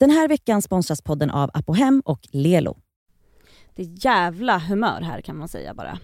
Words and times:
Den 0.00 0.10
här 0.10 0.28
veckan 0.28 0.62
sponsras 0.62 1.02
podden 1.02 1.30
av 1.30 1.50
Apohem 1.54 2.02
och 2.04 2.20
Lelo. 2.32 2.76
Det 3.76 3.82
är 3.82 4.04
jävla 4.06 4.58
humör 4.58 5.00
här 5.00 5.20
kan 5.20 5.36
man 5.38 5.48
säga 5.48 5.74
bara. 5.74 5.98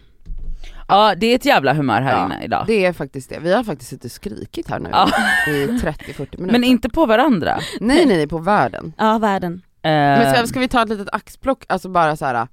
Ja 0.88 1.14
det 1.14 1.26
är 1.26 1.34
ett 1.34 1.44
jävla 1.44 1.74
humör 1.74 2.00
här 2.02 2.12
Ja, 2.18 2.24
inne 2.24 2.44
idag. 2.44 2.64
Det 2.66 2.84
är 2.84 2.92
faktiskt 2.92 3.30
det. 3.30 3.38
Vi 3.40 3.52
har 3.52 3.64
faktiskt 3.64 3.90
suttit 3.90 4.04
och 4.04 4.10
skrikit 4.10 4.68
här 4.70 4.78
nu 4.78 4.88
Ja. 4.92 5.08
i 5.48 5.66
30-40 5.66 6.16
minuter. 6.18 6.38
Men 6.38 6.64
inte 6.64 6.88
på 6.88 7.06
varandra. 7.06 7.58
Nej 7.80 8.06
nej, 8.06 8.16
nej 8.16 8.26
på 8.28 8.38
världen. 8.38 8.92
Ja, 8.98 9.18
världen. 9.18 9.62
Eh, 9.82 9.90
Men 9.90 10.34
ska, 10.34 10.46
ska 10.46 10.60
vi 10.60 10.68
ta 10.68 10.82
ett 10.82 10.88
litet 10.88 11.08
axplock, 11.12 11.64
alltså 11.68 11.88
bara 11.88 12.16
så 12.16 12.24
här. 12.26 12.48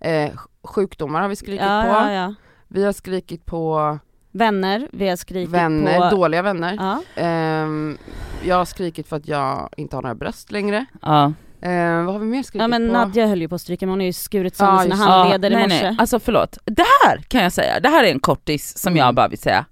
Eh, 0.00 0.30
sjukdomar 0.64 1.20
har 1.22 1.28
vi 1.28 1.36
skrikit 1.36 1.60
Ja, 1.66 1.82
på, 1.82 1.88
ja, 1.88 2.12
ja. 2.12 2.34
vi 2.68 2.84
har 2.84 2.92
skrikit 2.92 3.46
på 3.46 3.98
Vänner, 4.32 4.88
vi 4.92 5.08
har 5.08 5.16
skrikit 5.16 5.50
vänner, 5.54 6.10
på... 6.10 6.16
dåliga 6.16 6.42
vänner. 6.42 6.74
Ja. 6.78 7.22
Ehm, 7.22 7.98
jag 8.46 8.56
har 8.56 8.64
skrikit 8.64 9.08
för 9.08 9.16
att 9.16 9.28
jag 9.28 9.68
inte 9.76 9.96
har 9.96 10.02
några 10.02 10.14
bröst 10.14 10.52
längre. 10.52 10.86
ja. 11.02 11.32
Ehm, 11.62 12.04
vad 12.06 12.14
har 12.14 12.20
vi 12.20 12.26
mer 12.26 12.42
skrikit 12.42 12.60
ja 12.62 12.68
men 12.68 12.86
på? 12.88 12.92
Nadja 12.92 13.26
höll 13.26 13.40
ju 13.40 13.48
på 13.48 13.54
att 13.54 13.60
stryka 13.60 13.86
men 13.86 13.90
hon 13.90 14.00
har 14.00 14.06
ju 14.06 14.12
skurit 14.12 14.56
sönder 14.56 14.74
Ja, 14.74 14.82
sina 14.82 14.94
just- 14.94 15.04
handleder 15.06 15.50
ja, 15.50 15.56
i 15.56 15.60
nej, 15.60 15.68
morse. 15.68 15.88
nej. 15.90 15.96
Alltså 16.00 16.20
förlåt, 16.20 16.58
det 16.64 16.84
här 17.06 17.18
kan 17.18 17.42
jag 17.42 17.52
säga, 17.52 17.80
det 17.80 17.88
här 17.88 18.04
är 18.04 18.10
en 18.12 18.20
kortis 18.20 18.78
som 18.78 18.92
Mm. 18.92 19.06
jag 19.06 19.14
bara 19.14 19.28
vill 19.28 19.38
säga. 19.38 19.64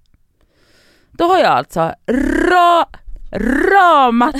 Då 1.11 1.25
har 1.25 1.39
jag 1.39 1.47
alltså 1.51 1.81
ra, 2.51 2.87
ramat, 3.33 4.35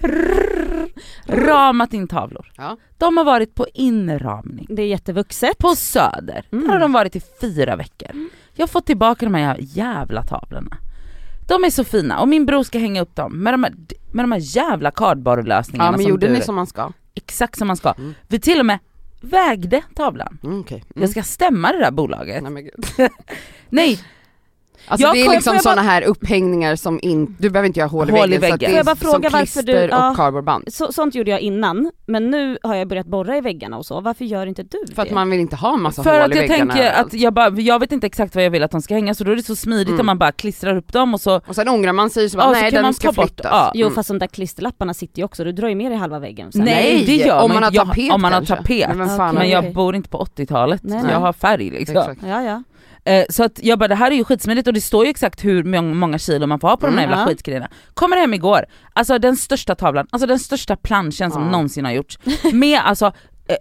rrr, 0.00 0.88
ramat 1.46 1.92
in 1.92 2.08
tavlor. 2.08 2.52
Ja. 2.56 2.76
De 2.98 3.16
har 3.16 3.24
varit 3.24 3.54
på 3.54 3.66
inramning 3.74 4.66
Det 4.70 4.82
är 4.82 4.86
jättevuxet. 4.86 5.58
på 5.58 5.74
Söder. 5.76 6.46
Mm. 6.52 6.64
Där 6.66 6.72
har 6.72 6.80
de 6.80 6.92
varit 6.92 7.16
i 7.16 7.20
fyra 7.40 7.76
veckor. 7.76 8.10
Jag 8.54 8.62
har 8.62 8.68
fått 8.68 8.86
tillbaka 8.86 9.26
de 9.26 9.34
här 9.34 9.56
jävla 9.60 10.22
tavlorna. 10.22 10.76
De 11.48 11.64
är 11.64 11.70
så 11.70 11.84
fina 11.84 12.20
och 12.20 12.28
min 12.28 12.46
bror 12.46 12.62
ska 12.62 12.78
hänga 12.78 13.02
upp 13.02 13.14
dem 13.14 13.42
med 13.42 13.54
de 13.54 13.64
här, 13.64 13.74
med 14.12 14.24
de 14.24 14.32
här 14.32 14.56
jävla 14.56 14.90
cardboardlösningarna 14.90 15.88
Ja 15.88 15.90
men 15.90 16.00
som 16.00 16.10
gjorde 16.10 16.26
du, 16.26 16.32
ni 16.32 16.40
som 16.40 16.54
man 16.54 16.66
ska? 16.66 16.92
exakt 17.14 17.58
som 17.58 17.66
man 17.66 17.76
ska. 17.76 17.92
Mm. 17.92 18.14
Vi 18.28 18.40
till 18.40 18.60
och 18.60 18.66
med 18.66 18.78
vägde 19.20 19.82
tavlan. 19.94 20.38
Mm, 20.42 20.60
okej. 20.60 20.76
Mm. 20.76 21.02
Jag 21.02 21.10
ska 21.10 21.22
stämma 21.22 21.72
det 21.72 21.78
där 21.78 21.90
bolaget. 21.90 22.42
Nej, 22.42 22.52
men. 22.52 22.70
Nej, 23.68 24.00
Alltså 24.88 25.06
Jag 25.06 25.14
det 25.16 25.20
är 25.26 25.30
liksom 25.30 25.54
jag 25.54 25.62
såna 25.62 25.82
här 25.82 26.02
upphängningar 26.02 26.76
som 26.76 26.98
in, 27.02 27.36
du 27.38 27.50
behöver 27.50 27.66
inte 27.66 27.80
göra 27.80 27.88
hål 27.88 28.08
i 28.08 28.12
Hål 28.12 28.32
i 28.32 28.38
väggen, 28.38 28.40
så 28.40 28.46
att 28.46 28.52
väggen. 28.52 28.70
det 28.70 28.74
är 28.74 28.76
jag 28.76 28.86
bara 28.86 28.96
som 28.96 29.10
fråga 29.10 29.28
du- 29.28 29.36
klister 29.38 29.88
ja. 29.88 30.10
och 30.10 30.16
cardboardband. 30.16 30.64
Så, 30.74 30.92
sånt 30.92 31.14
gjorde 31.14 31.30
jag 31.30 31.40
innan, 31.40 31.90
men 32.06 32.30
nu 32.30 32.58
har 32.62 32.74
jag 32.74 32.88
börjat 32.88 33.06
borra 33.06 33.36
i 33.36 33.40
väggarna 33.40 33.76
och 33.78 33.86
så. 33.86 34.00
Varför 34.00 34.24
gör 34.24 34.46
inte 34.46 34.62
du 34.62 34.94
För 34.94 35.02
att 35.02 35.08
det? 35.08 35.14
man 35.14 35.30
vill 35.30 35.40
inte 35.40 35.56
ha 35.56 35.76
massa 35.76 36.02
för 36.02 36.10
hål 36.20 36.22
att 36.22 36.36
i 36.36 36.38
jag 36.38 36.48
väggarna 36.48 36.72
tänker 36.74 36.88
överallt. 36.88 37.06
att 37.14 37.20
jag, 37.20 37.34
bara, 37.34 37.50
jag 37.60 37.78
vet 37.78 37.92
inte 37.92 38.06
exakt 38.06 38.34
vad 38.34 38.44
jag 38.44 38.50
vill 38.50 38.62
att 38.62 38.70
de 38.70 38.82
ska 38.82 38.94
hänga 38.94 39.14
så 39.14 39.24
då 39.24 39.32
är 39.32 39.36
det 39.36 39.42
så 39.42 39.56
smidigt 39.56 39.88
Mm. 39.88 40.00
om 40.00 40.06
man 40.06 40.18
bara 40.18 40.32
klistrar 40.32 40.76
upp 40.76 40.92
dem 40.92 41.14
och 41.14 41.20
så, 41.20 41.36
Och 41.48 41.54
sen 41.54 41.68
ångrar 41.68 41.92
man 41.92 42.10
sig 42.10 42.30
så 42.30 42.36
bara, 42.36 42.48
Ja, 42.48 42.54
så 42.54 42.60
nej 42.60 42.70
kan 42.70 42.76
den 42.76 42.82
man 42.82 42.94
ska 42.94 43.12
bort- 43.12 43.26
flyttas. 43.26 43.46
ja. 43.50 43.72
Jo 43.74 43.86
Mm. 43.86 43.94
fast 43.94 44.08
de 44.08 44.18
där 44.18 44.26
klisterlapparna 44.26 44.94
sitter 44.94 45.18
ju 45.18 45.24
också, 45.24 45.44
du 45.44 45.52
drar 45.52 45.68
ju 45.68 45.74
med 45.74 45.90
dig 45.90 45.98
halva 45.98 46.18
väggen 46.18 46.52
sen. 46.52 46.64
Nej, 46.64 47.02
det 47.06 47.16
gör 47.16 47.42
om 47.42 47.52
man 47.52 47.62
har 47.62 47.70
inte. 47.70 47.76
Jag- 47.76 47.86
tapet 47.86 48.12
om 48.12 48.22
man 48.22 48.32
har 48.32 48.42
tapet. 48.42 48.96
Men, 48.96 49.34
men 49.34 49.48
jag 49.50 49.72
bor 49.72 49.94
inte 49.96 50.08
på 50.08 50.18
80-talet 50.18 50.80
Nej, 50.84 50.98
så 51.00 51.04
nej. 51.06 51.12
jag 51.14 51.20
har 51.20 51.32
färg 51.32 51.70
liksom. 51.70 51.96
Exakt. 51.96 52.20
Ja 52.28 52.42
ja. 52.42 52.62
Eh, 53.08 53.24
så 53.30 53.44
att 53.44 53.60
jag 53.62 53.78
bara 53.78 53.88
det 53.88 53.94
här 53.94 54.10
är 54.10 54.14
ju 54.16 54.24
skitsmidigt 54.24 54.66
och 54.68 54.74
det 54.74 54.80
står 54.80 55.04
ju 55.04 55.10
exakt 55.10 55.44
hur 55.44 55.64
många, 55.94 56.18
kilo 56.18 56.46
man 56.46 56.60
får 56.60 56.68
ha 56.68 56.76
på 56.76 56.86
de 56.86 56.92
här 56.92 56.98
Mm, 57.04 57.10
jävla 57.10 57.22
ja. 57.22 57.28
skitgrejerna. 57.28 57.68
Kommer 57.94 58.16
hem 58.16 58.34
igår, 58.34 58.64
alltså 58.92 59.18
den 59.18 59.36
största 59.36 59.74
tavlan, 59.74 60.06
alltså 60.10 60.26
den 60.26 60.38
största 60.38 60.76
planschen 60.76 61.30
som 61.30 61.42
Ja. 61.42 61.50
någonsin 61.50 61.84
har 61.84 61.92
gjorts. 61.92 62.18
Med 62.52 62.80
alltså 62.84 63.12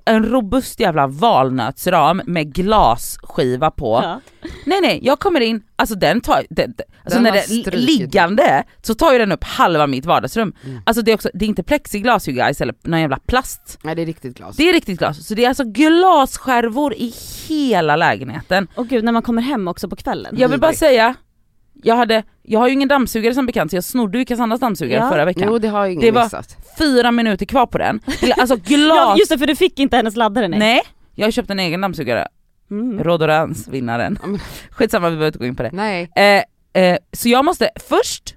en 0.05 0.25
robust 0.25 0.80
jävla 0.80 1.07
valnötsram 1.07 2.21
med 2.25 2.53
glasskiva 2.53 3.71
på. 3.71 3.99
ja. 4.03 4.21
Nej 4.66 4.81
nej, 4.81 4.99
jag 5.03 5.19
kommer 5.19 5.39
in, 5.41 5.61
alltså 5.75 5.95
den 5.95 6.21
tar, 6.21 6.45
den, 6.49 6.73
den- 6.77 6.85
alltså 7.03 7.16
Den 7.19 7.23
när 7.23 7.29
har 7.29 7.38
det 7.38 7.44
är 7.44 7.61
strukit. 7.61 7.73
liggande 7.73 8.63
så 8.81 8.94
tar 8.95 9.13
ju 9.13 9.19
den 9.19 9.31
upp 9.31 9.44
halva 9.44 9.88
mitt 9.88 10.05
vardagsrum. 10.05 10.53
Mm. 10.66 10.81
Alltså 10.85 11.02
det 11.02 11.11
är 11.11 11.16
också, 11.16 11.29
det 11.33 11.45
är 11.45 11.49
inte 11.49 11.63
plexiglas 11.63 12.27
ju 12.27 12.31
guys 12.31 12.61
eller 12.61 12.73
någon 12.83 12.99
jävla 13.02 13.19
plast. 13.27 13.79
Nej 13.81 13.95
det 13.95 14.02
är 14.02 14.05
riktigt 14.05 14.38
glas. 14.38 14.55
Det 14.57 14.69
är 14.69 14.73
riktigt 14.73 14.99
glas, 14.99 15.27
så 15.27 15.33
det 15.33 15.44
är 15.45 15.49
alltså 15.49 15.63
glasskärvor 15.63 16.94
i 16.94 17.13
hela 17.47 17.95
lägenheten. 17.95 18.67
Och 18.75 18.88
gud 18.88 19.03
när 19.03 19.11
man 19.11 19.22
kommer 19.22 19.41
hem 19.41 19.67
också 19.67 19.89
på 19.89 19.95
kvällen. 19.95 20.35
Jag 20.39 20.49
vill 20.49 20.59
bara 20.59 20.73
säga, 20.73 21.16
jag, 21.83 21.95
hade, 21.95 22.23
jag 22.43 22.59
har 22.59 22.67
ju 22.67 22.73
ingen 22.73 22.88
dammsugare 22.89 23.33
som 23.33 23.45
bekant 23.45 23.71
så 23.71 23.77
jag 23.77 23.83
snodde 23.83 24.17
ju 24.17 24.25
Cassandas 24.25 24.59
dammsugare 24.59 24.99
Ja. 25.03 25.09
förra 25.09 25.25
veckan. 25.25 25.43
Jo 25.47 25.57
det 25.57 25.67
har 25.67 25.85
ju 25.85 25.91
ingen 25.93 26.05
Det 26.05 26.11
var- 26.11 26.23
missat. 26.23 26.57
Fyra 26.77 27.11
minuter 27.11 27.45
kvar 27.45 27.65
på 27.65 27.77
den. 27.77 27.99
Alltså 28.38 28.55
Ja 28.65 28.75
glas... 28.77 29.19
just 29.19 29.31
det 29.31 29.38
för 29.38 29.47
du 29.47 29.55
fick 29.55 29.79
inte 29.79 29.97
hennes 29.97 30.15
laddare 30.15 30.47
nej. 30.47 30.59
nej. 30.59 30.81
jag 31.15 31.25
har 31.27 31.31
köpt 31.31 31.49
en 31.49 31.59
egen 31.59 31.81
dammsugare. 31.81 32.27
Mm. 32.71 33.03
Rodorans 33.03 33.67
vinnaren. 33.67 34.19
Ja, 34.23 34.39
Skitsamma 34.71 35.09
vi 35.09 35.15
behöver 35.15 35.27
inte 35.27 35.39
gå 35.39 35.45
in 35.45 35.55
på 35.55 35.63
det. 35.63 35.69
Nej. 35.73 36.11
Eh, 36.15 36.81
eh, 36.83 36.97
så 37.11 37.29
jag 37.29 37.45
måste 37.45 37.69
först, 37.89 38.35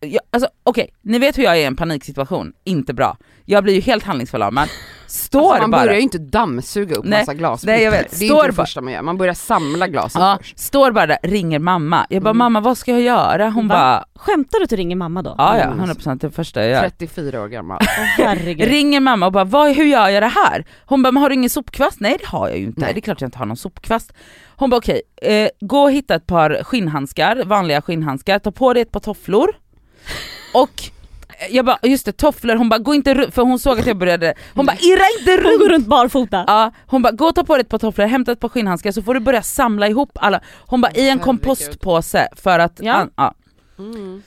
jag, 0.00 0.20
alltså 0.30 0.48
okej, 0.62 0.90
ni 1.02 1.18
vet 1.18 1.38
hur 1.38 1.42
jag 1.42 1.56
är 1.56 1.60
i 1.60 1.64
en 1.64 1.76
paniksituation, 1.76 2.52
inte 2.64 2.94
bra. 2.94 3.16
Jag 3.50 3.64
blir 3.64 3.74
ju 3.74 3.80
helt 3.80 4.04
handlingsförlamad. 4.04 4.68
Står 5.06 5.40
Alltså, 5.40 5.60
man 5.62 5.70
bara, 5.70 5.80
börjar 5.82 5.94
ju 5.96 6.00
inte 6.02 6.18
dammsuga 6.18 6.96
upp 6.96 7.04
Nej, 7.04 7.18
massa 7.20 7.34
glas. 7.34 7.64
nej, 7.64 7.82
jag 7.82 7.90
vet. 7.90 8.10
Det 8.10 8.24
är 8.24 8.28
Står 8.28 8.38
inte 8.38 8.46
det 8.50 8.52
första 8.52 8.80
man 8.80 8.92
gör, 8.92 9.02
man 9.02 9.18
börjar 9.18 9.34
samla 9.34 9.86
glasen 9.88 10.22
ja, 10.22 10.38
först. 10.40 10.58
står 10.58 10.92
bara 10.92 11.06
där, 11.06 11.18
ringer 11.22 11.58
mamma. 11.58 12.06
Jag 12.10 12.22
bara 12.22 12.30
Mm. 12.30 12.38
mamma 12.38 12.60
vad 12.60 12.78
ska 12.78 12.90
jag 12.92 13.00
göra? 13.00 13.50
Hon 13.50 13.68
Va? 13.68 13.74
bara, 13.74 14.04
Skämtar 14.14 14.58
du 14.58 14.64
att 14.64 14.70
du 14.70 14.76
ringer 14.76 14.96
mamma 14.96 15.22
då? 15.22 15.34
ja 15.38 15.56
ja 15.58 15.62
Mm. 15.64 15.80
100% 15.90 16.18
det 16.20 16.30
första 16.30 16.60
jag 16.60 16.70
gör. 16.70 16.80
34 16.80 17.42
år 17.42 17.48
gammal. 17.48 17.78
Herregud. 18.18 18.68
Ringer 18.68 19.00
mamma 19.00 19.26
och 19.26 19.32
bara 19.32 19.44
vad, 19.44 19.76
hur 19.76 19.84
gör 19.84 20.08
jag 20.08 20.22
det 20.22 20.32
här? 20.46 20.64
Hon 20.86 21.02
bara 21.02 21.12
men 21.12 21.22
har 21.22 21.28
du 21.28 21.34
ingen 21.34 21.50
sopkvast? 21.50 22.00
Nej 22.00 22.16
det 22.20 22.26
har 22.26 22.48
jag 22.48 22.58
ju 22.58 22.64
inte, 22.64 22.80
Nej. 22.80 22.92
det 22.94 22.98
är 22.98 23.02
klart 23.02 23.20
jag 23.20 23.28
inte 23.28 23.38
har 23.38 23.46
någon 23.46 23.56
sopkvast. 23.56 24.12
Hon 24.56 24.70
bara 24.70 24.76
okej, 24.76 25.02
eh, 25.22 25.48
gå 25.60 25.82
och 25.82 25.92
hitta 25.92 26.14
ett 26.14 26.26
par 26.26 26.60
skinnhandskar, 26.64 27.42
vanliga 27.46 27.82
skinnhandskar, 27.82 28.38
ta 28.38 28.50
på 28.52 28.72
dig 28.74 28.82
ett 28.82 28.92
par 28.92 29.00
tofflor 29.00 29.50
och 30.54 30.70
jag 31.50 31.64
bara 31.64 31.78
just 31.82 32.04
det 32.04 32.12
tofflor, 32.12 32.54
hon 32.56 32.68
bara 32.68 32.78
gå 32.78 32.94
inte 32.94 33.14
runt, 33.14 33.34
för 33.34 33.42
hon 33.42 33.58
såg 33.58 33.78
att 33.80 33.86
jag 33.86 33.96
började, 33.96 34.34
hon 34.54 34.66
bara 34.66 34.76
irra 34.80 35.02
inte 35.20 35.30
Hon 35.30 35.50
runt! 35.50 35.60
går 35.60 35.68
runt 35.68 35.86
barfota. 35.86 36.44
Ja, 36.46 36.72
hon 36.86 37.02
bara 37.02 37.12
gå 37.12 37.24
och 37.26 37.34
ta 37.34 37.44
på 37.44 37.54
dig 37.56 37.60
ett 37.60 37.68
par 37.68 37.78
tofflor, 37.78 38.06
hämta 38.06 38.32
ett 38.32 38.40
par 38.40 38.48
skinnhandskar 38.48 38.92
så 38.92 39.02
får 39.02 39.14
du 39.14 39.20
börja 39.20 39.42
samla 39.42 39.88
ihop 39.88 40.10
alla, 40.14 40.40
hon 40.66 40.80
bara 40.80 40.92
i 40.92 41.08
en 41.08 41.18
kompostpåse 41.18 42.28
för 42.36 42.58
att, 42.58 42.78
Ja. 42.82 42.94
an, 42.94 43.10
ja. 43.16 43.34
Mm. 43.78 44.22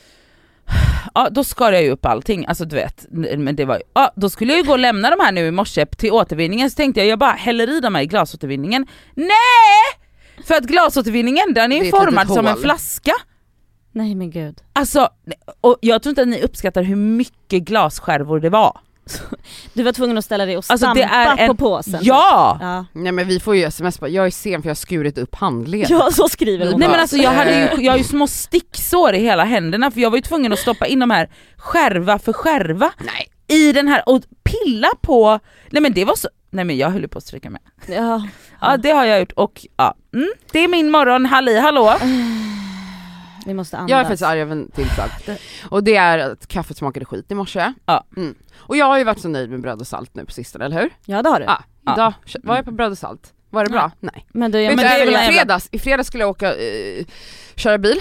Ja 1.13 1.27
då 1.31 1.43
skar 1.43 1.71
jag 1.71 1.83
ju 1.83 1.91
upp 1.91 2.05
allting, 2.05 2.45
alltså 2.45 2.65
du 2.65 2.75
vet, 2.75 3.05
men 3.37 3.55
det 3.55 3.65
var 3.65 3.75
ju, 3.75 3.81
ja 3.93 4.11
då 4.15 4.29
skulle 4.29 4.51
jag 4.53 4.59
ju 4.61 4.65
gå 4.67 4.71
och 4.71 4.79
lämna 4.79 5.09
de 5.09 5.19
här 5.23 5.31
nu 5.31 5.47
i 5.47 5.51
morse 5.51 5.85
till 5.85 6.11
återvinningen 6.11 6.69
så 6.71 6.75
tänkte 6.75 6.99
jag 7.01 7.07
jag 7.07 7.19
bara 7.19 7.31
häller 7.31 7.69
i 7.77 7.79
dem 7.79 7.95
här 7.95 8.01
i 8.01 8.05
glasåtervinningen. 8.05 8.87
Nej! 9.13 9.27
För 10.47 10.55
att 10.55 10.63
glasåtervinningen 10.63 11.53
den 11.53 11.71
är 11.71 11.83
ju 11.83 11.91
formad 11.91 12.27
som 12.27 12.47
en 12.47 12.57
flaska. 12.57 13.11
Nej 13.95 14.15
men 14.15 14.31
gud. 14.31 14.61
Alltså, 14.73 15.09
och 15.61 15.77
jag 15.81 16.03
tror 16.03 16.11
inte 16.11 16.21
att 16.21 16.27
ni 16.27 16.41
uppskattar 16.41 16.83
hur 16.83 16.95
mycket 16.95 17.63
glasskärvor 17.63 18.39
det 18.39 18.49
var. 18.49 18.77
Du 19.73 19.83
var 19.83 19.91
tvungen 19.91 20.17
att 20.17 20.25
ställa 20.25 20.45
dig 20.45 20.57
och 20.57 20.65
Alltså, 20.67 20.77
stampa 20.77 20.93
det 20.99 21.03
är 21.03 21.37
en- 21.37 21.47
på 21.47 21.55
påsen. 21.55 21.99
Ja! 22.03 22.57
Ja. 22.61 22.85
Nej 22.93 23.11
men 23.11 23.27
vi 23.27 23.39
får 23.39 23.55
ju 23.55 23.63
sms 23.63 23.99
bara, 23.99 24.09
jag 24.09 24.25
är 24.25 24.29
sen 24.31 24.61
för 24.61 24.67
jag 24.69 24.71
har 24.71 24.75
skurit 24.75 25.17
upp 25.17 25.35
handleden. 25.35 25.87
ja 25.89 26.09
så 26.11 26.29
skriver 26.29 26.71
hon. 26.71 26.79
Nej 26.79 26.89
men 26.89 26.99
alltså 26.99 27.17
jag 27.17 27.31
hade 27.31 27.51
ju, 27.59 27.63
Eh. 27.65 27.73
jag 27.85 27.91
har 27.91 27.97
ju 27.97 28.03
små 28.03 28.27
sticksår 28.27 29.13
i 29.13 29.19
hela 29.19 29.43
händerna 29.43 29.91
för 29.91 29.99
jag 30.01 30.09
var 30.09 30.17
ju 30.17 30.21
tvungen 30.21 30.53
att 30.53 30.59
stoppa 30.59 30.87
in 30.87 30.99
de 30.99 31.09
här 31.11 31.29
skärva 31.57 32.19
för 32.19 32.33
skärva 32.33 32.91
Nej. 32.99 33.57
i 33.59 33.71
den 33.71 33.87
här 33.87 34.09
och 34.09 34.21
pilla 34.43 34.89
på, 35.01 35.39
nej 35.69 35.81
men 35.81 35.93
det 35.93 36.05
var 36.05 36.15
så, 36.15 36.29
nej 36.49 36.65
men 36.65 36.77
jag 36.77 36.89
höll 36.89 37.07
på 37.07 37.17
att 37.17 37.23
stryka 37.23 37.49
med. 37.49 37.61
Ja. 37.87 38.27
Ja 38.61 38.77
det 38.77 38.91
har 38.91 39.05
jag 39.05 39.19
gjort 39.19 39.31
och 39.31 39.65
ja, 39.77 39.95
mm, 40.13 40.29
det 40.51 40.59
är 40.59 40.67
min 40.67 40.91
morgon, 40.91 41.25
halli 41.25 41.59
hallå. 41.59 41.93
Vi 43.45 43.53
måste 43.53 43.77
andas. 43.77 43.91
Jag 43.91 43.99
är 43.99 44.03
faktiskt 44.03 44.23
arg 44.23 44.41
över 44.41 44.51
en 44.51 44.71
till 44.71 44.89
sak. 44.89 45.11
Och 45.69 45.83
det 45.83 45.95
är 45.95 46.19
att 46.19 46.47
kaffet 46.47 46.77
smakade 46.77 47.05
skit 47.05 47.31
i 47.31 47.35
morse. 47.35 47.73
Ja. 47.85 48.05
Mm. 48.17 48.35
Och 48.57 48.77
jag 48.77 48.85
har 48.85 48.97
ju 48.97 49.03
varit 49.03 49.19
så 49.19 49.27
nöjd 49.29 49.49
med 49.49 49.61
bröd 49.61 49.79
och 49.81 49.87
salt 49.87 50.15
nu 50.15 50.25
på 50.25 50.31
sistone, 50.31 50.65
eller 50.65 50.81
hur? 50.81 50.89
Ja 51.05 51.21
det 51.21 51.29
har 51.29 51.39
du. 51.39 51.45
Ja. 51.45 51.63
Ja. 51.85 51.93
Idag 51.93 52.13
kö- 52.25 52.39
var 52.43 52.55
jag 52.55 52.65
på 52.65 52.71
bröd 52.71 52.91
och 52.91 52.97
salt. 52.97 53.33
Var 53.49 53.63
det 53.63 53.69
bra? 53.69 53.91
Nej. 53.99 54.27
Men 54.33 54.51
du, 54.51 54.61
jag 54.61 54.75
men 54.75 54.85
du, 55.05 55.11
i 55.11 55.17
fredags, 55.33 55.69
i 55.71 55.79
fredags 55.79 56.07
skulle 56.07 56.23
jag 56.23 56.29
åka, 56.29 56.55
eh, 56.55 57.05
köra 57.55 57.77
bil, 57.77 57.99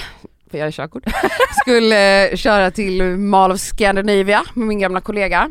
för 0.51 0.59
jag 0.59 0.67
är 0.67 0.71
körkort. 0.71 1.03
skulle 1.63 2.29
eh, 2.29 2.37
köra 2.37 2.71
till 2.71 3.03
Mall 3.03 3.53
of 3.53 3.61
Scandinavia 3.61 4.43
med 4.55 4.67
min 4.67 4.79
gamla 4.79 5.01
kollega. 5.01 5.51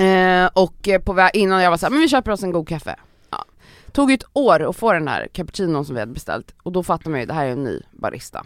Eh, 0.00 0.46
och 0.52 0.88
eh, 0.88 1.00
på 1.00 1.12
väg 1.12 1.30
innan 1.34 1.62
jag 1.62 1.70
var 1.70 1.76
såhär, 1.78 1.90
men 1.90 2.00
vi 2.00 2.08
köper 2.08 2.30
oss 2.30 2.42
en 2.42 2.52
god 2.52 2.68
kaffe. 2.68 2.96
Ja. 3.30 3.44
Tog 3.92 4.10
ju 4.10 4.14
ett 4.14 4.24
år 4.32 4.68
att 4.70 4.76
få 4.76 4.92
den 4.92 5.08
här 5.08 5.28
cappuccinon 5.32 5.84
som 5.84 5.94
vi 5.94 6.00
hade 6.00 6.12
beställt 6.12 6.54
och 6.62 6.72
då 6.72 6.82
fattar 6.82 7.10
man 7.10 7.20
ju, 7.20 7.26
det 7.26 7.34
här 7.34 7.46
är 7.46 7.50
en 7.50 7.64
ny 7.64 7.80
barista. 7.92 8.44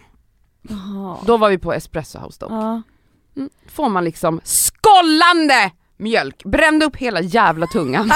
Jaha. 0.63 1.17
Då 1.27 1.37
var 1.37 1.51
vi 1.51 1.59
på 1.59 1.73
Espresso 1.73 2.19
House 2.19 2.37
dock. 2.41 2.53
Ja. 2.53 2.83
Mm. 3.37 3.51
Får 3.69 3.89
man 3.89 4.05
liksom 4.05 4.41
skållande 4.45 5.71
mjölk, 5.99 6.45
brände 6.45 6.87
upp 6.87 6.97
hela 6.97 7.21
jävla 7.21 7.67
tungan. 7.67 8.13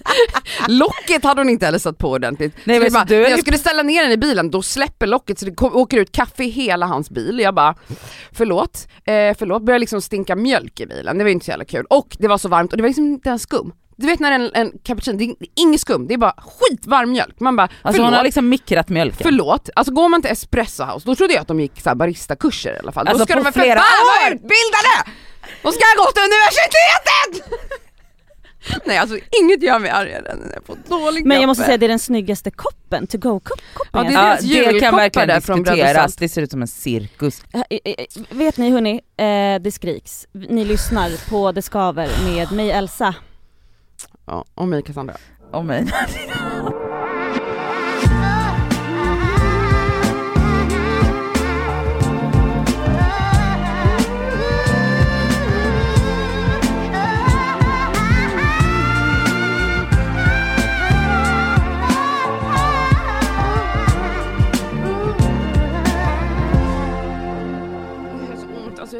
locket 0.68 1.24
hade 1.24 1.40
hon 1.40 1.48
inte 1.48 1.66
heller 1.66 1.78
satt 1.78 1.98
på 1.98 2.10
ordentligt. 2.10 2.54
Nej, 2.64 2.80
men 2.80 2.92
bara, 2.92 3.04
du 3.04 3.22
när 3.22 3.30
jag 3.30 3.40
skulle 3.40 3.58
ställa 3.58 3.82
ner 3.82 4.02
den 4.02 4.12
i 4.12 4.16
bilen, 4.16 4.50
då 4.50 4.62
släpper 4.62 5.06
locket 5.06 5.38
så 5.38 5.44
det 5.44 5.54
kom, 5.54 5.76
åker 5.76 5.98
ut 5.98 6.12
kaffe 6.12 6.44
i 6.44 6.48
hela 6.48 6.86
hans 6.86 7.10
bil. 7.10 7.40
Jag 7.40 7.54
bara, 7.54 7.74
förlåt, 8.32 8.88
eh, 9.04 9.36
förlåt, 9.38 9.62
börjar 9.62 9.78
liksom 9.78 10.02
stinka 10.02 10.36
mjölk 10.36 10.80
i 10.80 10.86
bilen, 10.86 11.18
det 11.18 11.24
var 11.24 11.30
inte 11.30 11.44
så 11.44 11.50
jävla 11.50 11.64
kul. 11.64 11.86
Och 11.90 12.16
det 12.18 12.28
var 12.28 12.38
så 12.38 12.48
varmt 12.48 12.72
och 12.72 12.76
det 12.76 12.82
var 12.82 12.88
liksom 12.88 13.06
inte 13.06 13.28
ens 13.28 13.42
skum. 13.42 13.72
Du 13.98 14.06
vet 14.06 14.20
när 14.20 14.32
en, 14.32 14.50
en 14.54 14.72
cappuccino, 14.82 15.18
det 15.18 15.24
är 15.24 15.34
inget 15.54 15.80
skum, 15.80 16.06
det 16.06 16.14
är 16.14 16.18
bara 16.18 16.34
skitvarm 16.38 17.10
mjölk. 17.10 17.40
Man 17.40 17.56
bara, 17.56 17.62
Alltså 17.62 17.78
förlåt, 17.82 18.06
hon 18.06 18.14
har 18.14 18.24
liksom 18.24 18.48
mikrat 18.48 18.88
mjölken. 18.88 19.18
Förlåt, 19.22 19.70
alltså 19.76 19.92
går 19.92 20.08
man 20.08 20.22
till 20.22 20.30
Espresso 20.30 20.84
House, 20.84 21.06
då 21.06 21.14
trodde 21.14 21.34
jag 21.34 21.40
att 21.40 21.48
de 21.48 21.60
gick 21.60 21.80
så 21.80 21.88
här 21.90 21.96
baristakurser 21.96 22.74
i 22.74 22.78
alla 22.78 22.92
fall. 22.92 23.08
Alltså 23.08 23.18
då 23.18 23.26
ska 23.26 23.34
på 23.34 23.38
de 23.38 23.44
väl 23.44 23.52
för 23.52 23.60
flera 23.60 23.80
fan 23.80 24.06
år. 24.06 24.20
vara 24.20 24.34
utbildade! 24.34 24.94
De 25.62 25.72
ska 25.72 25.82
ha 25.84 26.04
gått 26.04 26.16
universitetet! 26.18 27.60
Nej 28.84 28.98
alltså 28.98 29.18
inget 29.42 29.62
gör 29.62 29.78
mig 29.78 29.90
argare 29.90 30.28
än 30.28 30.38
när 30.38 30.54
jag 30.54 30.64
får 30.66 30.78
dålig 30.88 31.26
Men 31.26 31.40
jag 31.40 31.46
måste 31.46 31.64
säga 31.64 31.78
det 31.78 31.86
är 31.86 31.88
den 31.88 31.98
snyggaste 31.98 32.50
koppen, 32.50 33.06
to 33.06 33.18
go 33.18 33.40
koppen 33.40 33.60
Ja, 33.92 34.02
det 34.02 34.14
är 34.14 34.62
deras 34.62 34.72
det 34.72 34.80
kan 34.80 34.96
verkligen 34.96 35.28
där 35.28 35.36
diskuteras, 35.36 36.16
det 36.16 36.28
ser 36.28 36.42
ut 36.42 36.50
som 36.50 36.62
en 36.62 36.68
cirkus. 36.68 37.42
Eh, 37.52 37.60
eh, 37.70 37.78
eh, 37.84 38.06
Vet 38.30 38.56
ni 38.56 38.70
hörni, 38.70 39.00
eh, 39.16 39.62
det 39.62 39.72
skriks. 39.72 40.26
Ni 40.32 40.64
lyssnar 40.64 41.30
på 41.30 41.52
Det 41.52 41.62
skaver 41.62 42.10
med 42.24 42.52
mig 42.52 42.70
Elsa. 42.70 43.14
Ja, 44.26 44.44
och 44.54 44.68
mig 44.68 44.82
Cassandra. 44.82 45.16
Om 45.52 45.66
mig. 45.66 45.86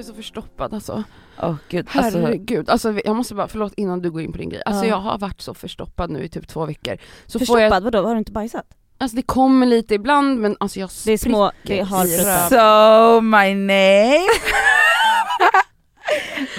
Så 0.06 0.12
är 0.12 0.14
så 0.14 0.17
förstoppad 0.17 0.75
alltså. 0.75 1.05
Åh 1.43 1.55
gud, 1.69 1.88
alltså, 1.93 2.20
Herregud, 2.20 2.70
alltså 2.70 3.00
jag 3.05 3.17
måste 3.17 3.35
bara, 3.35 3.49
förlåt 3.49 3.73
innan 3.76 4.03
du 4.03 4.11
går 4.11 4.23
in 4.23 4.32
på 4.32 4.38
din 4.38 4.49
grej. 4.49 4.62
Alltså 4.67 4.85
Ja. 4.85 4.88
jag 4.91 4.97
har 4.97 5.19
varit 5.19 5.41
så 5.41 5.55
förstoppad 5.55 6.11
nu 6.11 6.23
i 6.25 6.29
typ 6.29 6.49
två 6.49 6.67
veckor. 6.67 6.97
Så 7.26 7.38
får 7.38 7.61
jag, 7.61 7.70
Förstoppad, 7.70 7.85
vadå? 7.94 8.08
Har 8.08 8.14
du 8.14 8.19
inte 8.19 8.32
bajsat? 8.32 8.67
alltså 8.99 9.17
det 9.17 9.23
kommer 9.23 9.67
lite 9.67 9.94
ibland 9.94 10.41
men 10.41 10.56
alltså 10.61 10.81
jag 10.81 10.91
Det 11.05 11.12
är 11.12 11.19
små, 11.19 11.50
det 11.62 11.87
spricker 11.87 12.06
i 12.06 12.49
So 12.49 13.20
my 13.20 13.55
name 13.55 14.26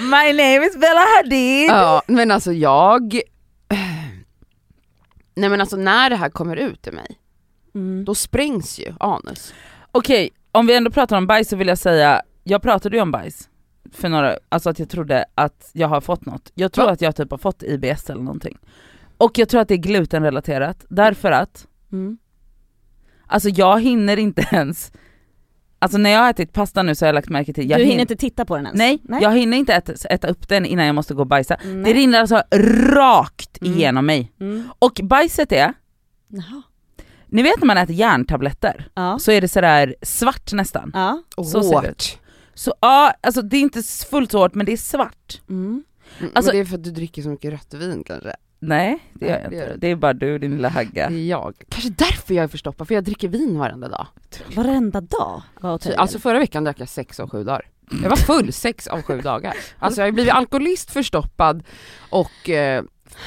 My 0.00 0.32
name 0.32 0.66
is 0.66 0.76
Bella 0.76 1.04
Hadid 1.16 1.68
Ja 1.70 2.02
men 2.06 2.30
alltså 2.30 2.52
jag 2.52 3.20
Nej 5.34 5.48
men 5.50 5.60
alltså 5.60 5.76
när 5.76 6.10
det 6.10 6.16
här 6.16 6.30
kommer 6.30 6.56
ut 6.56 6.86
i 6.86 6.90
mig, 6.90 7.18
Mm. 7.74 8.04
då 8.04 8.14
sprängs 8.14 8.78
ju 8.78 8.92
anus. 9.00 9.54
Okej, 9.92 10.30
om 10.52 10.66
vi 10.66 10.74
ändå 10.74 10.90
pratar 10.90 11.16
om 11.16 11.26
bajs 11.26 11.48
så 11.48 11.56
vill 11.56 11.68
jag 11.68 11.78
säga, 11.78 12.22
jag 12.50 12.62
pratade 12.62 12.96
ju 12.96 13.02
om 13.02 13.10
bajs 13.10 13.48
för 13.92 14.08
några, 14.08 14.36
alltså 14.48 14.70
att 14.70 14.78
jag 14.78 14.88
trodde 14.88 15.24
att 15.34 15.70
jag 15.72 15.88
har 15.88 16.00
fått 16.00 16.26
något. 16.26 16.52
Jag 16.54 16.72
tror 16.72 16.84
Va? 16.84 16.90
att 16.90 17.00
jag 17.00 17.16
typ 17.16 17.30
har 17.30 17.38
fått 17.38 17.62
IBS 17.62 18.10
eller 18.10 18.22
någonting. 18.22 18.58
Och 19.18 19.38
jag 19.38 19.48
tror 19.48 19.60
att 19.60 19.68
det 19.68 19.74
är 19.74 19.78
glutenrelaterat, 19.78 20.84
därför 20.88 21.30
att 21.32 21.66
Mm. 21.92 22.18
alltså 23.26 23.48
jag 23.48 23.80
hinner 23.82 24.16
inte 24.16 24.46
ens, 24.52 24.92
alltså 25.78 25.98
när 25.98 26.10
jag 26.10 26.20
har 26.20 26.30
ätit 26.30 26.52
pasta 26.52 26.82
nu 26.82 26.94
så 26.94 27.04
har 27.04 27.08
jag 27.08 27.14
lagt 27.14 27.28
märke 27.28 27.52
till, 27.52 27.70
jag 27.70 27.80
du 27.80 27.84
hinner 27.84 27.96
hin- 27.96 28.00
inte 28.00 28.16
titta 28.16 28.44
på 28.44 28.56
den 28.56 28.66
ens? 28.66 28.78
Nej, 28.78 28.98
Nej. 29.02 29.22
jag 29.22 29.36
hinner 29.36 29.56
inte 29.58 29.74
äta, 29.74 29.92
äta 30.10 30.28
upp 30.28 30.48
den 30.48 30.66
innan 30.66 30.86
jag 30.86 30.94
måste 30.94 31.14
gå 31.14 31.20
och 31.20 31.26
bajsa. 31.26 31.56
Nej. 31.64 31.84
Det 31.84 31.92
rinner 32.00 32.20
alltså 32.20 32.42
rakt 32.52 33.62
Mm. 33.62 33.72
igenom 33.74 34.06
mig. 34.06 34.32
Mm. 34.40 34.68
Och 34.78 35.00
bajset 35.02 35.52
är, 35.52 35.72
Jaha. 36.28 36.62
ni 37.26 37.42
vet 37.42 37.60
när 37.60 37.66
man 37.66 37.76
äter 37.78 37.94
järntabletter, 37.94 38.88
Ja. 38.94 39.18
så 39.18 39.32
är 39.32 39.40
det 39.40 39.48
sådär 39.48 39.94
svart 40.02 40.52
nästan. 40.52 40.90
Ja. 40.94 41.22
Så 41.44 41.84
ut. 41.84 42.18
Så 42.58 42.74
ja, 42.80 43.14
alltså 43.20 43.42
det 43.42 43.56
är 43.56 43.60
inte 43.60 43.82
fullt 43.82 44.30
så 44.32 44.38
hårt 44.38 44.54
men 44.54 44.66
det 44.66 44.72
är 44.72 44.76
svart. 44.76 45.40
Mm. 45.48 45.84
Mm, 46.20 46.32
Alltså- 46.34 46.50
men 46.52 46.56
det 46.56 46.60
är 46.60 46.64
för 46.64 46.74
att 46.74 46.84
du 46.84 46.90
dricker 46.90 47.22
så 47.22 47.28
mycket 47.28 47.52
rött 47.52 47.74
vin 47.74 48.04
kanske? 48.06 48.32
Nej 48.60 48.98
det 49.14 49.26
gör 49.26 49.34
jag 49.34 49.44
inte. 49.52 49.76
Det 49.76 49.86
är 49.86 49.96
bara 49.96 50.12
du 50.12 50.38
din 50.38 50.50
lilla 50.50 50.68
hagga. 50.68 51.08
Det 51.10 51.14
är 51.16 51.26
jag. 51.26 51.54
Kanske 51.68 51.90
därför 51.90 52.34
jag 52.34 52.44
är 52.44 52.48
förstoppad, 52.48 52.88
för 52.88 52.94
jag 52.94 53.04
dricker 53.04 53.28
vin 53.28 53.58
varenda 53.58 53.88
dag. 53.88 54.06
Varenda 54.54 55.00
dag. 55.00 55.42
Alltså 55.96 56.18
förra 56.18 56.38
veckan 56.38 56.64
drack 56.64 56.80
jag 56.80 56.88
sex 56.88 57.20
av 57.20 57.30
sju 57.30 57.44
dagar. 57.44 57.66
Jag 58.02 58.10
var 58.10 58.16
full 58.16 58.52
sex 58.52 58.86
av 58.86 59.02
sju 59.02 59.20
dagar. 59.20 59.54
Alltså 59.78 60.00
jag 60.00 60.06
har 60.06 60.12
blivit 60.12 60.32
alkoholist, 60.32 60.90
förstoppad 60.90 61.62
och 62.10 62.48
eh, 62.50 62.84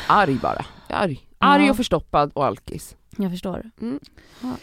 arg 0.07 0.35
bara. 0.41 0.65
Jag 0.87 0.97
är 0.99 1.03
arg. 1.03 1.27
Arg 1.37 1.69
och 1.69 1.77
förstoppad 1.77 2.31
och 2.33 2.45
alkis. 2.45 2.95
Jag 3.17 3.31
förstår. 3.31 3.71
Ja 4.41 4.55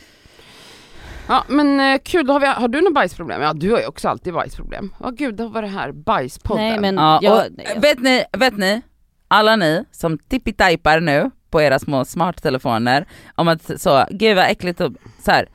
men 1.49 1.81
eh, 1.81 1.99
kul, 2.05 2.27
då 2.27 2.33
har, 2.33 2.41
vi, 2.41 2.47
har 2.47 2.69
du 2.69 2.81
något 2.81 2.95
bajsproblem? 2.95 3.43
Ja 3.43 3.53
du 3.53 3.73
har 3.73 3.79
ju 3.79 3.87
också 3.87 4.09
alltid 4.09 4.35
bajsproblem. 4.35 4.95
Ja 5.01 5.11
gud, 5.11 5.35
då 5.35 5.49
var 5.49 5.63
det 5.63 5.69
här 5.69 5.93
bajspodden. 5.93 6.65
Nej 6.65 6.81
men 6.81 6.95
Ja, 6.97 7.19
jag, 7.23 7.37
och, 7.37 7.85
vet, 7.85 7.99
ni, 7.99 8.25
vet 8.39 8.57
ni, 8.57 8.83
alla 9.29 9.57
ni 9.57 9.85
som 9.91 10.19
tippitajpar 10.19 11.01
nu 11.01 11.31
på 11.51 11.63
era 11.63 11.79
små 11.79 12.05
smarttelefoner 12.05 13.07
om 13.35 13.49
att 13.49 13.81
så, 13.81 14.05
gud 14.11 14.37
vad 14.37 14.51
äckligt 14.51 14.81
och 14.81 14.93
så 15.25 15.31
här. 15.31 15.49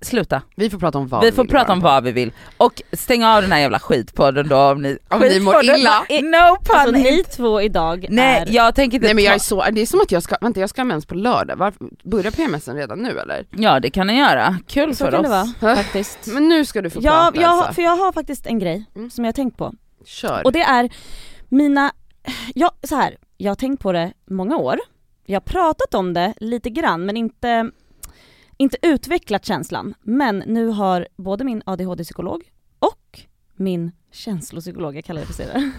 Sluta. 0.00 0.42
Vi 0.56 0.70
får 0.70 0.78
prata 0.78 0.98
om 0.98 1.08
vad 1.08 1.24
vi 1.24 1.32
får 1.32 1.42
vill 1.42 1.50
prata 1.52 1.72
om 1.72 1.80
vad 1.80 2.04
vi 2.04 2.12
vill. 2.12 2.32
Och 2.56 2.82
stäng 2.92 3.24
av 3.24 3.42
den 3.42 3.52
här 3.52 3.58
jävla 3.60 3.78
skitpodden 3.78 4.48
då 4.48 4.56
om 4.56 4.82
ni, 4.82 4.98
Om 5.08 5.20
ni 5.20 5.40
mår 5.40 5.64
illa. 5.64 6.00
No 6.22 6.56
pun 6.64 6.76
alltså 6.76 6.90
ni 6.90 7.24
två 7.24 7.60
idag 7.60 8.06
Nej 8.10 8.42
är... 8.48 8.52
jag 8.54 8.74
tänker 8.74 8.94
inte 8.94 9.06
Nej 9.06 9.14
men 9.14 9.24
jag 9.24 9.34
är 9.34 9.38
så, 9.38 9.64
det 9.72 9.80
är 9.80 9.86
som 9.86 10.00
att 10.00 10.12
jag 10.12 10.22
ska, 10.22 10.36
vänta 10.40 10.60
jag 10.60 10.70
ska 10.70 10.80
ha 10.80 10.84
mens 10.86 11.06
på 11.06 11.14
lördag, 11.14 11.56
Varför, 11.56 11.88
börjar 12.04 12.30
PMSen 12.30 12.76
redan 12.76 12.98
nu 13.02 13.18
eller? 13.18 13.46
Ja 13.50 13.80
det 13.80 13.90
kan 13.90 14.06
ni 14.06 14.18
göra, 14.18 14.56
kul 14.66 14.96
Så 14.96 15.04
för 15.04 15.10
kan 15.12 15.20
oss. 15.20 15.26
det 15.60 15.66
vara 15.66 15.76
faktiskt. 15.76 16.26
Men 16.26 16.48
nu 16.48 16.64
ska 16.64 16.82
du 16.82 16.90
få 16.90 16.98
Ja, 17.02 17.10
prata 17.32 17.40
jag, 17.42 17.58
Elsa. 17.58 17.72
för 17.72 17.82
jag 17.82 17.96
har 17.96 18.12
faktiskt 18.12 18.46
en 18.46 18.58
grej 18.58 18.84
Mm. 18.96 19.10
som 19.10 19.24
jag 19.24 19.28
har 19.28 19.32
tänkt 19.32 19.56
på. 19.56 19.72
Kör. 20.06 20.40
Och 20.44 20.52
det 20.52 20.60
är 20.62 20.90
mina, 21.48 21.92
ja 22.54 22.72
så 22.82 22.96
här, 22.96 23.16
jag 23.36 23.50
har 23.50 23.56
tänkt 23.56 23.82
på 23.82 23.92
det 23.92 24.12
många 24.30 24.56
år. 24.56 24.78
Jag 25.26 25.36
har 25.36 25.40
pratat 25.40 25.94
om 25.94 26.14
det 26.14 26.34
lite 26.40 26.70
grann 26.70 27.06
men 27.06 27.16
inte, 27.16 27.70
inte 28.60 28.76
utvecklat 28.82 29.44
känslan. 29.44 29.94
Men 30.02 30.38
nu 30.46 30.66
har 30.66 31.08
både 31.16 31.44
min 31.44 31.62
ADHD-psykolog 31.66 32.42
och 32.78 33.20
min 33.56 33.92
känslopsykolog, 34.12 34.96
jag 34.96 35.04
kallar 35.04 35.20
det 35.20 35.26
för 35.26 35.44
det. 35.44 35.70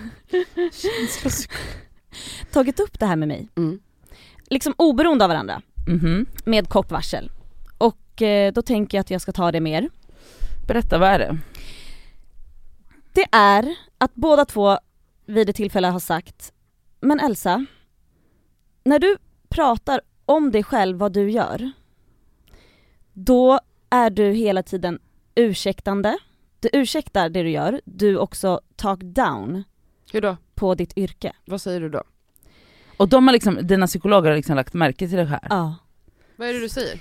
tagit 2.51 2.79
upp 2.79 2.99
det 2.99 3.05
här 3.05 3.15
med 3.15 3.27
mig. 3.27 3.47
Mm. 3.55 3.79
Liksom 4.49 4.73
oberoende 4.77 5.25
av 5.25 5.29
varandra, 5.29 5.61
Mhm. 5.87 6.25
med 6.45 6.69
kort 6.69 6.91
varsel. 6.91 7.31
Och 7.77 8.21
eh, 8.21 8.53
då 8.53 8.61
tänker 8.61 8.97
jag 8.97 9.01
att 9.01 9.11
jag 9.11 9.21
ska 9.21 9.31
ta 9.31 9.51
det 9.51 9.59
mer. 9.61 9.89
Berätta 10.67 10.97
vad 10.97 11.09
är 11.09 11.19
det? 11.19 11.37
Det 13.13 13.25
är 13.31 13.75
att 13.97 14.15
båda 14.15 14.45
två 14.45 14.77
vid 15.25 15.49
ett 15.49 15.55
tillfälle 15.55 15.87
har 15.87 15.99
sagt 15.99 16.53
Men 17.01 17.19
Elsa, 17.19 17.65
när 18.83 18.99
du 18.99 19.17
pratar 19.49 20.01
om 20.25 20.51
dig 20.51 20.63
själv, 20.63 20.97
vad 20.97 21.13
du 21.13 21.31
gör, 21.31 21.71
då 23.13 23.59
är 23.89 24.09
du 24.09 24.31
hela 24.31 24.63
tiden 24.63 24.99
ursäktande. 25.35 26.17
Du 26.59 26.69
ursäktar 26.73 27.29
det 27.29 27.43
du 27.43 27.49
gör, 27.49 27.81
du 27.85 28.17
också 28.17 28.61
talk 28.75 28.99
down 29.03 29.63
Hur 30.11 30.21
då? 30.21 30.37
på 30.55 30.75
ditt 30.75 30.97
yrke. 30.97 31.33
Vad 31.45 31.61
säger 31.61 31.81
du 31.81 31.89
då? 31.89 32.03
Och 32.97 33.09
de 33.09 33.27
har 33.27 33.33
liksom, 33.33 33.67
dina 33.67 33.87
psykologer 33.87 34.29
har 34.29 34.37
liksom 34.37 34.55
lagt 34.55 34.73
märke 34.73 35.07
till 35.07 35.17
det 35.17 35.25
här? 35.25 35.47
Ja. 35.49 35.75
Vad 36.35 36.47
är 36.47 36.53
det 36.53 36.59
du 36.59 36.69
säger? 36.69 36.99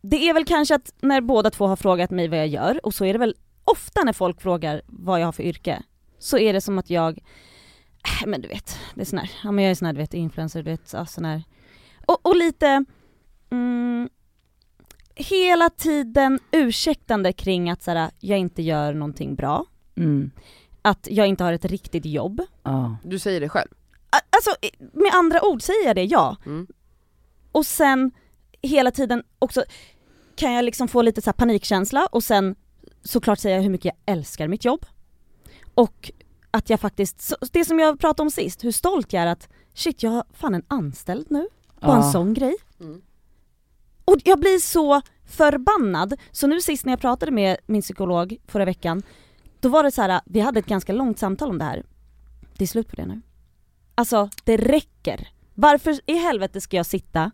Det 0.00 0.28
är 0.28 0.34
väl 0.34 0.44
kanske 0.44 0.74
att 0.74 0.94
när 1.00 1.20
båda 1.20 1.50
två 1.50 1.66
har 1.66 1.76
frågat 1.76 2.10
mig 2.10 2.28
vad 2.28 2.38
jag 2.38 2.48
gör, 2.48 2.86
och 2.86 2.94
så 2.94 3.04
är 3.04 3.12
det 3.12 3.18
väl 3.18 3.36
ofta 3.64 4.04
när 4.04 4.12
folk 4.12 4.40
frågar 4.40 4.82
vad 4.86 5.20
jag 5.20 5.26
har 5.26 5.32
för 5.32 5.42
yrke, 5.42 5.82
så 6.18 6.38
är 6.38 6.52
det 6.52 6.60
som 6.60 6.78
att 6.78 6.90
jag, 6.90 7.18
äh, 8.22 8.26
men 8.26 8.40
du 8.40 8.48
vet, 8.48 8.78
det 8.94 9.00
är 9.00 9.04
sån 9.04 9.18
här, 9.18 9.30
ja 9.44 9.52
men 9.52 9.64
jag 9.64 9.70
är 9.70 9.74
sån 9.74 9.86
här 9.86 9.92
du 9.92 9.98
vet 9.98 10.14
influencer, 10.14 10.62
du 10.62 10.70
vet, 10.70 10.92
ja, 10.92 11.06
sån 11.06 11.24
här. 11.24 11.42
Och, 12.06 12.26
och 12.26 12.36
lite, 12.36 12.84
mm, 13.50 14.08
hela 15.18 15.70
tiden 15.70 16.38
ursäktande 16.52 17.32
kring 17.32 17.70
att 17.70 17.82
så 17.82 17.90
här, 17.90 18.10
jag 18.20 18.38
inte 18.38 18.62
gör 18.62 18.94
någonting 18.94 19.34
bra, 19.34 19.64
Mm. 19.96 20.30
att 20.82 21.08
jag 21.10 21.26
inte 21.26 21.44
har 21.44 21.52
ett 21.52 21.64
riktigt 21.64 22.04
jobb. 22.04 22.40
Ja. 22.62 22.96
Du 23.04 23.18
säger 23.18 23.40
det 23.40 23.48
själv? 23.48 23.68
Alltså 24.30 24.50
med 24.92 25.10
andra 25.14 25.42
ord 25.44 25.62
säger 25.62 25.86
jag 25.86 25.96
det, 25.96 26.04
ja. 26.04 26.36
Mm. 26.46 26.66
Och 27.52 27.66
sen 27.66 28.10
hela 28.62 28.90
tiden 28.90 29.22
också 29.38 29.64
kan 30.36 30.52
jag 30.52 30.64
liksom 30.64 30.88
få 30.88 31.02
lite 31.02 31.22
så 31.22 31.26
här 31.30 31.32
panikkänsla 31.32 32.06
och 32.06 32.24
sen 32.24 32.54
såklart 33.04 33.38
säga 33.38 33.60
hur 33.60 33.70
mycket 33.70 33.84
jag 33.84 34.14
älskar 34.16 34.48
mitt 34.48 34.64
jobb. 34.64 34.86
Och 35.74 36.10
att 36.50 36.70
jag 36.70 36.80
faktiskt, 36.80 37.32
det 37.52 37.64
som 37.64 37.78
jag 37.78 38.00
pratade 38.00 38.22
om 38.22 38.30
sist, 38.30 38.64
hur 38.64 38.72
stolt 38.72 39.12
jag 39.12 39.22
är 39.22 39.26
att 39.26 39.48
shit 39.74 40.02
jag 40.02 40.10
har 40.10 40.24
fan 40.32 40.54
en 40.54 40.64
anställd 40.68 41.26
nu, 41.30 41.48
bara 41.80 41.96
en 41.96 42.02
Ja. 42.02 42.12
sån 42.12 42.34
grej. 42.34 42.56
Mm. 42.80 43.02
Och 44.08 44.18
jag 44.24 44.40
blir 44.40 44.58
så 44.58 45.02
förbannad, 45.26 46.14
så 46.32 46.46
nu 46.46 46.60
sist 46.60 46.84
när 46.84 46.92
jag 46.92 47.00
pratade 47.00 47.32
med 47.32 47.56
min 47.66 47.82
psykolog 47.82 48.36
förra 48.46 48.64
veckan, 48.64 49.02
då 49.60 49.68
var 49.68 49.82
det 49.82 49.90
så 49.90 50.02
här, 50.02 50.20
vi 50.24 50.40
hade 50.40 50.58
ett 50.60 50.66
ganska 50.66 50.92
långt 50.92 51.18
samtal 51.18 51.48
om 51.50 51.58
det 51.58 51.64
här. 51.64 51.82
Det 52.58 52.64
är 52.64 52.68
slut 52.68 52.88
på 52.88 52.96
det 52.96 53.06
nu. 53.06 53.20
Alltså, 53.94 54.30
det 54.44 54.56
räcker. 54.56 55.28
Varför 55.54 56.00
i 56.06 56.14
helvete 56.14 56.60
ska 56.60 56.76
jag 56.76 56.86
sitta 56.86 57.30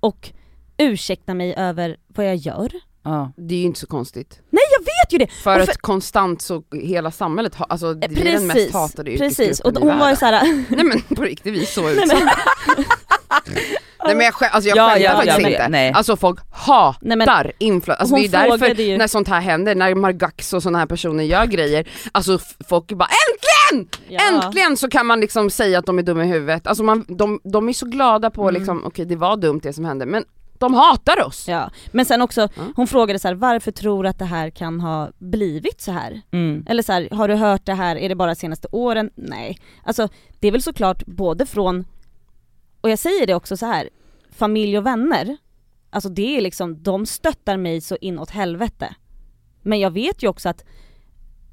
och 0.00 0.30
ursäkta 0.76 1.34
mig 1.34 1.54
över 1.54 1.96
vad 2.06 2.26
jag 2.26 2.36
gör? 2.36 2.72
Ja. 3.02 3.32
Det 3.36 3.54
är 3.54 3.58
ju 3.58 3.64
inte 3.64 3.80
så 3.80 3.86
konstigt. 3.86 4.40
Nej 4.50 4.62
jag 4.78 4.80
vet 4.80 5.12
ju 5.12 5.18
det! 5.18 5.32
För 5.32 5.54
för- 5.54 5.72
att 5.72 5.78
konstant 5.78 6.42
så 6.42 6.62
hela 6.72 7.10
samhället, 7.10 7.54
ha, 7.54 7.64
alltså 7.64 7.94
det 7.94 8.06
är 8.06 8.24
den 8.32 8.46
mest 8.46 8.56
Precis, 8.58 8.72
hatade 8.72 9.16
precis. 9.16 9.60
Och 9.60 9.78
hon 9.78 9.98
var 9.98 10.10
ju 10.10 10.16
såhär, 10.16 10.64
Nej 10.68 10.84
men 10.84 11.16
på 11.16 11.22
riktigt, 11.22 11.54
vi 11.54 11.62
är 11.62 11.66
så 11.66 11.90
utsatta. 11.90 12.30
Nej 14.08 14.16
men 14.16 14.24
jag, 14.24 14.34
skä- 14.34 14.48
alltså 14.50 14.68
jag 14.68 14.76
Ja, 14.78 14.88
skämtar 14.88 15.00
ja, 15.04 15.16
faktiskt 15.16 15.38
vet, 15.38 15.46
inte. 15.50 15.68
nej. 15.68 15.92
Alltså 15.92 16.16
folk 16.16 16.38
hatar 16.50 16.96
Nej, 17.00 17.16
men- 17.16 17.50
influencers. 17.58 18.00
Alltså 18.00 18.16
det 18.16 18.24
är 18.24 18.58
därför 18.58 18.82
ju- 18.82 18.98
när 18.98 19.06
sånt 19.06 19.28
här 19.28 19.40
händer, 19.40 19.74
när 19.74 19.94
Margax 19.94 20.52
och 20.52 20.62
såna 20.62 20.78
här 20.78 20.86
personer 20.86 21.24
gör 21.24 21.46
grejer, 21.46 21.88
alltså 22.12 22.38
folk 22.68 22.92
bara 22.92 23.08
ÄNTLIGEN! 23.08 23.88
Ja. 24.08 24.20
Äntligen 24.44 24.76
så 24.76 24.88
kan 24.90 25.06
man 25.06 25.20
liksom 25.20 25.50
säga 25.50 25.78
att 25.78 25.86
de 25.86 25.98
är 25.98 26.02
dumma 26.02 26.24
i 26.24 26.28
huvudet. 26.28 26.66
Alltså 26.66 26.82
man, 26.84 27.04
de, 27.08 27.40
de 27.44 27.68
är 27.68 27.72
så 27.72 27.86
glada 27.86 28.30
på 28.30 28.42
Mm. 28.42 28.54
liksom, 28.54 28.84
okej 28.84 29.04
det 29.04 29.16
var 29.16 29.36
dumt 29.36 29.60
det 29.62 29.72
som 29.72 29.84
hände 29.84 30.06
men 30.06 30.24
de 30.58 30.74
hatar 30.74 31.24
oss. 31.26 31.48
Ja. 31.48 31.70
Men 31.92 32.04
sen 32.04 32.22
också, 32.22 32.40
Ja. 32.40 32.62
hon 32.76 32.86
frågade 32.86 33.18
så 33.18 33.28
här, 33.28 33.34
varför 33.34 33.70
tror 33.72 34.02
du 34.02 34.08
att 34.08 34.18
det 34.18 34.24
här 34.24 34.50
kan 34.50 34.80
ha 34.80 35.10
blivit 35.18 35.80
så 35.80 35.92
här? 35.92 36.20
Mm. 36.32 36.64
Eller 36.68 36.82
så 36.82 36.92
här, 36.92 37.08
har 37.12 37.28
du 37.28 37.34
hört 37.34 37.66
det 37.66 37.74
här, 37.74 37.96
är 37.96 38.08
det 38.08 38.14
bara 38.14 38.28
de 38.28 38.34
senaste 38.34 38.68
åren? 38.72 39.10
Nej. 39.14 39.58
Alltså 39.84 40.08
det 40.40 40.48
är 40.48 40.52
väl 40.52 40.62
såklart 40.62 41.02
både 41.06 41.46
från, 41.46 41.84
och 42.80 42.90
jag 42.90 42.98
säger 42.98 43.26
det 43.26 43.34
också 43.34 43.56
så 43.56 43.66
här, 43.66 43.88
familj 44.38 44.78
och 44.78 44.86
vänner, 44.86 45.36
alltså 45.90 46.08
det 46.08 46.36
är 46.36 46.40
liksom, 46.40 46.82
de 46.82 47.06
stöttar 47.06 47.56
mig 47.56 47.80
så 47.80 47.96
inåt 48.00 48.30
helvete. 48.30 48.94
Men 49.62 49.80
jag 49.80 49.90
vet 49.90 50.22
ju 50.22 50.28
också 50.28 50.48
att 50.48 50.64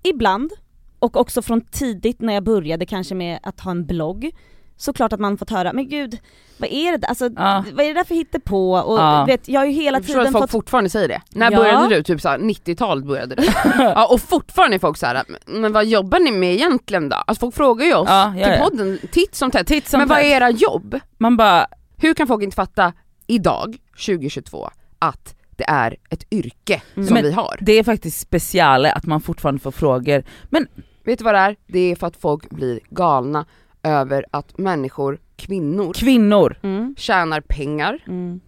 ibland, 0.03 0.51
och 0.99 1.17
också 1.17 1.41
från 1.41 1.61
tidigt 1.61 2.21
när 2.21 2.33
jag 2.33 2.43
började 2.43 2.85
kanske 2.85 3.15
med 3.15 3.39
att 3.43 3.59
ha 3.59 3.71
en 3.71 3.85
blogg, 3.85 4.31
såklart 4.77 5.13
att 5.13 5.19
man 5.19 5.37
fått 5.37 5.49
höra, 5.49 5.73
men 5.73 5.89
gud, 5.89 6.17
vad 6.57 6.69
är 6.71 6.91
det 6.91 6.97
där, 6.97 7.07
alltså, 7.07 7.29
Ja. 7.35 7.63
vad 7.73 7.85
är 7.85 7.87
det 7.87 7.99
där 7.99 8.03
för 8.03 8.15
hittepå? 8.15 8.71
Och 8.77 8.99
Ja. 8.99 9.25
vet, 9.27 9.47
jag 9.47 9.61
har 9.61 9.65
ju 9.65 9.71
hela 9.71 9.97
Jag 9.97 10.05
tiden 10.07 10.21
att 10.21 10.31
folk 10.31 10.43
fått 10.43 10.51
fortfarande 10.51 10.89
säger 10.89 11.07
det. 11.07 11.21
När 11.29 11.51
Ja. 11.51 11.57
började 11.57 11.95
du? 11.95 12.03
Typ 12.03 12.21
såhär 12.21 12.37
90-talet 12.37 13.05
började 13.05 13.35
du. 13.35 13.43
ja, 13.77 14.07
och 14.13 14.21
fortfarande 14.21 14.77
är 14.77 14.79
folk 14.79 14.97
såhär, 14.97 15.23
men 15.45 15.73
vad 15.73 15.85
jobbar 15.85 16.19
ni 16.19 16.31
med 16.31 16.53
egentligen 16.53 17.09
då? 17.09 17.15
Alltså 17.15 17.39
folk 17.39 17.55
frågar 17.55 17.85
ju 17.85 17.93
oss 17.95 18.07
Ja, 18.09 18.33
ja, 18.37 18.45
till 18.47 18.61
podden 18.63 18.99
titt 19.11 19.35
som 19.35 19.51
tätt, 19.51 19.67
Titt 19.67 19.87
som 19.87 19.97
men 19.97 20.07
vad 20.07 20.19
är 20.19 20.23
era 20.23 20.49
jobb? 20.49 20.99
Man 21.17 21.37
bara, 21.37 21.67
Hur 21.97 22.13
kan 22.13 22.27
folk 22.27 22.43
inte 22.43 22.55
fatta 22.55 22.93
idag, 23.27 23.77
2022, 24.05 24.69
att 24.99 25.35
det 25.55 25.63
är 25.69 25.95
ett 26.09 26.23
yrke 26.33 26.81
Mm. 26.95 27.07
som 27.07 27.13
Men- 27.13 27.23
vi 27.23 27.31
har? 27.31 27.57
det 27.61 27.73
är 27.73 27.83
faktiskt 27.83 28.19
speciale 28.19 28.91
att 28.91 29.05
man 29.05 29.21
fortfarande 29.21 29.59
får 29.61 29.71
frågor. 29.71 30.23
Men 30.49 30.67
Vet 31.03 31.19
du 31.19 31.23
vad 31.25 31.33
det 31.33 31.39
är? 31.39 31.55
Det 31.67 31.79
är 31.79 31.95
för 31.95 32.07
att 32.07 32.17
folk 32.17 32.49
blir 32.49 32.79
galna 32.89 33.45
över 33.83 34.25
att 34.31 34.57
människor, 34.57 35.19
kvinnor, 35.35 35.93
kvinnor, 35.93 36.59
Mm, 36.63 36.95
tjänar 36.97 37.41
pengar. 37.41 37.99
mm, 38.07 38.39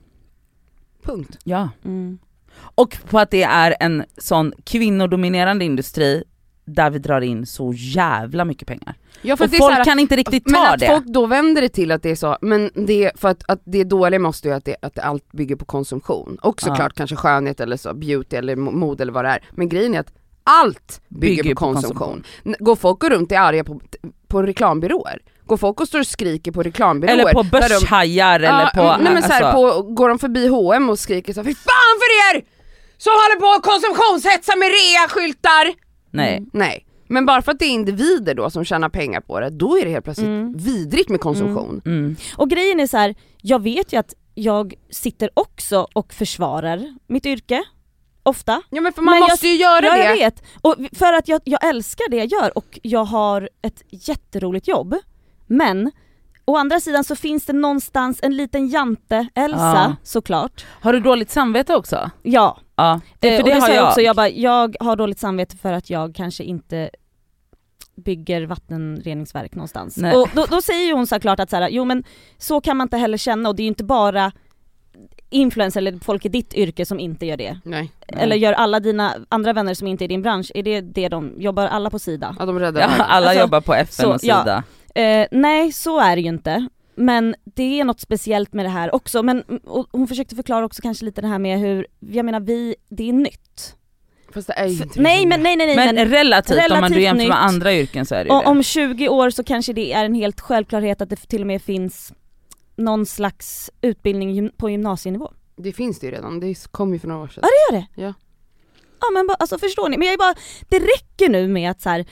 Punkt. 1.04 1.38
ja. 1.44 1.70
mm. 1.86 2.20
Och 2.60 2.98
på 3.10 3.20
att 3.20 3.32
det 3.32 3.44
är 3.44 3.75
en 3.80 4.04
sån 4.18 4.54
kvinnodominerande 4.63 5.66
industri 5.66 6.24
där 6.68 6.90
vi 6.90 7.00
drar 7.00 7.22
in 7.22 7.46
så 7.46 7.74
jävla 7.76 8.46
mycket 8.46 8.68
pengar. 8.68 8.96
Ja, 9.22 9.34
Och 9.34 9.42
att 9.42 9.58
folk 9.58 9.74
här- 9.74 9.84
kan 9.84 10.00
inte 10.00 10.16
riktigt 10.16 10.46
men 10.46 10.54
ta 10.56 10.68
att 10.68 10.80
det. 10.80 10.88
folk 10.88 11.06
då 11.06 11.26
vänder 11.26 11.62
det 11.62 11.70
till 11.70 11.92
att 11.92 12.04
det 12.04 12.10
är 12.10 12.16
så, 12.16 12.38
men 12.42 12.70
det, 12.74 13.12
för 13.16 13.30
att, 13.30 13.44
att 13.48 13.62
det 13.66 13.84
dåliga 13.84 14.20
måste 14.20 14.48
ju 14.48 14.54
att, 14.54 14.66
det, 14.66 14.76
att 14.82 15.00
allt 15.00 15.32
bygger 15.32 15.56
på 15.56 15.66
konsumtion. 15.66 16.38
Och 16.42 16.62
såklart 16.62 16.94
kanske 16.94 17.16
skönhet 17.16 17.60
eller 17.60 17.78
så, 17.78 17.94
beauty 17.94 18.36
eller 18.38 18.56
mo- 18.56 18.72
mode 18.72 19.04
eller 19.04 19.14
vad 19.14 19.26
det 19.26 19.30
är. 19.30 19.44
Men 19.52 19.70
grejen 19.70 19.96
är 19.96 20.00
att 20.00 20.14
allt 20.44 21.02
bygger, 21.08 21.56
på, 21.56 21.60
konsumtion. 21.60 22.24
N- 22.46 22.56
Går 22.60 22.76
folk 22.76 23.04
och 23.04 23.10
runt 23.10 23.32
och 23.32 23.38
är 23.38 23.42
arga 23.42 23.64
på, 23.64 23.82
på 24.28 24.42
reklambyråer? 24.44 25.20
Går 25.46 25.58
folk 25.58 25.82
och 25.82 25.88
står 25.88 26.00
och 26.00 26.08
skriker 26.08 26.52
på 26.52 26.64
reklambyråer? 26.64 27.14
Eller 27.20 27.34
på 27.34 27.42
där 27.44 27.50
de- 27.52 27.60
börshajar 27.60 28.40
eller 28.40 28.48
Ja, 28.62 28.72
på... 28.76 29.04
nej 29.04 29.14
men 29.14 29.24
så 29.24 29.32
här, 29.32 29.42
alltså, 29.42 29.82
på, 29.84 29.90
går 29.94 30.10
de 30.10 30.20
förbi 30.20 30.48
H&M 30.48 30.90
och 30.90 31.00
skriker 31.00 31.34
så 31.34 31.40
här, 31.40 31.46
Fy 31.46 31.54
fan 31.56 31.96
för 32.02 32.36
er! 32.38 32.44
Som 32.98 33.12
håller 33.12 33.40
på 33.40 33.48
att 33.58 33.64
konsumtionshetsa 33.74 34.56
med 34.56 34.68
reaskyltar! 34.80 35.87
Nej. 36.12 36.46
Nej. 36.54 36.86
Men 37.10 37.26
bara 37.26 37.42
för 37.42 37.52
att 37.52 37.60
det 37.60 37.66
är 37.66 37.70
individer 37.74 38.34
då 38.36 38.50
som 38.50 38.66
tjänar 38.66 38.90
pengar 38.90 39.22
på 39.22 39.40
det, 39.40 39.50
då 39.50 39.78
är 39.78 39.86
det 39.86 39.92
helt 39.92 40.04
plötsligt 40.06 40.28
Mm. 40.28 40.54
vidrigt 40.58 41.10
med 41.10 41.20
konsumtion. 41.20 41.82
Mm. 41.86 42.16
Och 42.38 42.50
grejen 42.50 42.80
är 42.80 42.88
så 42.88 42.98
här, 42.98 43.16
jag 43.42 43.62
vet 43.64 43.94
ju 43.94 43.98
att 44.00 44.14
jag 44.36 44.74
sitter 44.90 45.30
också 45.34 45.88
och 45.94 46.14
försvarar 46.14 46.96
mitt 47.08 47.26
yrke, 47.26 47.64
ofta. 48.24 48.62
Ja 48.70 48.82
men 48.82 48.94
för 48.94 49.02
man 49.02 49.12
Men 49.14 49.20
jag- 49.22 49.30
måste 49.30 49.48
ju 49.48 49.56
göra 49.56 49.86
ja, 49.86 49.94
det. 49.96 50.04
jag 50.04 50.14
vet. 50.16 50.44
Och 50.62 50.76
för 50.94 51.14
att 51.14 51.28
jag, 51.28 51.42
jag 51.44 51.66
älskar 51.66 52.10
det 52.10 52.18
jag 52.18 52.26
gör 52.26 52.58
och 52.58 52.80
jag 52.84 53.04
har 53.04 53.50
ett 53.62 53.84
jätteroligt 53.90 54.68
jobb. 54.68 54.96
Men 55.48 55.92
å 56.46 56.56
andra 56.58 56.80
sidan 56.80 57.04
så 57.04 57.16
finns 57.16 57.46
det 57.46 57.54
någonstans 57.54 58.20
en 58.24 58.36
liten 58.38 58.68
jante, 58.68 59.28
Elsa 59.36 59.58
Ja. 59.90 59.96
såklart. 60.04 60.66
Har 60.82 60.94
du 60.94 61.00
dåligt 61.00 61.32
samvete 61.32 61.76
också? 61.76 62.12
Ja, 62.24 62.58
Ja, 62.77 63.01
det, 63.19 63.29
eh, 63.29 63.36
för 63.36 63.43
och 63.43 63.50
det, 63.50 63.55
det 63.55 63.62
har 63.62 63.69
jag 63.69 63.88
också, 63.88 64.01
jag 64.01 64.15
bara, 64.15 64.29
jag 64.29 64.75
har 64.79 64.96
dåligt 64.96 65.19
samvete 65.19 65.57
för 65.57 65.74
att 65.74 65.89
jag 65.89 66.15
kanske 66.15 66.43
inte 66.43 66.89
bygger 67.96 68.46
vattenreningsverk 68.46 69.55
någonstans. 69.55 69.98
Nej. 69.98 70.15
Och 70.15 70.29
då, 70.34 70.46
då 70.50 70.62
säger 70.62 70.86
ju 70.86 70.93
hon 70.93 71.07
såklart 71.07 71.39
att 71.39 71.50
så 71.50 71.55
här, 71.55 71.69
jo 71.69 71.86
men 71.86 72.03
så 72.38 72.62
kan 72.62 72.77
man 72.77 72.86
inte 72.86 72.98
heller 72.98 73.17
känna 73.17 73.50
och 73.50 73.55
det 73.55 73.62
är 73.62 73.63
ju 73.63 73.67
inte 73.67 73.84
bara 73.84 74.31
influencers 75.29 75.77
eller 75.77 76.00
folk 76.03 76.25
i 76.25 76.29
ditt 76.29 76.53
yrke 76.53 76.86
som 76.86 77.00
inte 77.00 77.25
gör 77.25 77.38
det. 77.38 77.60
Nej, 77.63 77.91
Nej. 78.12 78.24
Eller 78.24 78.36
gör 78.36 78.53
alla 78.53 78.79
dina 78.79 79.15
andra 79.29 79.53
vänner 79.53 79.74
som 79.74 79.88
inte 79.88 80.03
är 80.03 80.05
i 80.05 80.07
din 80.07 80.22
bransch, 80.22 80.51
är 80.55 80.63
det 80.63 80.81
det 80.81 81.10
de 81.10 81.34
jobbar 81.38 81.67
alla 81.67 81.89
på 81.89 82.00
sida? 82.00 82.36
ja 82.39 82.46
de 82.46 82.60
räddar 82.60 82.81
Ja, 82.81 82.88
alla 82.88 83.27
Alltså, 83.27 83.41
jobbar 83.41 83.62
på 83.62 83.74
FN 83.74 84.05
så, 84.05 84.13
och 84.13 84.22
sida. 84.22 84.63
Eh, 84.96 85.27
nej 85.31 85.72
så 85.72 86.00
är 86.00 86.15
det 86.15 86.22
ju 86.22 86.27
inte. 86.29 86.67
Men 86.98 87.36
det 87.44 87.80
är 87.80 87.84
något 87.84 88.00
speciellt 88.00 88.54
med 88.54 88.66
det 88.66 88.70
här 88.70 88.96
också, 88.96 89.24
men 89.24 89.42
och 89.63 89.88
hon 89.92 90.08
försökte 90.08 90.36
förklara 90.36 90.66
också 90.66 90.82
kanske 90.82 91.06
lite 91.06 91.22
det 91.22 91.27
här 91.27 91.39
med 91.39 91.60
hur, 91.60 91.88
jag 92.00 92.25
menar 92.25 92.39
vi, 92.39 92.75
det 92.89 93.10
är 93.10 93.13
nytt. 93.13 93.75
Fast 94.34 94.48
det 94.48 94.54
är 94.54 94.68
ju 94.68 94.84
inte 94.84 95.01
Nej 95.01 95.25
men 95.25 95.44
nej 95.44 95.56
nej 95.56 95.68
nej 95.68 95.75
Men, 95.75 95.96
men, 95.96 96.08
relativt, 96.08 96.56
om 96.56 96.62
man 96.62 96.70
relativt 96.70 96.96
du 96.96 97.01
jämför 97.01 97.18
nytt. 97.18 97.30
med 97.30 97.44
andra 97.44 97.74
yrken 97.74 98.06
så 98.06 98.16
är 98.16 98.24
det 98.24 98.30
ju 98.30 98.36
och, 98.36 98.44
det. 98.44 98.50
om 98.50 98.63
20 98.63 99.10
år 99.10 99.30
så 99.30 99.44
kanske 99.44 99.74
det 99.74 99.94
är 99.94 100.06
en 100.06 100.13
helt 100.13 100.42
självklarhet 100.42 101.01
att 101.01 101.10
det 101.10 101.16
till 101.16 101.42
och 101.42 101.48
med 101.48 101.62
finns 101.62 102.13
någon 102.75 103.06
slags 103.06 103.72
utbildning 103.82 104.51
på 104.58 104.70
gymnasienivå. 104.70 105.32
Det 105.56 105.74
finns 105.74 106.00
det 106.00 106.08
ju 106.08 106.12
redan, 106.12 106.39
det 106.39 106.72
kom 106.72 106.94
ju 106.94 107.00
för 107.00 107.08
några 107.08 107.24
år 107.24 107.27
sedan. 107.27 107.44
Ja 107.44 107.50
det 107.50 107.75
gör 107.75 107.82
det? 107.82 108.01
Ja. 108.01 108.13
Ja 109.00 109.08
men 109.13 109.27
bara, 109.27 109.36
alltså 109.36 109.60
förstår 109.60 109.89
ni, 109.89 109.98
men 109.98 110.08
jag 110.08 110.13
är 110.13 110.18
bara, 110.18 110.36
det 110.70 110.80
räcker 110.80 111.30
nu 111.30 111.48
med 111.48 111.72
att 111.72 111.82
så 111.82 111.89
här 111.89 112.06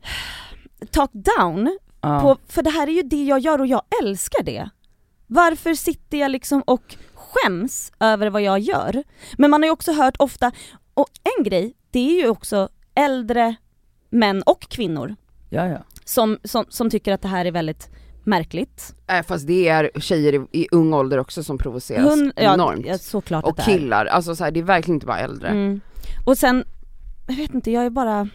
talk 0.90 1.10
down 1.12 1.78
ja. 2.00 2.20
på, 2.20 2.36
för 2.48 2.62
det 2.62 2.70
här 2.70 2.86
är 2.86 2.92
ju 2.92 3.02
det 3.02 3.24
jag 3.24 3.38
gör 3.38 3.58
och 3.58 3.66
jag 3.66 3.82
älskar 4.02 4.42
det. 4.42 4.70
Varför 5.26 5.74
sitter 5.74 6.18
jag 6.18 6.30
liksom 6.30 6.62
och 6.62 6.96
skäms 7.14 7.92
över 8.00 8.30
vad 8.30 8.42
jag 8.42 8.58
gör? 8.58 9.02
Men 9.38 9.50
man 9.50 9.62
har 9.62 9.66
ju 9.66 9.72
också 9.72 9.92
hört 9.92 10.16
ofta, 10.18 10.52
och 10.94 11.08
en 11.38 11.44
grej, 11.44 11.74
det 11.90 11.98
är 11.98 12.22
ju 12.22 12.28
också 12.28 12.68
äldre 12.94 13.54
män 14.10 14.42
och 14.42 14.60
kvinnor 14.60 15.16
ja, 15.48 15.66
ja. 15.66 15.78
som, 16.04 16.38
som, 16.44 16.64
som 16.68 16.90
tycker 16.90 17.12
att 17.12 17.22
det 17.22 17.28
här 17.28 17.44
är 17.44 17.52
väldigt 17.52 17.88
märkligt. 18.24 18.94
Äh, 19.06 19.22
fast 19.22 19.46
det 19.46 19.68
är 19.68 19.90
tjejer 20.00 20.34
i, 20.34 20.62
i 20.62 20.68
ung 20.70 20.94
ålder 20.94 21.18
också 21.18 21.42
som 21.42 21.58
provoceras 21.58 22.06
Hund- 22.06 22.32
ja, 22.36 22.54
enormt. 22.54 22.86
ja, 22.86 22.98
såklart 22.98 23.44
och 23.44 23.58
killar, 23.58 24.06
alltså 24.06 24.36
så 24.36 24.44
här, 24.44 24.50
det 24.50 24.60
är 24.60 24.64
verkligen 24.64 24.96
inte 24.96 25.06
bara 25.06 25.18
äldre. 25.18 25.48
Mm. 25.48 25.80
Och 26.26 26.38
sen, 26.38 26.64
jag 27.28 27.36
vet 27.36 27.54
inte, 27.54 27.70
jag 27.70 27.86
är 27.86 27.90
bara... 27.90 28.28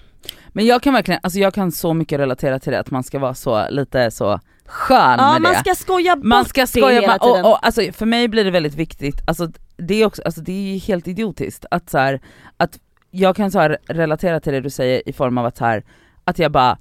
Men 0.55 0.65
jag 0.65 0.81
kan 0.81 0.93
verkligen, 0.93 1.19
alltså 1.23 1.39
jag 1.39 1.53
kan 1.53 1.71
så 1.71 1.93
mycket 1.93 2.19
relatera 2.19 2.59
till 2.59 2.71
det 2.71 2.79
att 2.79 2.91
man 2.91 3.03
ska 3.03 3.19
vara 3.19 3.33
så 3.33 3.69
lite 3.69 4.11
så 4.11 4.39
skön 4.65 5.15
Ja 5.19 5.33
med 5.33 5.41
man 5.41 5.51
det. 5.53 5.59
ska 5.59 5.75
skoja 5.75 6.15
bort 6.15 6.25
man 6.25 6.45
ska 6.45 6.61
det 6.61 6.67
skoja, 6.67 6.89
hela 7.01 7.07
man, 7.07 7.19
tiden. 7.19 7.45
och, 7.45 7.51
och 7.51 7.65
alltså 7.65 7.81
för 7.91 8.05
mig 8.05 8.27
blir 8.27 8.43
det 8.43 8.51
väldigt 8.51 8.75
viktigt, 8.75 9.21
alltså 9.27 9.49
det 9.77 10.01
är 10.01 10.05
också, 10.05 10.21
alltså 10.25 10.41
det 10.41 10.51
är 10.51 10.73
ju 10.73 10.77
helt 10.77 11.07
idiotiskt 11.07 11.65
att 11.71 11.89
så 11.89 11.97
här, 11.97 12.21
att 12.57 12.79
jag 13.11 13.35
kan 13.35 13.51
så 13.51 13.59
här 13.59 13.77
relatera 13.87 14.39
till 14.39 14.53
det 14.53 14.61
du 14.61 14.69
säger 14.69 15.09
i 15.09 15.13
form 15.13 15.37
av 15.37 15.45
att 15.45 15.57
så 15.57 15.65
här, 15.65 15.83
att 16.23 16.39
jag 16.39 16.51
bara, 16.51 16.77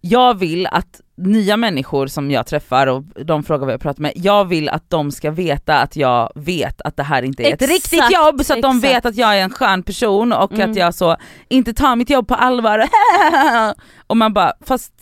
jag 0.00 0.38
vill 0.38 0.66
att 0.66 1.00
nya 1.16 1.56
människor 1.56 2.06
som 2.06 2.30
jag 2.30 2.46
träffar 2.46 2.86
och 2.86 3.02
de 3.24 3.42
frågar 3.42 3.64
vad 3.66 3.72
jag 3.72 3.80
pratar 3.80 4.02
med, 4.02 4.12
jag 4.16 4.44
vill 4.44 4.68
att 4.68 4.90
de 4.90 5.10
ska 5.12 5.30
veta 5.30 5.78
att 5.78 5.96
jag 5.96 6.32
vet 6.34 6.80
att 6.80 6.96
det 6.96 7.02
här 7.02 7.22
inte 7.22 7.42
är 7.42 7.46
ett 7.54 7.62
Exakt, 7.62 7.72
riktigt 7.72 8.10
jobb 8.12 8.44
så 8.44 8.52
att 8.54 8.62
de 8.62 8.76
exakt. 8.76 8.94
vet 8.94 9.06
att 9.06 9.16
jag 9.16 9.38
är 9.38 9.42
en 9.42 9.50
skön 9.50 9.82
person 9.82 10.32
och 10.32 10.52
Mm. 10.52 10.70
att 10.70 10.76
jag 10.76 10.94
så 10.94 11.16
inte 11.48 11.74
tar 11.74 11.96
mitt 11.96 12.10
jobb 12.10 12.28
på 12.28 12.34
allvar. 12.34 12.84
och 14.06 14.16
man 14.16 14.32
bara, 14.32 14.52
fast 14.60 14.92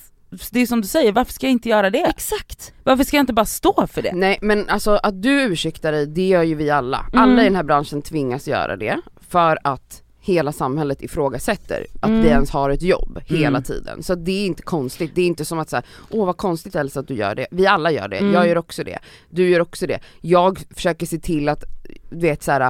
det 0.51 0.61
är 0.61 0.67
som 0.67 0.81
du 0.81 0.89
säger, 0.89 1.13
varför 1.13 1.33
ska 1.33 1.47
jag 1.47 1.53
inte 1.53 1.69
göra 1.69 1.91
det? 1.91 2.05
Exakt. 2.05 2.73
Varför 2.85 3.05
ska 3.05 3.17
jag 3.17 3.23
inte 3.23 3.33
bara 3.33 3.47
stå 3.47 3.87
för 3.87 4.03
det? 4.03 4.13
Nej 4.15 4.39
men 4.43 4.69
alltså 4.69 4.91
att 5.03 5.23
du 5.23 5.43
ursäktar 5.43 5.93
dig, 5.93 6.07
det 6.07 6.29
gör 6.29 6.43
ju 6.43 6.55
vi 6.55 6.71
alla. 6.71 7.07
Mm. 7.13 7.23
Alla 7.23 7.43
i 7.43 7.45
den 7.45 7.57
här 7.57 7.63
branschen 7.63 8.03
tvingas 8.03 8.49
göra 8.49 8.77
det 8.77 8.99
för 9.31 9.59
att 9.65 10.03
hela 10.27 10.53
samhället 10.53 11.03
ifrågasätter 11.03 11.87
att 12.01 12.09
Mm. 12.09 12.23
vi 12.23 12.29
ens 12.29 12.51
har 12.51 12.71
ett 12.71 12.83
jobb 12.83 13.21
hela 13.27 13.47
Mm. 13.49 13.63
tiden. 13.63 14.03
Så 14.03 14.15
det 14.15 14.33
är 14.33 14.47
inte 14.47 14.63
konstigt, 14.63 15.11
det 15.15 15.23
är 15.23 15.27
inte 15.27 15.45
som 15.45 15.59
att 15.59 15.71
säga 15.71 15.83
åh 16.11 16.27
vad 16.27 16.37
konstigt 16.37 16.75
Elsa 16.75 17.01
att 17.01 17.09
du 17.09 17.15
gör 17.15 17.35
det. 17.35 17.47
Vi 17.51 17.67
alla 17.67 17.91
gör 17.91 18.09
det, 18.09 18.17
Mm. 18.17 18.33
jag 18.33 18.49
gör 18.49 18.59
också 18.59 18.85
det, 18.85 18.99
du 19.31 19.49
gör 19.49 19.61
också 19.61 19.87
det. 19.87 19.99
Jag 20.21 20.59
försöker 20.71 21.07
se 21.07 21.19
till 21.19 21.49
att, 21.49 21.65
du 22.11 22.17
vet 22.21 22.43
såhär, 22.43 22.61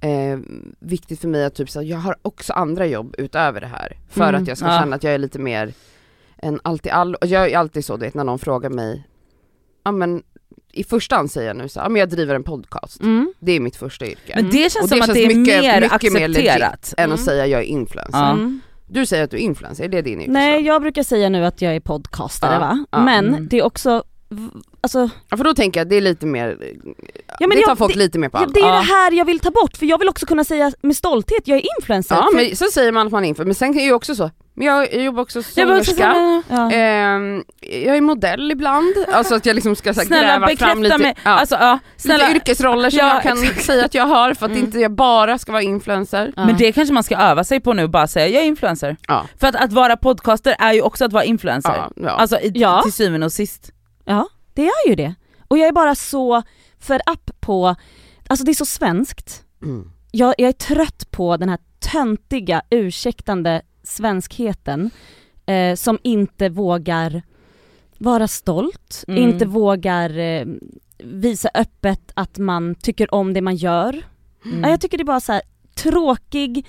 eh, 0.00 0.38
viktigt 0.78 1.20
för 1.20 1.28
mig 1.28 1.44
att 1.44 1.54
typ 1.54 1.70
så 1.70 1.80
här, 1.80 1.86
jag 1.86 1.98
har 1.98 2.16
också 2.22 2.52
andra 2.52 2.86
jobb 2.86 3.14
utöver 3.18 3.60
det 3.60 3.66
här. 3.66 3.96
För 4.08 4.28
Mm. 4.28 4.42
att 4.42 4.48
jag 4.48 4.56
ska 4.56 4.66
Ja. 4.66 4.78
känna 4.80 4.96
att 4.96 5.04
jag 5.04 5.14
är 5.14 5.18
lite 5.18 5.38
mer 5.38 5.72
än 6.42 6.60
allt 6.64 6.86
i 6.86 6.90
all, 6.90 7.14
och 7.14 7.26
jag 7.26 7.50
är 7.50 7.58
alltid 7.58 7.84
så 7.84 7.96
du 7.96 8.04
vet 8.06 8.14
när 8.14 8.24
någon 8.24 8.38
frågar 8.38 8.70
mig, 8.70 9.06
ja 9.84 9.92
men 9.92 10.22
i 10.72 10.84
första 10.84 11.16
hand 11.16 11.30
säger 11.30 11.46
jag 11.48 11.56
nu 11.56 11.68
så 11.68 11.80
här, 11.80 11.84
ja, 11.86 11.88
men 11.90 12.00
jag 12.00 12.08
driver 12.10 12.34
en 12.34 12.44
podcast. 12.44 13.00
Mm. 13.00 13.32
Det 13.40 13.52
är 13.52 13.60
mitt 13.60 13.76
första 13.76 14.06
yrke. 14.06 14.32
Men 14.34 14.50
det 14.50 14.72
känns 14.72 14.76
Och 14.82 14.88
som 14.88 14.98
det 14.98 15.02
att 15.04 15.06
känns 15.06 15.14
det 15.18 15.24
är 15.24 15.26
mycket- 15.26 15.60
mer 15.62 15.80
mycket 15.80 16.12
mer 16.12 16.24
accepterat. 16.28 16.94
än 16.96 17.04
Mm. 17.04 17.14
att 17.14 17.20
säga 17.20 17.46
jag 17.46 17.60
är 17.60 17.64
influencer. 17.64 18.18
Ja. 18.18 18.30
Mm. 18.32 18.60
Du 18.88 19.06
säger 19.06 19.24
att 19.24 19.30
du 19.30 19.36
är 19.36 19.40
influencer, 19.40 19.84
är 19.84 19.88
det 19.88 20.02
din 20.02 20.12
yrkesroll? 20.20 20.32
Nej 20.32 20.62
jag 20.66 20.82
brukar 20.82 21.02
säga 21.02 21.28
nu 21.28 21.44
att 21.46 21.62
jag 21.62 21.76
är 21.76 21.80
podcastare 21.80 22.52
Ja, 22.54 22.58
va, 22.60 22.84
ja. 22.90 23.00
men 23.04 23.28
Mm. 23.28 23.48
det 23.48 23.58
är 23.58 23.62
också, 23.64 24.02
alltså, 24.80 25.10
Ja 25.28 25.36
för 25.36 25.44
då 25.44 25.54
tänker 25.54 25.80
jag 25.80 25.84
att 25.84 25.90
det 25.90 25.96
är 25.96 26.00
lite 26.00 26.26
mer, 26.26 26.56
ja, 27.38 27.46
men 27.46 27.50
det 27.50 27.56
tar 27.62 27.70
jag, 27.70 27.78
folk 27.78 27.92
det, 27.92 27.98
lite 27.98 28.18
mer 28.18 28.28
på 28.28 28.36
ja, 28.38 28.40
allvar. 28.40 28.54
det 28.54 28.60
är 28.60 28.64
Ja. 28.66 28.72
det 28.80 28.86
här 28.86 29.12
jag 29.12 29.24
vill 29.24 29.38
ta 29.40 29.50
bort 29.50 29.76
för 29.76 29.86
jag 29.86 29.98
vill 29.98 30.08
också 30.08 30.26
kunna 30.26 30.44
säga 30.44 30.72
med 30.82 30.96
stolthet, 30.96 31.48
jag 31.48 31.58
är 31.58 31.66
influencer. 31.78 32.14
Ja 32.14 32.28
För- 32.32 32.36
men 32.36 32.56
så 32.56 32.64
säger 32.72 32.92
man 32.92 33.06
att 33.06 33.12
man 33.12 33.24
är 33.24 33.28
influencer, 33.28 33.46
men 33.48 33.54
sen 33.54 33.74
kan 33.74 33.82
ju 33.84 33.92
också 33.92 34.14
så, 34.14 34.30
Men 34.54 34.66
jag, 34.66 34.92
jag 34.94 35.02
jobbar 35.04 35.22
också 35.22 35.42
som 35.42 35.52
sångerska. 35.52 36.42
Ja. 36.48 36.70
Ehm, 36.72 37.44
jag 37.60 37.96
är 37.96 38.00
modell 38.00 38.50
ibland, 38.52 38.94
alltså 39.12 39.34
att 39.34 39.46
jag 39.46 39.54
liksom 39.54 39.76
ska 39.76 39.94
så 39.94 40.00
här, 40.00 40.06
snälla 40.06 40.22
gräva 40.28 40.46
fram 40.46 40.46
bekräfta 40.46 40.74
lite, 40.74 40.98
mig, 40.98 41.14
ja, 41.24 41.30
alltså 41.30 41.54
ja, 41.54 41.78
snälla. 41.96 42.24
lite 42.28 42.36
yrkesroller 42.36 42.90
som 42.90 42.98
Ja, 42.98 43.14
jag 43.14 43.22
kan 43.22 43.42
exakt. 43.42 43.64
säga 43.64 43.84
att 43.84 43.94
jag 43.94 44.06
har 44.06 44.34
för 44.34 44.46
att 44.46 44.52
Mm. 44.52 44.64
inte 44.64 44.78
jag 44.78 44.92
bara 44.92 45.38
ska 45.38 45.52
vara 45.52 45.62
influencer. 45.62 46.32
Ja. 46.36 46.46
Men 46.46 46.56
det 46.56 46.72
kanske 46.72 46.94
man 46.94 47.02
ska 47.02 47.16
öva 47.16 47.44
sig 47.44 47.60
på 47.60 47.72
nu, 47.72 47.88
bara 47.88 48.06
säga 48.08 48.26
jag 48.28 48.42
är 48.42 48.46
influencer. 48.46 48.96
Ja. 49.08 49.26
För 49.40 49.46
att, 49.46 49.54
att 49.56 49.72
vara 49.72 49.96
podcaster 49.96 50.56
är 50.58 50.72
ju 50.72 50.82
också 50.82 51.04
att 51.04 51.12
vara 51.12 51.24
influencer. 51.24 51.74
Ja, 51.76 51.90
ja. 51.96 52.10
Alltså 52.10 52.38
i, 52.40 52.52
Ja. 52.54 52.82
till 52.82 52.92
syvende 52.92 53.26
och 53.26 53.32
sist. 53.32 53.70
Ja, 54.04 54.28
det 54.54 54.66
är 54.66 54.88
ju 54.88 54.94
det. 54.94 55.14
Och 55.48 55.58
jag 55.58 55.68
är 55.68 55.72
bara 55.72 55.94
så 55.94 56.42
för 56.80 57.00
app 57.06 57.30
på, 57.40 57.74
alltså 58.28 58.44
det 58.44 58.52
är 58.52 58.54
så 58.54 58.66
svenskt. 58.66 59.42
Mm. 59.62 59.90
Jag, 60.10 60.34
jag 60.38 60.48
är 60.48 60.52
trött 60.52 61.10
på 61.10 61.36
den 61.36 61.48
här 61.48 61.58
töntiga, 61.92 62.62
ursäktande 62.70 63.62
svenskheten 63.82 64.90
eh, 65.46 65.74
som 65.74 65.98
inte 66.02 66.48
vågar 66.48 67.22
vara 67.98 68.28
stolt, 68.28 69.04
Mm. 69.08 69.22
inte 69.22 69.46
vågar 69.46 70.18
eh, 70.18 70.46
visa 70.98 71.48
öppet 71.54 72.12
att 72.14 72.38
man 72.38 72.74
tycker 72.74 73.14
om 73.14 73.32
det 73.32 73.40
man 73.40 73.56
gör. 73.56 74.02
Mm. 74.44 74.60
Ja, 74.64 74.68
jag 74.70 74.80
tycker 74.80 74.98
det 74.98 75.02
är 75.02 75.06
bara 75.06 75.20
så 75.20 75.32
här 75.32 75.42
tråkig, 75.74 76.66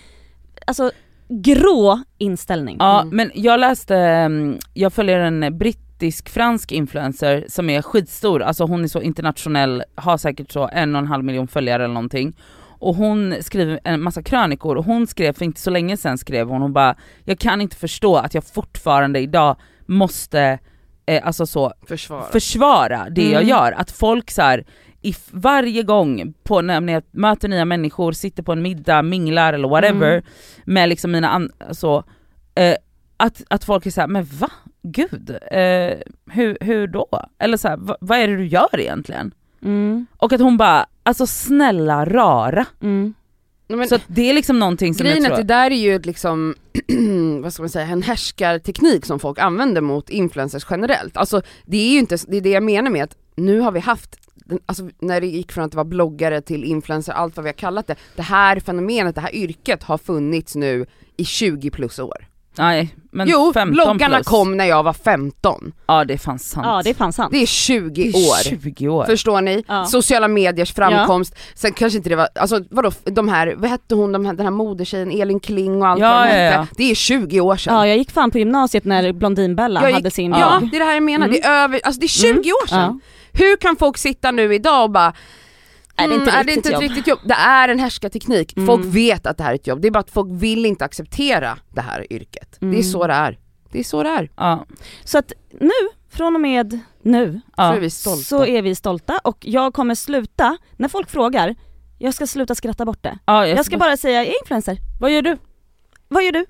alltså 0.68 0.92
grå 1.30 2.00
inställning. 2.18 2.78
Ja 2.80 3.02
Mm. 3.02 3.16
men 3.16 3.32
jag 3.34 3.60
läste, 3.60 3.96
mm, 3.98 4.58
jag 4.74 4.94
följer 4.94 5.20
en 5.20 5.58
brittisk-fransk 5.58 6.72
influencer 6.72 7.46
som 7.50 7.70
är 7.70 7.82
skitstor, 7.82 8.42
alltså 8.42 8.64
hon 8.66 8.84
är 8.84 8.88
så 8.88 9.02
internationell, 9.02 9.84
har 9.96 10.18
säkert 10.18 10.52
så 10.52 10.68
en 10.74 10.96
och 10.96 11.00
en 11.02 11.08
halv 11.08 11.24
miljon 11.24 11.48
följare 11.48 11.84
eller 11.84 11.94
någonting. 11.94 12.34
Och 12.82 12.96
hon 12.96 13.36
skriver 13.42 13.80
en 13.84 14.02
massa 14.02 14.24
krönikor 14.24 14.76
och 14.76 14.86
hon 14.86 15.08
skrev 15.08 15.34
för 15.34 15.46
inte 15.46 15.62
så 15.62 15.70
länge 15.70 15.98
sedan 15.98 16.18
skrev 16.18 16.48
hon, 16.50 16.62
hon 16.62 16.74
bara 16.74 16.96
jag 17.26 17.40
kan 17.40 17.62
inte 17.62 17.76
förstå 17.76 18.16
att 18.18 18.34
jag 18.34 18.44
fortfarande 18.44 19.20
idag 19.20 19.56
måste 19.86 20.60
eh, 21.06 21.28
alltså 21.28 21.46
så 21.46 21.74
Försvara. 21.88 22.24
försvara 22.24 23.08
det 23.10 23.24
jag 23.24 23.42
Mm. 23.42 23.48
gör. 23.48 23.72
Att 23.72 23.92
folk 23.92 24.32
så 24.32 24.42
här, 24.42 24.66
if, 25.02 25.28
varje 25.32 25.84
gång 25.84 26.34
på, 26.44 26.62
när 26.62 26.74
jag 26.92 27.04
möter 27.12 27.48
nya 27.48 27.66
människor, 27.66 28.12
sitter 28.12 28.44
på 28.44 28.52
en 28.52 28.62
middag, 28.62 29.02
minglar 29.02 29.54
eller 29.54 29.68
whatever 29.70 30.12
Mm. 30.12 30.24
med 30.66 30.90
liksom 30.90 31.12
mina 31.12 31.30
an- 31.30 31.52
så, 31.72 32.04
eh, 32.56 32.76
att, 33.18 33.42
att 33.50 33.64
folk 33.64 33.86
är 33.86 33.92
såhär, 33.92 34.08
men 34.08 34.24
va? 34.24 34.50
Gud, 34.84 35.30
eh, 35.52 35.94
hur, 36.32 36.58
hur 36.62 36.88
då? 36.88 37.08
Eller 37.40 37.58
så 37.58 37.68
här, 37.68 37.78
va, 37.78 37.98
vad 38.02 38.18
är 38.20 38.28
det 38.28 38.36
du 38.38 38.46
gör 38.48 38.80
egentligen? 38.80 39.34
Mm, 39.64 40.06
Och 40.18 40.34
att 40.34 40.42
hon 40.42 40.58
bara, 40.58 40.86
alltså 41.04 41.28
snälla 41.28 42.06
rara. 42.06 42.66
mm. 42.82 43.14
Men, 43.68 43.88
så 43.88 43.96
att 43.96 44.02
det 44.08 44.30
är 44.30 44.34
liksom 44.34 44.60
någonting 44.60 44.94
som 44.94 45.04
grejen 45.04 45.24
jag 45.24 45.32
att 45.32 45.38
tror... 45.38 45.48
det 45.48 45.54
där 45.54 45.72
är 45.72 45.76
ju 45.76 46.00
liksom, 46.00 46.56
vad 47.42 47.54
ska 47.54 47.64
man 47.64 47.70
säga, 47.70 47.88
en 47.88 48.04
härskarteknik 48.04 49.06
som 49.06 49.20
folk 49.20 49.40
använder 49.40 49.82
mot 49.82 50.10
influencers 50.10 50.66
generellt. 50.70 51.18
Alltså 51.18 51.42
det 51.66 51.78
är 51.78 51.92
ju 51.94 52.00
inte, 52.00 52.18
det 52.28 52.38
är 52.38 52.42
det 52.42 52.50
jag 52.50 52.64
menar 52.64 52.92
med 52.92 53.04
att 53.04 53.18
nu 53.36 53.60
har 53.60 53.72
vi 53.72 53.80
haft 53.80 54.18
alltså 54.66 54.90
när 55.00 55.22
det 55.22 55.28
gick 55.28 55.52
från 55.52 55.64
att 55.64 55.76
vara 55.76 55.86
bloggare 55.86 56.42
till 56.42 56.64
influencer, 56.64 57.14
allt 57.14 57.36
vad 57.36 57.44
vi 57.44 57.50
har 57.50 57.54
kallat 57.58 57.88
det. 57.88 57.96
Det 58.16 58.22
här 58.22 58.60
fenomenet, 58.60 59.16
det 59.16 59.22
här 59.22 59.36
yrket 59.36 59.84
har 59.84 59.98
funnits 59.98 60.56
nu 60.56 60.86
i 61.18 61.26
20 61.26 61.72
plus 61.72 62.00
år. 62.00 62.28
Nej, 62.58 62.96
men 63.12 63.28
jo, 63.28 63.52
15 63.54 63.72
bloggarna 63.74 64.16
plus. 64.16 64.28
kom 64.28 64.58
när 64.58 64.66
jag 64.66 64.84
var 64.84 64.94
15. 64.94 65.72
Ja 65.88 66.06
det 66.06 66.14
är 66.14 66.18
fan 66.18 66.40
sant. 66.40 66.66
Ja 66.68 66.82
det 66.84 66.90
är 66.90 66.94
fan 66.94 67.14
sant. 67.14 67.32
Det 67.32 67.42
är 67.42 67.46
20 67.46 68.04
Det 68.04 68.10
är 68.20 68.30
år. 68.30 68.44
20 68.44 68.88
år. 68.90 69.06
Förstår 69.06 69.42
ni? 69.42 69.64
Ja. 69.68 69.86
Sociala 69.86 70.28
mediers 70.28 70.74
framkomst, 70.74 71.36
sen 71.56 71.74
kanske 71.74 71.98
inte 71.98 72.10
det 72.10 72.16
var, 72.16 72.28
alltså 72.36 72.64
vadå, 72.70 72.92
de 73.04 73.30
här, 73.30 73.54
vad 73.58 73.70
hette 73.70 73.96
hon, 73.96 74.12
de 74.12 74.26
här, 74.26 74.34
den 74.34 74.46
här 74.46 74.52
modetjejen, 74.52 75.12
Elin 75.12 75.40
Kling 75.40 75.82
och 75.82 75.88
allt 75.88 76.02
Ja, 76.02 76.10
vad 76.14 76.22
de 76.28 76.30
ja, 76.30 76.36
hette. 76.36 76.56
ja. 76.56 76.68
Det 76.78 76.92
är 76.92 76.96
20 76.96 77.42
år 77.42 77.56
sedan. 77.56 77.76
Ja 77.76 77.88
jag 77.88 77.98
gick 77.98 78.12
fan 78.12 78.32
på 78.32 78.38
gymnasiet 78.40 78.86
när 78.86 79.14
Blondinbella 79.14 79.80
Jag 79.88 79.92
hade 79.94 80.08
gick- 80.08 80.14
sin 80.14 80.32
Ja, 80.32 80.58
blogg. 80.60 80.72
det 80.72 80.78
är 80.78 80.80
det 80.80 80.86
här 80.86 80.94
jag 80.94 81.04
menar, 81.04 81.26
Mm. 81.28 81.32
det 81.42 81.48
är 81.48 81.64
över, 81.64 81.82
alltså 81.84 82.00
det 82.00 82.06
är 82.06 82.08
20 82.08 82.28
Mm. 82.30 82.40
år 82.64 82.68
sedan. 82.68 82.80
Ja. 82.80 83.00
Hur 83.34 83.56
kan 83.58 83.76
folk 83.76 83.98
sitta 83.98 84.32
nu 84.32 84.56
idag 84.56 84.84
och 84.84 84.90
bara 84.92 85.14
Är 85.96 86.08
det 86.08 86.14
inte 86.16 86.30
mm, 86.32 86.40
är 86.40 86.44
det 86.44 86.54
inte 86.54 86.70
ett 86.70 86.74
jobb? 86.74 86.82
riktigt 86.82 87.08
jobb? 87.08 87.20
Det 87.26 87.34
är 87.34 87.70
en 87.70 87.80
härskarteknik, 87.80 88.58
Mm. 88.58 88.68
folk 88.68 88.86
vet 88.86 89.26
att 89.26 89.38
det 89.38 89.44
här 89.44 89.52
är 89.52 89.56
ett 89.56 89.68
jobb, 89.68 89.82
det 89.82 89.88
är 89.88 89.92
bara 89.92 90.00
att 90.00 90.12
folk 90.12 90.30
vill 90.32 90.66
inte 90.66 90.86
acceptera 90.86 91.58
det 91.70 91.82
här 91.82 92.14
yrket. 92.14 92.58
Det 92.60 92.66
är 92.66 92.70
Mm. 92.70 92.84
så 92.84 93.08
det 93.08 93.14
är. 93.14 93.40
Det 93.72 93.80
är 93.80 93.84
så 93.84 94.04
det 94.04 94.10
är. 94.10 94.30
Ja, 94.38 94.66
Så 95.04 95.18
att 95.18 95.32
nu, 95.60 95.70
från 96.10 96.36
och 96.36 96.42
med 96.42 96.80
nu, 97.02 97.42
Så 97.46 97.52
ja. 97.58 97.76
är 97.76 97.80
vi 97.80 97.90
stolta. 97.90 98.24
så 98.24 98.46
är 98.46 98.62
vi 98.62 98.76
stolta 98.76 99.20
och 99.24 99.38
jag 99.42 99.74
kommer 99.74 99.96
sluta, 99.96 100.58
när 100.78 100.88
folk 100.88 101.10
frågar, 101.10 101.56
jag 102.00 102.14
ska 102.14 102.28
sluta 102.28 102.56
skratta 102.56 102.86
bort 102.86 103.04
det. 103.04 103.20
ja 103.26 103.48
Jag 103.48 103.66
ska 103.66 103.78
bara 103.78 103.98
säga, 103.98 104.24
jag 104.24 104.34
är 104.34 104.42
influencer. 104.42 104.78
Vad 105.00 105.12
gör 105.12 105.22
du? 105.22 105.38
Vad 106.08 106.24
gör 106.24 106.32
du? 106.32 106.46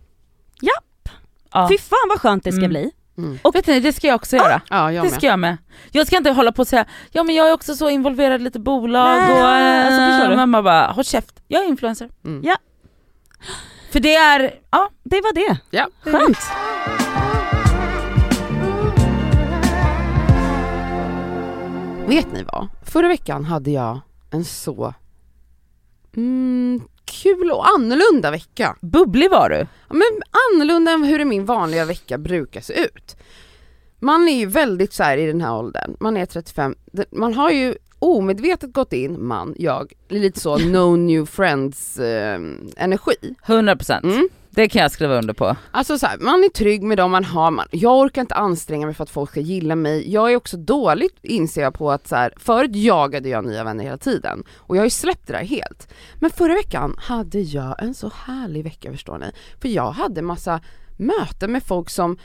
Ja. 0.62 1.69
Fy 1.69 1.77
fan 1.77 2.10
vad 2.10 2.19
skönt 2.21 2.43
det 2.43 2.51
ska 2.51 2.60
Mm. 2.60 2.69
bli. 2.69 2.91
Mm. 3.23 3.39
Och 3.41 3.55
vet 3.55 3.67
ni, 3.67 3.79
det 3.79 3.93
ska 3.93 4.07
jag 4.07 4.15
också 4.15 4.36
göra. 4.36 4.62
Ja, 4.69 4.91
jag 4.91 5.05
Det 5.05 5.10
med. 5.10 5.17
ska 5.17 5.27
jag 5.27 5.39
med. 5.39 5.57
Jag 5.91 6.07
ska 6.07 6.17
inte 6.17 6.31
hålla 6.31 6.51
på 6.51 6.62
och 6.62 6.67
säga, 6.67 6.86
ja 7.12 7.23
men 7.23 7.36
jag 7.36 7.49
är 7.49 7.53
också 7.53 7.75
så 7.75 7.89
involverad 7.89 8.41
i 8.41 8.43
lite 8.43 8.60
bolag 8.60 9.17
Nej, 9.17 9.41
och 9.41 9.47
alltså, 9.47 10.29
du? 10.29 10.36
mamma 10.36 10.62
bara, 10.63 10.88
håll 10.91 11.03
käft, 11.03 11.43
jag 11.47 11.63
är 11.63 11.67
influencer. 11.67 12.10
Mm. 12.25 12.41
Ja. 12.43 12.55
För 13.91 13.99
det 13.99 14.15
är, 14.15 14.53
ja, 14.71 14.89
Det 15.03 15.21
var 15.21 15.34
det. 15.34 15.57
Ja. 15.69 15.88
Skönt. 16.03 16.38
Vet 22.07 22.34
ni 22.34 22.43
vad? 22.43 22.67
Förra 22.84 23.07
veckan 23.07 23.45
hade 23.45 23.71
jag 23.71 23.99
en 24.31 24.45
så 24.45 24.93
mm, 26.15 26.81
kul 27.12 27.52
och 27.52 27.67
annorlunda 27.69 28.32
vecka. 28.32 28.76
bubblig 28.82 29.30
var 29.32 29.50
du. 29.50 29.56
Ja, 29.89 29.93
men 29.95 30.21
annorlunda 30.54 30.91
än 30.91 31.04
hur 31.04 31.26
min 31.26 31.45
vanliga 31.45 31.86
vecka 31.86 32.17
brukar 32.17 32.62
se 32.62 32.74
ut. 32.74 33.15
Man 34.00 34.28
är 34.30 34.39
ju 34.39 34.45
väldigt 34.45 34.93
så 34.93 35.04
i 35.12 35.26
den 35.26 35.41
här 35.41 35.56
åldern, 35.58 35.97
man 36.00 36.17
är 36.17 36.26
35, 36.26 36.76
det- 36.91 37.12
man 37.12 37.34
har 37.34 37.50
ju 37.52 37.76
omedvetet 38.00 38.74
gått 38.74 38.93
in, 38.93 39.26
man, 39.28 39.56
jag, 39.58 39.93
lite 40.10 40.39
så 40.39 40.58
no 40.71 40.95
new 40.95 41.26
friends 41.26 41.97
eh, 42.00 42.39
energi. 42.78 43.15
100% 43.45 44.00
Mm. 44.04 44.30
Det 44.53 44.69
kan 44.69 44.81
jag 44.81 44.91
skriva 44.91 45.17
under 45.17 45.33
på. 45.33 45.55
Alltså 45.71 45.97
så 45.99 46.05
här, 46.07 46.17
man 46.17 46.43
är 46.43 46.49
trygg 46.49 46.83
med 46.83 46.97
dem 46.97 47.11
man 47.11 47.23
har, 47.25 47.51
man, 47.51 47.67
jag 47.71 47.97
orkar 47.99 48.21
inte 48.21 48.35
anstränga 48.35 48.85
mig 48.85 48.95
för 48.95 49.03
att 49.03 49.09
folk 49.09 49.29
ska 49.29 49.39
gilla 49.39 49.75
mig. 49.75 50.13
Jag 50.13 50.31
är 50.31 50.35
också 50.35 50.57
dåligt 50.57 51.17
inser 51.21 51.61
jag 51.61 51.73
på 51.73 51.91
att 51.91 52.07
så 52.07 52.15
här, 52.15 52.33
förut 52.37 52.75
jagade 52.75 53.29
jag 53.29 53.45
nya 53.45 53.63
vänner 53.63 53.83
hela 53.83 53.97
tiden 53.97 54.43
och 54.57 54.75
jag 54.75 54.81
har 54.81 54.85
ju 54.85 54.89
släppt 54.89 55.27
det 55.27 55.33
där 55.33 55.43
helt. 55.43 55.87
Men 56.19 56.29
förra 56.29 56.53
veckan 56.53 56.95
hade 56.97 57.39
jag 57.39 57.83
en 57.83 57.93
så 57.93 58.11
härlig 58.25 58.63
vecka 58.63 58.91
förstår 58.91 59.17
ni. 59.17 59.31
För 59.61 59.67
jag 59.69 59.91
hade 59.91 60.21
massa 60.21 60.61
möten 60.97 61.51
med 61.51 61.63
folk 61.63 61.89
som 61.89 62.17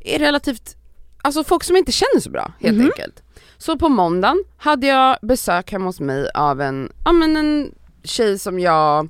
är 0.00 0.18
relativt, 0.18 0.76
alltså 1.22 1.44
folk 1.44 1.64
som 1.64 1.76
inte 1.76 1.92
känner 1.92 2.20
så 2.20 2.30
bra 2.30 2.52
helt 2.60 2.76
Mhm. 2.78 2.86
enkelt. 2.86 3.22
Så 3.58 3.78
på 3.78 3.88
måndagen 3.88 4.44
hade 4.58 4.86
jag 4.86 5.16
besök 5.22 5.72
hemma 5.72 5.84
hos 5.86 6.00
mig 6.00 6.30
av 6.34 6.60
en, 6.60 6.92
ja 7.04 7.12
men 7.12 7.36
en 7.36 7.74
tjej 8.04 8.38
som 8.38 8.58
jag 8.60 9.08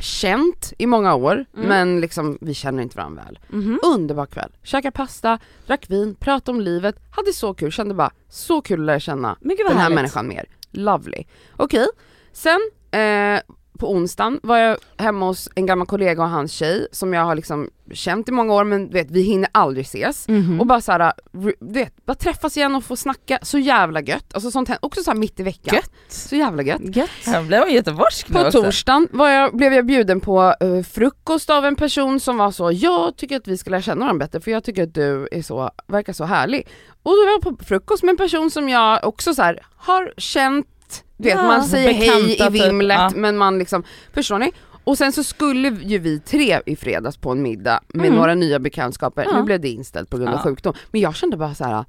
känt 0.00 0.72
i 0.78 0.86
många 0.86 1.14
år, 1.14 1.44
Mm. 1.56 1.68
men 1.68 2.00
liksom 2.00 2.38
vi 2.40 2.54
känner 2.54 2.82
inte 2.82 2.96
varandra 2.96 3.22
väl. 3.24 3.38
Mhm. 3.48 3.80
Underbar 3.82 4.26
kväll, 4.26 4.52
käkade 4.62 4.92
pasta, 4.92 5.38
drack 5.66 5.90
vin, 5.90 6.14
pratade 6.14 6.56
om 6.58 6.60
livet, 6.64 6.96
hade 7.10 7.32
så 7.32 7.54
kul, 7.54 7.72
kände 7.72 7.94
bara 7.94 8.10
så 8.28 8.60
kul 8.62 8.80
att 8.80 8.86
lära 8.86 9.00
känna 9.00 9.36
den 9.40 9.56
här 9.66 9.74
härligt. 9.74 9.94
människan 9.94 10.28
mer. 10.28 10.44
Lovely. 10.70 11.24
Okej, 11.56 11.86
sen 12.32 12.60
eh, 12.90 13.40
på 13.78 13.92
onsdagen 13.92 14.40
var 14.42 14.58
jag 14.58 14.76
hemma 14.98 15.26
hos 15.26 15.48
en 15.54 15.66
gammal 15.66 15.86
kollega 15.86 16.22
och 16.22 16.28
hans 16.28 16.52
tjej 16.52 16.86
som 16.92 17.14
jag 17.14 17.24
har 17.24 17.34
liksom 17.34 17.70
känt 17.92 18.28
i 18.28 18.32
många 18.32 18.54
år 18.54 18.64
men 18.64 18.90
vet 18.90 19.10
vi 19.10 19.22
hinner 19.22 19.48
aldrig 19.52 19.86
ses. 19.86 20.28
Mhm. 20.28 20.60
Och 20.60 20.66
bara 20.66 20.80
såhär, 20.80 21.12
vet, 21.60 22.06
bara 22.06 22.14
träffas 22.14 22.56
igen 22.56 22.74
och 22.74 22.84
få 22.84 22.96
snacka, 22.96 23.38
så 23.42 23.58
jävla 23.58 24.00
gött. 24.00 24.34
Alltså 24.34 24.50
sånt 24.50 24.68
här, 24.68 24.78
också 24.82 25.02
såhär 25.02 25.18
mitt 25.18 25.40
i 25.40 25.42
veckan. 25.42 25.74
Gött. 25.74 25.90
Så 26.08 26.36
jävla 26.36 26.62
gött. 26.62 26.96
Gött. 26.96 27.10
Jag 27.26 27.44
blev 27.46 27.68
göteborgsk 27.68 28.28
På 28.28 28.38
också. 28.40 28.62
torsdagen 28.62 29.08
var 29.12 29.28
jag, 29.28 29.56
blev 29.56 29.72
jag 29.72 29.86
bjuden 29.86 30.20
på 30.20 30.54
eh, 30.60 30.82
frukost 30.82 31.50
av 31.50 31.64
en 31.64 31.76
person 31.76 32.20
som 32.20 32.36
var 32.36 32.50
så, 32.50 32.72
jag 32.72 33.16
tycker 33.16 33.36
att 33.36 33.48
vi 33.48 33.58
ska 33.58 33.70
lära 33.70 33.82
känna 33.82 34.00
varandra 34.04 34.26
bättre 34.26 34.40
för 34.40 34.50
jag 34.50 34.64
tycker 34.64 34.82
att 34.82 34.94
du 34.94 35.28
är 35.32 35.42
så, 35.42 35.70
verkar 35.86 36.12
så 36.12 36.24
härlig. 36.24 36.68
Och 37.02 37.10
då 37.12 37.24
var 37.24 37.30
jag 37.32 37.58
på 37.58 37.64
frukost 37.64 38.02
med 38.02 38.10
en 38.10 38.16
person 38.16 38.50
som 38.50 38.68
jag 38.68 39.04
också 39.06 39.34
så 39.34 39.42
här, 39.42 39.62
har 39.76 40.12
känt, 40.16 40.66
du 41.16 41.24
vet 41.24 41.34
Ja. 41.38 41.42
man 41.42 41.64
säger 41.64 41.92
hej 41.92 42.32
i 42.32 42.36
typ, 42.36 42.50
vimlet 42.50 42.98
ja. 42.98 43.10
men 43.14 43.36
man 43.36 43.58
liksom, 43.58 43.84
förstår 44.14 44.38
ni? 44.38 44.52
Och 44.84 44.98
sen 44.98 45.12
så 45.12 45.24
skulle 45.24 45.68
ju 45.68 45.98
vi 45.98 46.20
tre 46.20 46.60
i 46.66 46.76
fredags 46.76 47.16
på 47.16 47.30
en 47.30 47.42
middag 47.42 47.80
med 47.88 48.06
Mm. 48.06 48.18
några 48.18 48.34
nya 48.34 48.58
bekantskaper, 48.58 49.24
Ja. 49.24 49.38
nu 49.38 49.42
blev 49.42 49.60
det 49.60 49.68
inställt 49.68 50.10
på 50.10 50.16
grund 50.18 50.34
av 50.34 50.38
sjukdom. 50.38 50.74
Men 50.90 51.00
jag 51.00 51.16
kände 51.16 51.36
bara 51.36 51.54
så 51.54 51.64
här. 51.64 51.84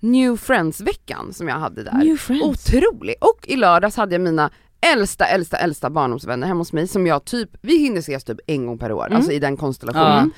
New 0.00 0.36
Friends-veckan 0.36 1.32
som 1.32 1.48
jag 1.48 1.56
hade 1.56 1.82
där. 1.82 1.92
New 1.92 2.16
friends. 2.16 2.44
Otrolig! 2.44 3.14
Och 3.20 3.38
i 3.48 3.56
lördags 3.56 3.96
hade 3.96 4.14
jag 4.14 4.20
mina 4.20 4.50
äldsta, 4.80 5.24
äldsta, 5.24 5.56
äldsta 5.56 5.90
barndomsvänner 5.90 6.46
hemma 6.46 6.60
hos 6.60 6.72
mig 6.72 6.88
som 6.88 7.06
jag 7.06 7.24
typ, 7.24 7.50
vi 7.60 7.78
hinner 7.78 7.98
ses 7.98 8.24
typ 8.24 8.38
en 8.46 8.66
gång 8.66 8.78
per 8.78 8.92
år, 8.92 9.06
Mm. 9.06 9.16
alltså 9.16 9.32
i 9.32 9.38
den 9.38 9.56
konstellationen. 9.56 10.30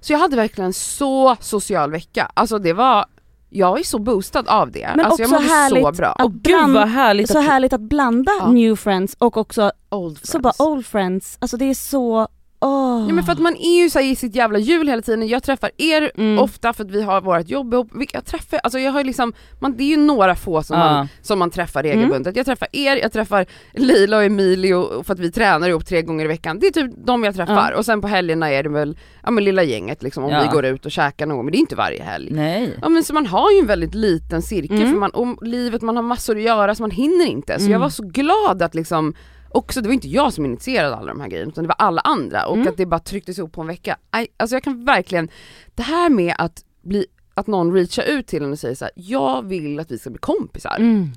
Så 0.00 0.12
jag 0.12 0.18
hade 0.18 0.36
verkligen 0.36 0.66
en 0.66 0.72
så 0.72 1.36
social 1.40 1.90
vecka, 1.90 2.30
alltså 2.34 2.58
det 2.58 2.72
var, 2.72 3.04
jag 3.50 3.78
är 3.78 3.84
så 3.84 3.98
boostad 3.98 4.48
av 4.48 4.70
det. 4.70 4.92
Men 4.96 5.06
alltså 5.06 5.22
jag 5.22 5.28
också 5.32 5.34
mådde 5.42 5.48
så 5.48 5.54
härligt 5.54 5.96
bra. 5.96 6.12
Och 6.12 6.32
gud 6.32 6.68
vad 6.74 6.88
härligt 6.88 7.28
Så 7.30 7.38
att 7.38 7.44
härligt 7.44 7.72
att 7.72 7.80
blanda 7.80 8.32
Ja. 8.40 8.50
new 8.50 8.76
friends 8.76 9.16
och 9.18 9.36
också 9.36 9.72
Old 9.90 10.16
friends. 10.18 10.30
så 10.32 10.38
bara 10.38 10.52
old 10.58 10.86
friends, 10.86 11.36
alltså 11.40 11.56
det 11.56 11.64
är 11.64 11.74
så 11.74 12.28
Åh. 12.60 13.04
Ja 13.08 13.14
men 13.14 13.24
för 13.24 13.32
att 13.32 13.38
man 13.38 13.56
är 13.56 13.82
ju 13.82 13.90
så 13.90 14.00
i 14.00 14.16
sitt 14.16 14.34
jävla 14.34 14.58
hjul 14.58 14.88
hela 14.88 15.02
tiden, 15.02 15.28
jag 15.28 15.42
träffar 15.42 15.70
er 15.76 16.12
Mm. 16.16 16.38
ofta 16.38 16.72
för 16.72 16.84
att 16.84 16.90
vi 16.90 17.02
har 17.02 17.20
vårt 17.20 17.48
jobb 17.48 17.74
ihop, 17.74 17.88
jag 18.12 18.24
träffar, 18.24 18.60
alltså 18.62 18.78
jag 18.78 18.92
har 18.92 19.00
ju 19.00 19.04
liksom, 19.06 19.32
man, 19.60 19.76
det 19.76 19.82
är 19.84 19.88
ju 19.88 19.96
några 19.96 20.34
få 20.34 20.62
som, 20.62 20.78
Ja. 20.78 20.84
man, 20.84 21.08
som 21.22 21.38
man 21.38 21.50
träffar 21.50 21.82
regelbundet. 21.82 22.36
Jag 22.36 22.46
träffar 22.46 22.68
er, 22.72 22.96
jag 23.02 23.12
träffar 23.12 23.46
Lila 23.74 24.16
och 24.16 24.24
Emilio 24.24 25.02
för 25.02 25.12
att 25.14 25.18
vi 25.20 25.32
tränar 25.32 25.68
ihop 25.68 25.86
tre 25.86 26.02
gånger 26.02 26.24
i 26.24 26.28
veckan, 26.28 26.58
det 26.58 26.66
är 26.66 26.70
typ 26.70 26.90
de 27.06 27.24
jag 27.24 27.34
träffar 27.34 27.72
och 27.72 27.84
sen 27.84 28.00
på 28.00 28.08
helgerna 28.08 28.50
är 28.50 28.62
det 28.62 28.68
väl, 28.68 28.98
ja 29.22 29.30
men 29.30 29.44
lilla 29.44 29.62
gänget 29.62 30.02
liksom 30.02 30.24
om 30.24 30.30
Ja. 30.30 30.42
vi 30.42 30.48
går 30.48 30.64
ut 30.64 30.84
och 30.86 30.90
käkar 30.92 31.26
någon, 31.26 31.44
men 31.44 31.52
det 31.52 31.58
är 31.58 31.60
inte 31.60 31.76
varje 31.76 32.02
helg. 32.02 32.28
Nej. 32.32 32.78
Ja 32.82 32.88
men 32.88 33.04
så 33.04 33.14
man 33.14 33.26
har 33.26 33.50
ju 33.52 33.58
en 33.58 33.66
väldigt 33.66 33.94
liten 33.94 34.42
cirkel 34.42 34.76
Mm. 34.76 34.90
för 34.92 34.98
man, 34.98 35.10
och 35.10 35.46
livet, 35.46 35.82
man 35.82 35.96
har 35.96 36.02
massor 36.02 36.36
att 36.36 36.42
göra 36.42 36.74
så 36.74 36.82
man 36.82 36.90
hinner 36.90 37.26
inte. 37.26 37.54
Så 37.58 37.60
Mm. 37.60 37.72
jag 37.72 37.78
var 37.80 37.88
så 37.88 38.02
glad 38.02 38.62
att 38.62 38.74
liksom 38.74 39.14
också, 39.48 39.80
det 39.80 39.88
var 39.88 39.94
inte 39.94 40.08
jag 40.08 40.32
som 40.32 40.44
initierade 40.44 40.96
alla 40.96 41.08
de 41.08 41.20
här 41.20 41.28
grejerna 41.28 41.48
utan 41.52 41.64
det 41.64 41.68
var 41.68 41.86
alla 41.86 42.00
andra 42.00 42.46
och 42.46 42.56
Mm. 42.56 42.68
att 42.68 42.76
det 42.76 42.86
bara 42.86 43.00
trycktes 43.00 43.38
ihop 43.38 43.52
på 43.52 43.60
en 43.60 43.66
vecka. 43.66 43.96
Aj, 44.10 44.26
alltså 44.36 44.56
jag 44.56 44.62
kan 44.62 44.84
verkligen, 44.84 45.28
det 45.74 45.82
här 45.82 46.10
med 46.10 46.34
att 46.38 46.64
bli 46.82 47.06
att 47.34 47.46
någon 47.46 47.72
reachar 47.74 48.02
ut 48.02 48.26
till 48.26 48.42
en 48.42 48.52
och 48.52 48.58
säger 48.58 48.74
så 48.74 48.84
här: 48.84 48.92
jag 48.96 49.46
vill 49.46 49.80
att 49.80 49.90
vi 49.90 49.98
ska 49.98 50.10
bli 50.10 50.18
kompisar. 50.18 50.76
Mm. 50.76 51.10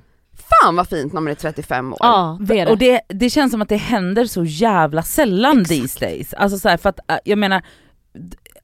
Fan 0.62 0.76
vad 0.76 0.90
fint 0.90 1.14
när 1.14 1.22
man 1.22 1.32
är 1.32 1.36
35 1.36 1.94
år. 1.94 1.98
Ja 2.02 2.38
det 2.42 2.60
är 2.60 2.66
det. 2.66 2.72
Och 2.72 2.78
det, 2.78 3.02
det 3.08 3.30
känns 3.30 3.52
som 3.52 3.62
att 3.62 3.70
det 3.70 3.76
händer 3.78 4.26
så 4.26 4.44
jävla 4.44 5.04
sällan 5.04 5.66
these 5.66 6.00
days. 6.00 6.34
Alltså 6.34 6.60
så 6.60 6.70
här, 6.70 6.78
för 6.78 6.90
att 6.90 7.00
äh, 7.12 7.18
jag 7.26 7.38
menar, 7.38 7.62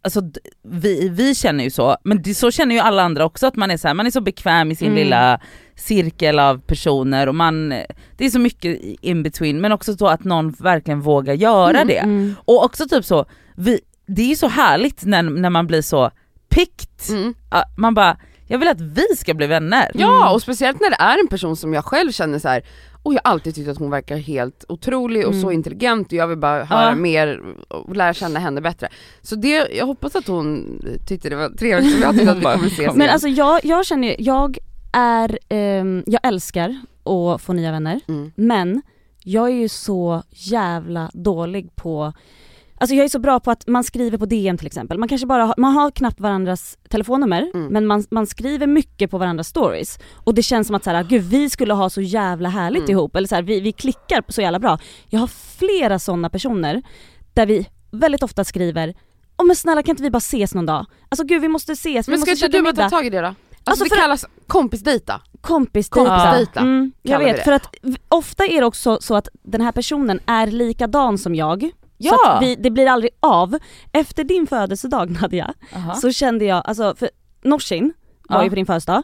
alltså, 0.05 0.21
vi, 0.63 1.09
vi 1.09 1.35
känner 1.35 1.63
ju 1.63 1.69
så, 1.69 1.97
men 2.03 2.21
det, 2.21 2.35
så 2.35 2.51
känner 2.51 2.75
ju 2.75 2.81
alla 2.81 3.03
andra 3.03 3.25
också 3.25 3.47
att 3.47 3.55
man 3.55 3.71
är 3.71 3.77
så 3.77 3.87
här, 3.87 3.95
man 3.95 4.05
är 4.07 4.11
så 4.11 4.21
bekväm 4.21 4.71
i 4.71 4.75
sin 4.75 4.87
Mm. 4.87 4.95
lilla 5.03 5.39
cirkel 5.75 6.39
av 6.39 6.59
personer 6.61 7.27
och 7.27 7.35
man, 7.35 7.69
det 8.17 8.25
är 8.25 8.29
så 8.29 8.39
mycket 8.39 8.81
in 9.01 9.23
between 9.23 9.61
men 9.61 9.71
också 9.71 9.97
så 9.97 10.07
att 10.07 10.23
någon 10.23 10.51
verkligen 10.51 11.01
vågar 11.01 11.33
göra 11.33 11.69
Mm, 11.81 11.87
det. 11.87 11.97
Mm. 11.97 12.35
Och 12.45 12.63
också 12.65 12.87
typ 12.87 13.05
så, 13.05 13.25
vi, 13.55 13.79
det 14.07 14.21
är 14.21 14.27
ju 14.27 14.35
så 14.35 14.47
härligt 14.47 15.05
när, 15.05 15.23
när 15.23 15.49
man 15.49 15.67
blir 15.67 15.81
så 15.81 16.11
picked, 16.49 16.89
Mm. 17.09 17.33
Man 17.77 17.93
bara, 17.93 18.17
jag 18.47 18.59
vill 18.59 18.67
att 18.67 18.81
vi 18.81 19.05
ska 19.17 19.33
bli 19.33 19.47
vänner. 19.47 19.91
Ja 19.93 20.33
och 20.33 20.41
speciellt 20.41 20.79
när 20.81 20.89
det 20.89 20.95
är 20.99 21.19
en 21.19 21.27
person 21.27 21.55
som 21.55 21.73
jag 21.73 21.85
själv 21.85 22.11
känner 22.11 22.39
så 22.39 22.47
här. 22.47 22.61
Och 23.05 23.13
jag 23.13 23.21
har 23.23 23.31
alltid 23.31 23.55
tyckt 23.55 23.69
att 23.69 23.77
hon 23.77 23.89
verkar 23.91 24.17
helt 24.17 24.65
otrolig 24.69 25.27
och 25.27 25.33
så 25.35 25.41
Mm. 25.41 25.51
intelligent 25.51 26.07
och 26.07 26.13
jag 26.13 26.27
vill 26.27 26.37
bara 26.37 26.63
höra 26.63 26.89
Ja. 26.89 26.95
mer 26.95 27.41
och 27.67 27.95
lära 27.95 28.13
känna 28.13 28.39
henne 28.39 28.61
bättre. 28.61 28.87
Så 29.21 29.35
det, 29.35 29.67
jag 29.77 29.85
hoppas 29.85 30.15
att 30.15 30.27
hon 30.27 30.79
tyckte 31.07 31.29
det 31.29 31.35
var 31.35 31.49
trevligt 31.49 31.93
som 31.93 32.01
jag 32.01 32.15
tyckte 32.15 32.31
att 32.31 32.37
vi 32.37 32.41
kommer 32.41 32.67
ses 32.67 32.77
Men 32.95 33.01
igen. 33.01 33.09
alltså 33.13 33.27
jag, 33.27 33.59
jag 33.65 33.85
känner 33.85 34.15
jag 34.19 34.57
är, 34.93 35.39
ehm, 35.49 36.03
jag 36.07 36.19
älskar 36.27 36.81
att 37.03 37.41
få 37.41 37.53
nya 37.53 37.71
vänner 37.71 37.99
mm. 38.07 38.31
men 38.35 38.81
jag 39.23 39.49
är 39.49 39.55
ju 39.55 39.69
så 39.69 40.23
jävla 40.29 41.11
dålig 41.13 41.75
på 41.75 42.13
Alltså 42.85 42.95
jag 42.95 43.05
är 43.05 43.09
så 43.09 43.19
bra 43.19 43.39
på 43.39 43.51
att 43.51 43.67
man 43.67 43.83
skriver 43.83 44.17
på 44.17 44.25
DM 44.25 44.57
till 44.57 44.67
exempel, 44.67 44.97
man 44.97 45.09
kanske 45.09 45.27
bara 45.27 45.45
har, 45.45 45.55
man 45.57 45.73
har 45.73 45.91
knappt 45.91 46.19
varandras 46.19 46.77
telefonnummer 46.89 47.51
Mm. 47.53 47.67
men 47.67 47.85
man, 47.87 48.05
man 48.11 48.27
skriver 48.27 48.67
mycket 48.67 49.11
på 49.11 49.17
varandras 49.17 49.47
stories 49.47 49.99
och 50.13 50.33
det 50.33 50.43
känns 50.43 50.67
som 50.67 50.75
att 50.75 50.83
så 50.83 50.89
här, 50.89 51.03
gud 51.03 51.23
vi 51.23 51.49
skulle 51.49 51.73
ha 51.73 51.89
så 51.89 52.01
jävla 52.01 52.49
härligt 52.49 52.79
Mm. 52.83 52.91
ihop 52.91 53.15
eller 53.15 53.27
så 53.27 53.35
här, 53.35 53.41
vi, 53.43 53.59
vi 53.59 53.71
klickar 53.71 54.23
så 54.27 54.41
jävla 54.41 54.59
bra. 54.59 54.79
Jag 55.09 55.19
har 55.19 55.27
flera 55.57 55.99
sådana 55.99 56.29
personer 56.29 56.81
där 57.33 57.45
vi 57.45 57.67
väldigt 57.91 58.23
ofta 58.23 58.43
skriver 58.43 58.93
Åh 59.37 59.45
men 59.45 59.55
snälla 59.55 59.83
kan 59.83 59.91
inte 59.93 60.03
vi 60.03 60.09
bara 60.11 60.17
ses 60.17 60.53
någon 60.53 60.65
dag? 60.65 60.85
Alltså 61.09 61.25
gud 61.25 61.41
vi 61.41 61.47
måste 61.47 61.71
ses, 61.71 62.07
vi 62.07 62.11
Men 62.11 62.21
ska 62.21 62.31
måste 62.31 62.45
inte 62.45 62.57
du 62.57 62.63
bara 62.63 62.73
ta 62.75 62.89
tag 62.89 63.05
i 63.05 63.09
det 63.09 63.21
då? 63.21 63.27
Alltså, 63.27 63.37
Alltså, 63.63 63.83
det 63.83 63.89
kallas 64.01 64.25
kompisdejta. 64.47 65.21
Kompisdejta. 65.41 66.09
Kompisdejta, 66.09 66.59
Mm, 66.59 66.91
jag 67.01 67.19
vet, 67.19 67.43
för 67.43 67.51
att 67.51 67.75
ofta 68.09 68.45
är 68.45 68.59
det 68.59 68.65
också 68.65 68.97
så 69.01 69.15
att 69.15 69.27
den 69.43 69.61
här 69.61 69.71
personen 69.71 70.19
är 70.25 70.47
likadan 70.47 71.17
som 71.17 71.35
jag. 71.35 71.69
Så 71.99 72.05
Ja. 72.23 72.31
att 72.33 72.43
vi, 72.43 72.55
det 72.55 72.71
blir 72.71 72.87
aldrig 72.87 73.11
av. 73.19 73.57
Efter 73.91 74.23
din 74.23 74.47
födelsedag 74.47 75.11
Nadja, 75.21 75.53
Aha. 75.75 75.93
så 75.95 76.11
kände 76.11 76.45
jag, 76.45 76.61
alltså 76.65 76.95
för 76.95 77.09
Norsin 77.43 77.93
var 78.29 78.37
Ja. 78.37 78.43
ju 78.43 78.49
på 78.49 78.55
din 78.55 78.65
födelsedag. 78.65 79.03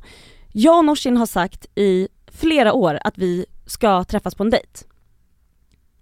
Jag 0.53 0.77
och 0.77 0.85
Norsin 0.85 1.17
har 1.17 1.25
sagt 1.25 1.65
i 1.75 2.07
flera 2.31 2.73
år 2.73 2.99
att 3.03 3.17
vi 3.17 3.45
ska 3.65 4.03
träffas 4.03 4.35
på 4.35 4.43
en 4.43 4.49
dejt. 4.49 4.67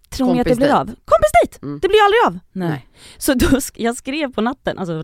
Tror 0.09 0.33
ni 0.33 0.41
att 0.41 0.47
det 0.47 0.55
blir 0.55 0.73
av? 0.73 0.85
Kompisdejt! 0.85 1.61
Mm. 1.63 1.79
Det 1.81 1.87
blir 1.87 1.97
ju 1.97 2.03
aldrig 2.03 2.21
av. 2.27 2.39
Nej. 2.51 2.87
Så 3.17 3.33
då, 3.33 3.45
sk- 3.47 3.71
jag 3.75 3.95
skrev 3.95 4.33
på 4.33 4.41
natten, 4.41 4.79
alltså 4.79 5.01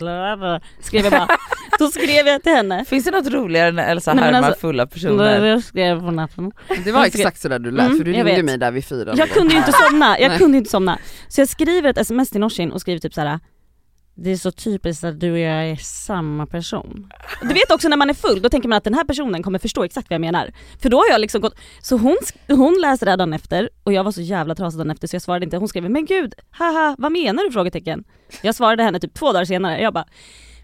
skrev 0.81 1.03
jag 1.03 1.11
bara, 1.13 1.27
då 1.79 1.87
skrev 1.91 2.27
jag 2.27 2.43
till 2.43 2.51
henne. 2.51 2.85
Finns 2.85 3.05
det 3.05 3.11
något 3.11 3.27
roligare 3.27 3.67
än 3.69 3.79
Elsa 3.79 4.13
Nej, 4.13 4.23
härmar 4.23 4.41
alltså- 4.47 4.59
fulla 4.59 4.87
personer? 4.87 5.45
Jag 5.45 5.63
skrev 5.63 5.99
på 5.99 6.11
natten. 6.11 6.51
Det 6.85 6.91
var 6.91 7.05
exakt 7.05 7.41
sådär 7.41 7.59
du 7.59 7.71
lät 7.71 7.85
Mm, 7.85 7.97
för 7.97 8.05
du 8.05 8.11
ringde 8.11 8.31
vet. 8.35 8.45
mig 8.45 8.57
där 8.57 8.71
vid 8.71 8.85
fyra. 8.85 9.13
Jag 9.17 9.29
kunde 9.29 9.53
ju 9.53 9.59
inte 9.59 9.71
somna, 9.71 10.19
jag 10.19 10.37
kunde 10.37 10.57
inte 10.57 10.69
somna. 10.69 10.99
Så 11.27 11.41
jag 11.41 11.47
skriver 11.49 11.89
ett 11.89 11.97
sms 11.97 12.29
till 12.29 12.39
Norsin 12.41 12.71
och 12.71 12.81
skriver 12.81 12.99
typ 12.99 13.13
så 13.13 13.21
här. 13.21 13.39
Det 14.17 14.29
är 14.29 14.37
så 14.37 14.51
typiskt 14.51 15.03
att 15.03 15.19
du 15.19 15.31
och 15.31 15.39
jag 15.39 15.69
är 15.69 15.75
samma 15.75 16.45
person. 16.45 17.11
Du 17.41 17.53
vet 17.53 17.71
också 17.71 17.87
när 17.87 17.97
man 17.97 18.09
är 18.09 18.13
full, 18.13 18.41
då 18.41 18.49
tänker 18.49 18.69
man 18.69 18.77
att 18.77 18.83
den 18.83 18.93
här 18.93 19.03
personen 19.03 19.43
kommer 19.43 19.59
förstå 19.59 19.83
exakt 19.83 20.09
vad 20.09 20.15
jag 20.15 20.21
menar. 20.21 20.51
För 20.81 20.89
då 20.89 20.97
har 20.97 21.09
jag 21.09 21.21
liksom 21.21 21.41
gått, 21.41 21.55
så 21.81 21.97
hon, 21.97 22.17
hon 22.47 22.77
läste 22.81 23.05
det 23.05 23.11
här 23.11 23.17
dagen 23.17 23.33
efter 23.33 23.69
och 23.83 23.93
jag 23.93 24.03
var 24.03 24.11
så 24.11 24.21
jävla 24.21 24.55
trasig 24.55 24.77
dagen 24.77 24.91
efter 24.91 25.07
så 25.07 25.15
jag 25.15 25.21
svarade 25.21 25.45
inte. 25.45 25.57
Hon 25.57 25.67
skrev 25.67 25.89
men 25.89 26.05
gud, 26.05 26.33
haha 26.51 26.95
vad 26.97 27.11
menar 27.11 27.43
du? 27.43 27.51
frågetecken. 27.51 28.03
Jag 28.41 28.55
svarade 28.55 28.83
henne 28.83 28.99
typ 28.99 29.13
två 29.13 29.31
dagar 29.31 29.45
senare, 29.45 29.81
jag 29.81 29.93
bara 29.93 30.05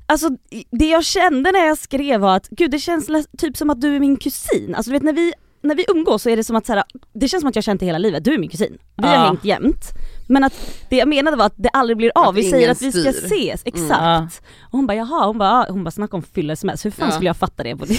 Alltså 0.06 0.30
det 0.72 0.86
jag 0.90 1.06
kände 1.06 1.52
när 1.52 1.66
jag 1.66 1.78
skrev 1.78 2.20
var 2.20 2.36
att 2.36 2.50
gud 2.50 2.72
det 2.72 2.80
känns 2.80 3.28
typ 3.38 3.58
som 3.58 3.70
att 3.70 3.82
du 3.82 3.96
är 3.96 4.00
min 4.00 4.18
kusin. 4.18 4.76
Alltså 4.76 4.92
du 4.92 4.94
vet 4.94 5.04
när 5.04 5.14
vi, 5.14 5.34
när 5.62 5.76
vi 5.76 5.86
umgås 5.88 6.22
så 6.24 6.30
är 6.30 6.38
det 6.38 6.44
som 6.44 6.56
att 6.56 6.66
så 6.66 6.74
här, 6.74 6.84
det 7.14 7.28
känns 7.28 7.42
som 7.42 7.50
att 7.50 7.56
jag 7.56 7.64
känt 7.64 7.80
det 7.80 7.86
hela 7.86 7.98
livet, 7.98 8.24
du 8.24 8.34
är 8.34 8.38
min 8.38 8.50
kusin. 8.50 8.78
Vi 8.98 9.08
har 9.08 9.14
Ja. 9.16 9.20
hängt 9.26 9.46
jämt. 9.46 9.86
Men 10.28 10.44
att 10.44 10.54
det 10.90 10.96
jag 10.96 11.08
menade 11.08 11.38
var 11.38 11.46
att 11.46 11.54
det 11.58 11.70
aldrig 11.70 11.98
blir 11.98 12.12
av, 12.16 12.28
Att 12.30 12.36
vi 12.36 12.50
säger 12.50 12.72
att 12.72 12.82
vi 12.82 12.92
ska 12.92 13.14
styr. 13.14 13.26
ses, 13.26 13.62
exakt. 13.66 13.90
Ja. 13.90 14.28
Och 14.62 14.72
hon 14.72 14.88
bara 14.88 14.96
jaha, 14.96 15.26
hon 15.28 15.38
bara, 15.38 15.50
ja. 15.50 15.66
hon 15.70 15.84
bara 15.84 15.92
snacka 15.92 16.18
om 16.18 16.24
fylla 16.24 16.54
sms, 16.54 16.86
hur 16.86 16.92
fan 16.92 17.08
Ja. 17.08 17.12
skulle 17.12 17.30
jag 17.30 17.38
fatta 17.38 17.64
det 17.64 17.76
på 17.76 17.86
det? 17.86 17.94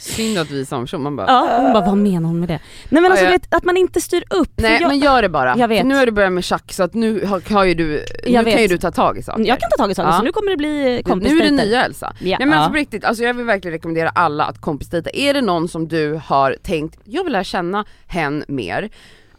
Synd 0.00 0.38
att 0.38 0.50
vi 0.50 0.60
är 0.60 0.64
samma 0.64 0.82
person, 0.82 1.02
man 1.02 1.16
bara 1.16 1.26
Ja, 1.26 1.56
hon 1.62 1.72
bara 1.72 1.86
vad 1.86 1.96
menar 1.96 2.28
hon 2.28 2.40
med 2.40 2.48
det? 2.48 2.58
Nej 2.88 3.02
men 3.02 3.10
alltså 3.12 3.24
Ja, 3.24 3.30
ja. 3.30 3.38
vet, 3.38 3.54
att 3.54 3.64
man 3.64 3.76
inte 3.76 4.00
styr 4.00 4.24
upp. 4.30 4.52
Nej 4.56 4.78
jag, 4.80 4.88
men 4.88 4.98
gör 4.98 5.22
det 5.22 5.28
bara. 5.28 5.56
Jag 5.58 5.68
vet. 5.68 5.78
För 5.80 5.86
nu 5.86 5.94
har 5.94 6.06
du 6.06 6.12
börjat 6.12 6.32
med 6.32 6.44
schack 6.44 6.72
så 6.72 6.82
att 6.82 6.94
nu 6.94 7.26
har, 7.26 7.52
har 7.54 7.64
ju 7.64 7.74
du, 7.74 8.04
nu 8.26 8.32
kan 8.44 8.62
ju 8.62 8.68
du 8.68 8.78
ta 8.78 8.90
tag 8.90 9.18
i 9.18 9.22
saker. 9.22 9.44
jag 9.44 9.60
kan 9.60 9.70
ta 9.70 9.76
tag 9.82 9.90
i 9.90 9.94
saker 9.94 10.08
Ja. 10.10 10.16
så 10.18 10.22
nu 10.24 10.32
kommer 10.32 10.50
det 10.50 10.56
bli 10.56 10.68
Nu 10.68 10.98
är 10.98 11.02
kompisdejter. 11.02 11.44
det 11.44 11.64
nya 11.64 11.84
Elsa. 11.84 12.12
Ja. 12.20 12.36
Nej 12.38 12.48
men 12.48 12.58
alltså 12.58 12.70
på 12.70 12.76
riktigt, 12.76 13.04
alltså 13.04 13.24
jag 13.24 13.34
vill 13.34 13.46
verkligen 13.46 13.72
rekommendera 13.72 14.08
alla 14.08 14.44
att 14.44 14.60
kompisdejta. 14.60 15.10
Är 15.10 15.34
det 15.34 15.40
någon 15.40 15.68
som 15.68 15.88
du 15.88 16.20
har 16.24 16.56
tänkt, 16.62 16.98
jag 17.04 17.24
vill 17.24 17.32
lära 17.32 17.44
känna 17.44 17.84
hen 18.06 18.44
mer. 18.48 18.90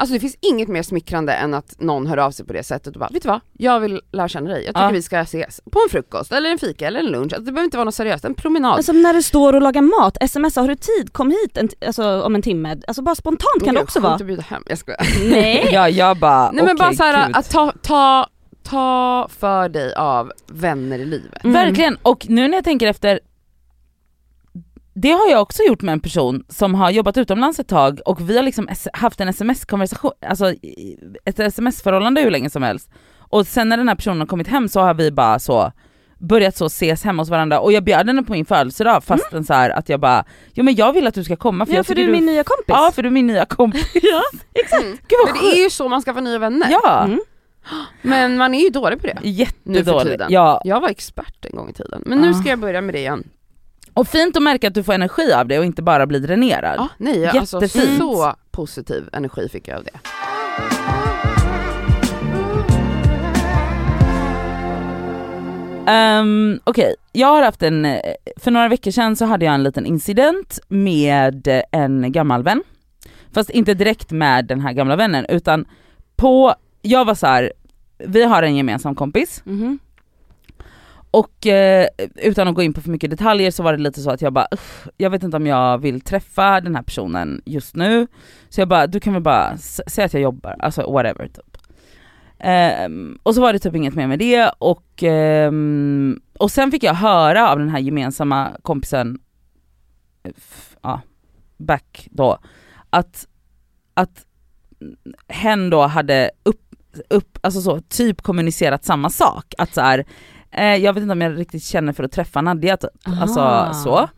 Alltså 0.02 0.14
det 0.14 0.20
finns 0.20 0.36
inget 0.42 0.68
mer 0.70 0.84
smickrande 0.84 1.34
än 1.34 1.54
att 1.54 1.76
någon 1.80 2.08
hör 2.08 2.18
av 2.18 2.32
sig 2.32 2.46
på 2.46 2.54
det 2.54 2.64
sättet 2.64 2.94
och 2.96 3.00
bara, 3.00 3.10
vet 3.10 3.24
du 3.24 3.30
vad? 3.30 3.40
Jag 3.58 3.80
vill 3.80 4.02
lära 4.12 4.28
känna 4.28 4.50
dig, 4.50 4.60
jag 4.66 4.76
tycker 4.76 4.86
Ja. 4.86 4.92
vi 4.92 5.02
ska 5.02 5.20
ses 5.20 5.62
på 5.72 5.80
en 5.80 5.90
frukost 5.92 6.32
eller 6.32 6.50
en 6.52 6.58
fika 6.58 6.88
eller 6.88 7.00
en 7.00 7.06
lunch. 7.06 7.24
Alltså 7.34 7.40
det 7.40 7.52
behöver 7.52 7.64
inte 7.66 7.78
vara 7.78 7.86
något 7.86 7.96
seriöst, 7.96 8.26
en 8.26 8.34
promenad. 8.34 8.74
Alltså 8.74 8.92
när 8.92 9.14
du 9.14 9.22
står 9.22 9.54
och 9.54 9.62
lagar 9.62 9.82
mat, 9.82 10.18
smsa 10.30 10.62
har 10.62 10.68
du 10.68 10.76
tid, 10.76 11.14
kom 11.14 11.30
hit 11.32 11.58
en, 11.58 11.70
alltså, 11.86 12.22
om 12.22 12.36
en 12.36 12.42
timme. 12.42 12.78
Alltså 12.88 13.02
bara 13.02 13.16
spontant 13.16 13.42
kan 13.64 13.66
Men 13.66 13.74
det 13.76 13.80
gud, 13.80 13.84
också 13.84 14.00
vara. 14.00 14.14
att 14.16 14.22
bjuda 14.26 14.42
hem, 14.42 14.64
jag 14.68 14.78
skojar. 14.78 15.08
Nej. 15.30 15.70
Ja 15.74 15.90
jag 15.90 16.18
bara, 16.18 16.52
Nej 16.52 16.66
men 16.66 16.76
bara 16.78 16.88
okej, 16.88 16.98
såhär 16.98 17.28
gud. 17.28 17.36
att 17.38 17.50
ta, 17.50 17.74
ta, 17.82 18.28
ta 18.64 19.28
för 19.40 19.70
dig 19.70 19.94
av 19.96 20.32
vänner 20.48 21.00
i 21.00 21.06
livet. 21.06 21.44
Mm. 21.44 21.54
Verkligen, 21.54 21.98
och 22.02 22.26
nu 22.30 22.48
när 22.48 22.58
jag 22.58 22.64
tänker 22.64 22.88
efter 22.88 23.20
det 24.94 25.12
har 25.12 25.30
jag 25.30 25.42
också 25.42 25.64
gjort 25.64 25.82
med 25.82 25.94
en 25.94 26.00
person 26.00 26.44
som 26.50 26.76
har 26.76 26.92
jobbat 26.92 27.18
utomlands 27.18 27.60
ett 27.60 27.68
tag 27.68 28.00
och 28.06 28.30
vi 28.30 28.36
har 28.38 28.44
liksom 28.44 28.70
haft 28.94 29.22
en 29.22 29.28
sms-konversation, 29.28 30.12
alltså 30.28 30.54
ett 31.26 31.40
sms-förhållande 31.40 32.22
hur 32.22 32.32
länge 32.32 32.50
som 32.50 32.64
helst. 32.64 32.90
Och 33.20 33.48
sen 33.48 33.70
när 33.70 33.78
den 33.78 33.88
här 33.88 33.96
personen 33.96 34.20
har 34.20 34.28
kommit 34.28 34.48
hem 34.48 34.70
så 34.70 34.80
har 34.80 34.94
vi 34.94 35.12
bara 35.12 35.40
så 35.40 35.72
börjat 36.20 36.56
så 36.58 36.66
ses 36.66 37.04
hemma 37.04 37.22
hos 37.22 37.30
varandra 37.30 37.60
och 37.60 37.72
jag 37.74 37.84
bjöd 37.84 38.08
henne 38.08 38.24
på 38.24 38.32
min 38.32 38.46
födelsedag 38.46 39.04
fastän 39.04 39.44
så 39.44 39.54
här 39.54 39.70
att 39.70 39.90
jag 39.90 40.00
bara, 40.00 40.26
jo 40.54 40.64
men 40.64 40.76
jag 40.76 40.94
vill 40.94 41.08
att 41.08 41.14
du 41.14 41.24
ska 41.24 41.36
komma 41.36 41.66
för 41.66 41.74
Ja 41.74 41.78
jag 41.80 41.86
för 41.86 41.96
du 41.96 42.04
är 42.04 42.12
min 42.12 42.26
nya 42.26 42.44
kompis. 42.44 42.66
Ja 42.68 42.92
för 42.96 43.02
du 43.04 43.08
är 43.08 43.12
min 43.14 43.28
nya 43.28 43.46
kompis. 43.46 43.92
ja. 43.94 44.22
Mm. 44.82 44.92
Gud 44.92 45.20
Men 45.26 45.34
det 45.44 45.60
är 45.60 45.64
ju 45.64 45.70
så 45.70 45.90
man 45.90 46.02
ska 46.02 46.14
få 46.14 46.20
nya 46.20 46.40
vänner. 46.40 46.68
Ja, 46.72 47.04
Mm. 47.04 47.20
Men 48.02 48.38
man 48.38 48.54
är 48.54 48.60
ju 48.60 48.70
dålig 48.70 49.02
på 49.02 49.08
det. 49.08 49.20
Nu 49.64 49.84
för 49.84 50.04
tiden. 50.04 50.28
Ja. 50.32 50.62
Jag 50.66 50.82
var 50.82 50.90
expert 50.90 51.46
en 51.46 51.56
gång 51.56 51.70
i 51.70 51.74
tiden, 51.74 52.04
men 52.06 52.18
nu 52.22 52.30
Ah. 52.30 52.34
ska 52.34 52.50
jag 52.50 52.60
börja 52.60 52.82
med 52.82 52.96
det 52.96 53.00
igen. 53.00 53.24
Och 53.94 54.08
fint 54.08 54.38
att 54.38 54.44
märka 54.44 54.68
att 54.68 54.74
du 54.74 54.84
får 54.84 54.94
energi 54.94 55.34
av 55.34 55.48
det 55.48 55.60
och 55.60 55.66
inte 55.66 55.82
bara 55.82 56.08
blir 56.08 56.20
dränerad. 56.20 56.76
Ja, 56.78 56.88
nej, 56.98 57.28
alltså 57.28 57.62
Jättefint. 57.62 57.98
så 57.98 58.34
positiv 58.52 59.10
energi 59.14 59.50
fick 59.50 59.68
jag 59.68 59.78
av 59.78 59.84
det. 59.84 60.00
Um, 65.88 66.60
Okej, 66.64 66.96
jag 67.12 67.28
har 67.28 67.42
haft 67.44 67.64
en, 67.64 67.86
eh, 67.86 68.00
för 68.38 68.52
några 68.52 68.68
veckor 68.68 68.92
sedan 68.92 69.16
så 69.16 69.26
hade 69.26 69.46
jag 69.46 69.54
en 69.54 69.64
liten 69.64 69.86
incident 69.86 70.60
med 70.68 71.64
en 71.72 72.12
gammal 72.12 72.44
vän. 72.44 72.64
Fast 73.34 73.50
inte 73.50 73.74
direkt 73.74 74.12
med 74.12 74.46
den 74.46 74.60
här 74.62 74.74
gamla 74.74 74.96
vännen 74.96 75.26
utan 75.30 75.66
på, 76.16 76.56
jag 76.82 77.06
var 77.06 77.16
så 77.16 77.28
här, 77.28 77.54
vi 77.98 78.24
har 78.24 78.44
en 78.44 78.56
gemensam 78.56 78.96
kompis 78.96 79.42
Mhm 79.46 79.80
och 81.12 81.48
eh, 81.48 81.88
utan 82.16 82.48
att 82.48 82.56
gå 82.56 82.62
in 82.62 82.74
på 82.74 82.82
för 82.82 82.90
mycket 82.90 83.10
detaljer 83.10 83.52
så 83.52 83.64
var 83.64 83.74
det 83.74 83.84
lite 83.84 84.02
så 84.02 84.12
att 84.12 84.22
jag 84.22 84.34
bara, 84.34 84.48
jag 84.98 85.10
vet 85.10 85.24
inte 85.24 85.38
om 85.38 85.48
jag 85.48 85.78
vill 85.78 86.02
träffa 86.02 86.62
den 86.62 86.76
här 86.76 86.84
personen 86.84 87.42
just 87.46 87.76
nu. 87.76 88.08
Så 88.50 88.62
jag 88.62 88.68
bara, 88.68 88.88
du 88.88 89.00
kan 89.00 89.14
väl 89.14 89.22
bara 89.22 89.58
säga 89.58 90.06
att 90.06 90.14
jag 90.14 90.22
jobbar, 90.22 90.56
alltså 90.60 90.92
whatever 90.92 91.28
typ. 91.28 91.58
Ehm, 92.40 93.20
och 93.24 93.36
så 93.36 93.42
var 93.42 93.54
det 93.54 93.60
typ 93.60 93.76
inget 93.76 93.96
mer 93.96 94.08
med 94.08 94.20
det 94.20 94.52
och, 94.58 95.04
ehm, 95.04 96.22
och 96.40 96.52
sen 96.52 96.72
fick 96.72 96.84
jag 96.84 96.94
höra 96.94 97.50
av 97.52 97.60
den 97.60 97.70
här 97.70 97.80
gemensamma 97.80 98.52
kompisen, 98.62 99.20
ja, 100.82 101.02
back 101.58 102.08
då, 102.12 102.38
att, 102.90 103.28
att 103.94 104.26
hen 105.28 105.70
då 105.70 105.82
hade 105.82 106.32
upp, 106.44 106.76
upp, 107.10 107.38
alltså 107.42 107.62
så, 107.62 107.82
typ 107.82 108.22
kommunicerat 108.22 108.86
samma 108.86 109.10
sak. 109.10 109.54
Att 109.58 109.74
så 109.74 109.82
här, 109.82 110.06
eh, 110.52 110.76
jag 110.76 110.94
vet 110.94 111.02
inte 111.02 111.12
om 111.14 111.22
jag 111.22 111.40
riktigt 111.40 111.64
känner 111.64 111.94
för 111.94 112.04
att 112.04 112.12
träffa 112.12 112.42
Nadja. 112.42 112.78
Alltså 113.22 113.70
så. 113.84 114.10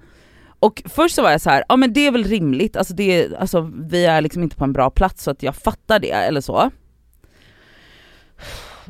Och 0.59 0.81
först 0.85 1.15
så 1.15 1.21
var 1.21 1.31
jag 1.31 1.41
så 1.41 1.49
här, 1.49 1.63
ja 1.69 1.75
men 1.75 1.93
det 1.93 2.07
är 2.07 2.11
väl 2.11 2.23
rimligt, 2.23 2.75
alltså, 2.77 2.93
det, 2.93 3.35
alltså 3.39 3.71
vi 3.89 4.05
är 4.05 4.21
liksom 4.21 4.43
inte 4.43 4.55
på 4.55 4.63
en 4.63 4.73
bra 4.73 4.89
plats 4.89 5.23
så 5.23 5.31
att 5.31 5.43
jag 5.43 5.55
fattar 5.55 5.99
det 5.99 6.11
eller 6.11 6.41
så. 6.41 6.71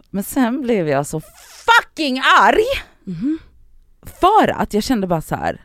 Men 0.09 0.23
sen 0.23 0.61
blev 0.61 0.87
jag 0.89 1.07
så 1.07 1.21
fucking 1.65 2.19
arg 2.41 2.65
Mhm. 3.05 3.39
för 4.21 4.47
att 4.61 4.73
jag 4.73 4.83
kände 4.83 5.07
bara 5.07 5.21
så 5.21 5.35
här. 5.35 5.61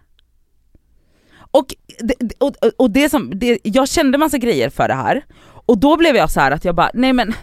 Och, 1.51 1.75
det- 1.99 2.33
och, 2.39 2.55
och 2.77 2.91
det 2.91 3.09
som, 3.11 3.39
det, 3.39 3.59
jag 3.63 3.89
kände 3.89 4.19
massa 4.19 4.39
grejer 4.39 4.71
för 4.71 4.89
det 4.89 4.95
här 4.95 5.25
och 5.43 5.79
då 5.79 5.97
blev 5.97 6.17
jag 6.17 6.31
så 6.31 6.41
här 6.41 6.51
att 6.51 6.65
jag 6.65 6.75
bara, 6.75 6.91
nej 6.95 7.13
men 7.13 7.35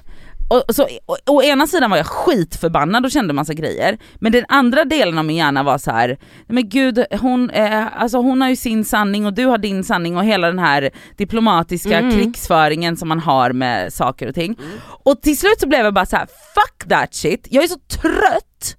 och, 0.47 0.75
så, 0.75 0.87
å, 1.05 1.17
å 1.25 1.43
ena 1.43 1.67
sidan 1.67 1.89
var 1.89 1.97
jag 1.97 2.05
skitförbannad 2.05 3.05
och 3.05 3.11
kände 3.11 3.33
massa 3.33 3.53
grejer, 3.53 3.97
men 4.15 4.31
den 4.31 4.45
andra 4.49 4.85
delen 4.85 5.17
av 5.17 5.25
min 5.25 5.35
hjärna 5.35 5.63
var 5.63 5.77
så 5.77 5.91
här, 5.91 6.17
men 6.47 6.69
gud 6.69 7.05
hon, 7.21 7.49
eh, 7.49 8.01
alltså 8.01 8.17
hon 8.17 8.41
har 8.41 8.49
ju 8.49 8.55
sin 8.55 8.85
sanning 8.85 9.25
och 9.25 9.33
du 9.33 9.45
har 9.45 9.57
din 9.57 9.83
sanning 9.83 10.17
och 10.17 10.25
hela 10.25 10.47
den 10.47 10.59
här 10.59 10.89
diplomatiska 11.17 11.99
Mm. 11.99 12.11
krigsföringen 12.11 12.97
som 12.97 13.07
man 13.09 13.19
har 13.19 13.51
med 13.51 13.93
saker 13.93 14.27
och 14.27 14.35
ting. 14.35 14.55
Och 15.03 15.21
till 15.21 15.37
slut 15.37 15.59
så 15.59 15.67
blev 15.67 15.85
jag 15.85 15.93
bara 15.93 16.05
så 16.05 16.15
här: 16.15 16.25
fuck 16.27 16.89
that 16.89 17.13
shit, 17.15 17.47
jag 17.49 17.63
är 17.63 17.67
så 17.67 17.79
trött 17.79 18.77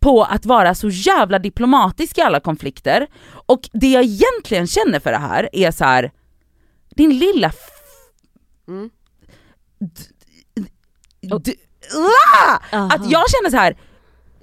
på 0.00 0.22
att 0.22 0.46
vara 0.46 0.74
så 0.74 0.88
jävla 0.88 1.38
diplomatisk 1.38 2.18
i 2.18 2.20
alla 2.20 2.40
konflikter 2.40 3.06
och 3.46 3.60
det 3.72 3.88
jag 3.90 4.04
egentligen 4.04 4.66
känner 4.66 5.00
för 5.00 5.10
det 5.12 5.18
här 5.18 5.48
är 5.52 5.70
så 5.70 5.84
här. 5.84 6.10
din 6.96 7.18
lilla 7.18 7.52
Mm. 8.68 8.90
D- 11.44 11.54
Ah! 11.94 12.58
Aha. 12.76 12.94
Att 12.94 13.10
jag 13.10 13.24
känner 13.30 13.50
så 13.50 13.56
här. 13.56 13.76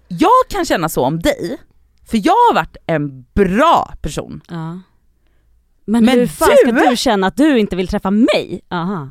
jag 0.07 0.29
kan 0.49 0.65
känna 0.65 0.89
så 0.89 1.05
om 1.05 1.19
dig, 1.19 1.57
för 2.09 2.17
jag 2.25 2.33
har 2.33 2.53
varit 2.53 2.77
en 2.87 3.25
bra 3.33 3.93
person. 4.01 4.41
Ja. 4.47 4.79
Men, 5.85 6.05
Men 6.05 6.09
hur 6.09 6.27
fan 6.27 6.49
du- 6.65 6.71
ska 6.79 6.89
du 6.89 6.97
känna 6.97 7.27
att 7.27 7.37
du 7.37 7.59
inte 7.59 7.75
vill 7.75 7.87
träffa 7.87 8.11
mig? 8.11 8.61
Aha. 8.71 9.09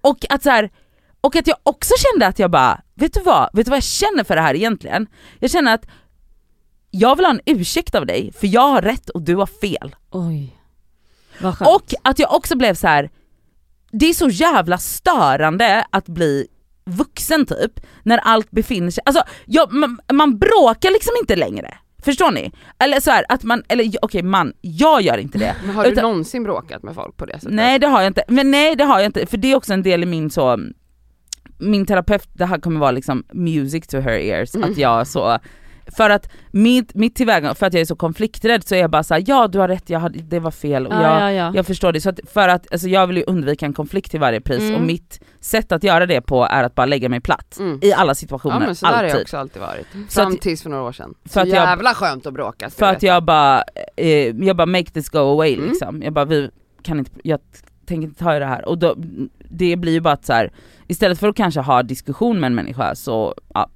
Och 0.00 0.18
att, 0.30 0.42
så 0.42 0.50
här, 0.50 0.70
och 1.20 1.36
att 1.36 1.46
jag 1.46 1.56
också 1.62 1.94
kände 1.98 2.26
att 2.26 2.38
jag 2.38 2.50
bara, 2.50 2.80
vet 2.94 3.14
du 3.14 3.20
vad? 3.20 3.50
Vet 3.52 3.66
du 3.66 3.70
vad 3.70 3.76
jag 3.76 3.84
känner 3.84 4.24
för 4.24 4.36
det 4.36 4.42
här 4.42 4.54
egentligen? 4.54 5.06
Jag 5.38 5.50
känner 5.50 5.74
att 5.74 5.86
jag 6.90 7.16
vill 7.16 7.24
ha 7.24 7.32
en 7.32 7.40
ursäkt 7.46 7.94
av 7.94 8.06
dig, 8.06 8.32
för 8.32 8.46
jag 8.46 8.68
har 8.68 8.82
rätt 8.82 9.10
och 9.10 9.22
du 9.22 9.36
har 9.36 9.46
fel. 9.46 9.96
Oj. 10.10 10.56
Vad 11.40 11.58
skönt. 11.58 11.70
Och 11.70 11.94
att 12.02 12.18
jag 12.18 12.34
också 12.34 12.56
blev 12.56 12.74
så 12.74 12.86
här. 12.86 13.10
det 13.92 14.06
är 14.06 14.14
så 14.14 14.28
jävla 14.28 14.78
störande 14.78 15.86
att 15.90 16.06
bli 16.08 16.46
vuxen 16.86 17.46
typ, 17.46 17.80
när 18.02 18.18
allt 18.18 18.50
befinner 18.50 18.90
sig, 18.90 19.02
alltså 19.06 19.22
jag, 19.46 19.72
man, 19.72 19.98
man 20.12 20.38
bråkar 20.38 20.90
liksom 20.90 21.12
inte 21.20 21.36
längre. 21.36 21.74
Förstår 22.04 22.30
ni? 22.30 22.52
Eller 22.78 23.00
så 23.00 23.10
här, 23.10 23.24
att 23.28 23.42
man, 23.42 23.62
eller 23.68 23.90
okej 24.02 24.22
man, 24.22 24.52
jag 24.60 25.02
gör 25.02 25.18
inte 25.18 25.38
det. 25.38 25.56
Men 25.66 25.74
har 25.74 25.84
du 25.84 25.90
Utan- 25.90 26.02
någonsin 26.02 26.42
bråkat 26.42 26.82
med 26.82 26.94
folk 26.94 27.16
på 27.16 27.26
det 27.26 27.32
sättet? 27.32 27.52
Nej 27.54 27.78
det 27.78 27.86
har 27.86 28.00
jag 28.00 28.10
inte, 28.10 28.24
men 28.28 28.50
nej 28.50 28.76
det 28.76 28.84
har 28.84 28.98
jag 28.98 29.06
inte, 29.06 29.26
för 29.26 29.36
det 29.36 29.52
är 29.52 29.56
också 29.56 29.72
en 29.72 29.82
del 29.82 30.02
i 30.02 30.06
min 30.06 30.30
så, 30.30 30.58
min 31.58 31.86
terapeut, 31.86 32.28
det 32.32 32.46
här 32.46 32.58
kommer 32.58 32.80
vara 32.80 32.90
liksom 32.90 33.24
music 33.32 33.86
to 33.86 33.96
her 34.00 34.12
ears, 34.18 34.54
Mm. 34.54 34.70
att 34.70 34.78
jag 34.78 35.06
så, 35.06 35.38
för 35.96 36.10
att 36.10 36.28
mitt, 36.50 36.94
mitt 36.94 37.14
tillväga, 37.16 37.54
för 37.54 37.66
att 37.66 37.72
jag 37.74 37.80
är 37.80 37.84
så 37.84 37.96
konflikträdd 37.96 38.68
så 38.68 38.74
är 38.74 38.78
jag 38.78 38.90
bara 38.90 39.02
såhär, 39.02 39.24
ja 39.26 39.48
du 39.48 39.58
har 39.58 39.68
rätt, 39.68 39.90
jag 39.90 40.00
hade, 40.00 40.18
det 40.18 40.40
var 40.40 40.50
fel 40.50 40.86
och 40.86 40.92
ja, 40.94 41.02
jag, 41.02 41.20
ja, 41.20 41.32
ja. 41.32 41.52
jag 41.54 41.66
förstår 41.66 41.92
det. 41.92 42.00
Så 42.00 42.08
att, 42.10 42.20
för 42.32 42.48
att, 42.48 42.72
alltså 42.72 42.88
jag 42.88 43.06
vill 43.06 43.16
ju 43.16 43.22
undvika 43.24 43.66
en 43.66 43.72
konflikt 43.72 44.10
till 44.10 44.20
varje 44.20 44.40
pris 44.40 44.60
Mm. 44.60 44.74
och 44.74 44.80
mitt 44.80 45.20
sätt 45.40 45.72
att 45.72 45.82
göra 45.84 46.06
det 46.06 46.20
på 46.20 46.44
är 46.44 46.64
att 46.64 46.74
bara 46.74 46.86
lägga 46.86 47.08
mig 47.08 47.20
platt 47.20 47.56
Mm. 47.58 47.78
i 47.82 47.92
alla 47.92 48.10
Ja 48.10 48.14
situationer, 48.14 48.60
men 48.60 48.76
så 48.76 48.86
där 48.86 48.92
har 48.92 48.98
alltid. 48.98 49.14
jag 49.16 49.22
också 49.22 49.36
alltid 49.36 49.62
varit. 49.62 49.86
Fram 50.10 50.32
att- 50.32 50.40
tills 50.40 50.62
för 50.62 50.70
några 50.70 50.82
år 50.84 50.92
sedan. 50.92 51.14
för 51.24 51.28
Så 51.30 51.40
att 51.40 51.48
jag- 51.48 51.56
jävla 51.68 51.94
skönt 51.94 52.26
att 52.26 52.34
bråka. 52.34 52.70
För 52.70 52.86
att 52.86 53.02
jag 53.02 53.24
bara, 53.24 53.64
eh, 53.96 54.08
jag 54.28 54.56
bara 54.56 54.66
make 54.66 54.90
this 54.90 55.08
go 55.08 55.18
away 55.18 55.54
Mm. 55.54 55.68
liksom. 55.68 56.02
Jag 56.02 56.12
bara, 56.12 56.24
vi 56.24 56.50
kan 56.82 56.98
inte, 56.98 57.10
jag 57.24 57.40
tänker 57.86 58.08
inte 58.08 58.24
ta 58.24 58.36
i 58.36 58.38
det 58.38 58.46
här. 58.46 58.68
Och 58.68 58.78
då, 58.78 58.94
det 59.48 59.76
blir 59.76 59.92
ju 59.92 60.00
bara 60.00 60.14
att 60.14 60.24
så 60.24 60.32
här, 60.32 60.52
istället 60.86 61.18
för 61.18 61.28
att 61.28 61.36
kanske 61.36 61.60
ha 61.60 61.82
diskussion 61.82 62.40
med 62.40 62.46
en 62.46 62.54
människa 62.54 62.94
så, 62.94 63.34
ja. 63.54 63.68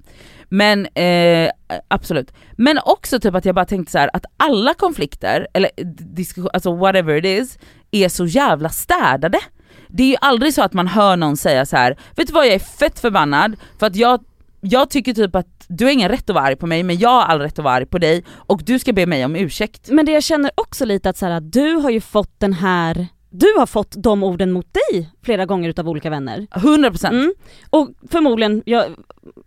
Men 0.49 0.85
eh, 0.85 1.51
absolut. 1.87 2.33
Men 2.51 2.79
också 2.85 3.19
typ 3.19 3.35
att 3.35 3.45
jag 3.45 3.55
bara 3.55 3.65
tänkte 3.65 3.91
så 3.91 3.97
här 3.97 4.09
att 4.13 4.25
alla 4.37 4.73
konflikter, 4.73 5.47
eller 5.53 5.69
diskussion, 6.15 6.49
alltså 6.53 6.75
whatever 6.75 7.25
it 7.25 7.25
is, 7.25 7.57
är 7.91 8.09
så 8.09 8.25
jävla 8.25 8.69
städade. 8.69 9.39
Det 9.87 10.03
är 10.03 10.07
ju 10.07 10.17
aldrig 10.21 10.53
så 10.53 10.61
att 10.61 10.73
man 10.73 10.87
hör 10.87 11.17
någon 11.17 11.37
säga 11.37 11.65
så 11.65 11.77
här: 11.77 11.97
vet 12.15 12.27
du 12.27 12.33
vad 12.33 12.45
jag 12.45 12.53
är 12.53 12.59
fett 12.59 12.99
förbannad 12.99 13.55
för 13.79 13.87
att 13.87 13.95
jag 13.95 14.23
jag 14.61 14.89
tycker 14.89 15.13
typ 15.13 15.35
att 15.35 15.65
du 15.67 15.85
har 15.85 15.91
ingen 15.91 16.09
rätt 16.09 16.29
att 16.29 16.33
vara 16.33 16.45
arg 16.45 16.55
på 16.55 16.67
mig 16.67 16.83
men 16.83 16.97
jag 16.97 17.09
har 17.09 17.21
all 17.21 17.39
rätt 17.39 17.59
att 17.59 17.65
vara 17.65 17.73
arg 17.73 17.85
på 17.85 17.97
dig 17.97 18.23
och 18.35 18.61
du 18.65 18.79
ska 18.79 18.93
be 18.93 19.05
mig 19.05 19.25
om 19.25 19.35
ursäkt. 19.35 19.89
Men 19.89 20.05
det 20.05 20.11
jag 20.11 20.23
känner 20.23 20.51
också 20.55 20.85
lite 20.85 21.09
att 21.09 21.17
så 21.17 21.25
här, 21.25 21.39
du 21.39 21.73
har 21.73 21.89
ju 21.89 22.01
fått 22.01 22.39
den 22.39 22.53
här, 22.53 23.07
du 23.29 23.53
har 23.57 23.65
fått 23.65 23.95
de 23.97 24.23
orden 24.23 24.51
mot 24.51 24.67
dig 24.73 25.09
flera 25.23 25.45
gånger 25.45 25.69
utav 25.69 25.89
olika 25.89 26.09
vänner. 26.09 26.47
100% 26.51 27.09
Mm. 27.09 27.33
Och 27.69 27.89
förmodligen, 28.11 28.63
jag, 28.65 28.85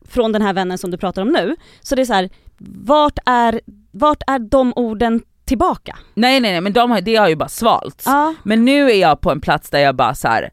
från 0.08 0.32
den 0.32 0.42
här 0.42 0.52
vännen 0.52 0.78
som 0.78 0.90
du 0.90 0.98
pratar 0.98 1.22
om 1.22 1.28
nu, 1.28 1.56
så 1.80 1.94
det 1.94 2.02
är 2.02 2.06
så 2.06 2.12
här, 2.12 2.30
vart 2.84 3.18
är, 3.26 3.60
vart 3.90 4.22
är 4.26 4.38
de 4.38 4.72
orden 4.76 5.22
tillbaka? 5.44 5.98
Nej 6.14 6.40
nej 6.40 6.52
nej 6.52 6.60
men 6.60 6.72
de 6.72 6.90
har, 6.90 7.00
det 7.00 7.16
har 7.16 7.28
ju 7.28 7.36
bara 7.36 7.48
svalts. 7.48 8.06
Ja. 8.06 8.34
Men 8.42 8.64
nu 8.64 8.90
är 8.90 9.00
jag 9.00 9.20
på 9.20 9.30
en 9.30 9.40
plats 9.40 9.70
där 9.70 9.78
jag 9.78 9.96
bara 9.96 10.14
så 10.14 10.28
här. 10.28 10.50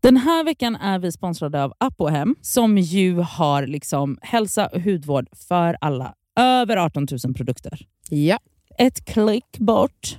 Den 0.00 0.16
här 0.16 0.44
veckan 0.44 0.76
är 0.76 0.98
vi 0.98 1.12
sponsrade 1.12 1.64
av 1.64 1.72
Apohem 1.78 2.36
som 2.40 2.78
ju 2.78 3.14
har 3.20 3.66
liksom 3.66 4.18
hälsa 4.22 4.66
och 4.66 4.80
hudvård 4.80 5.26
för 5.48 5.76
alla. 5.80 6.14
Över 6.40 6.76
18 6.76 7.06
000 7.24 7.34
produkter. 7.34 7.86
Ja. 8.08 8.38
Ett 8.78 9.04
klick 9.04 9.58
bort. 9.58 10.18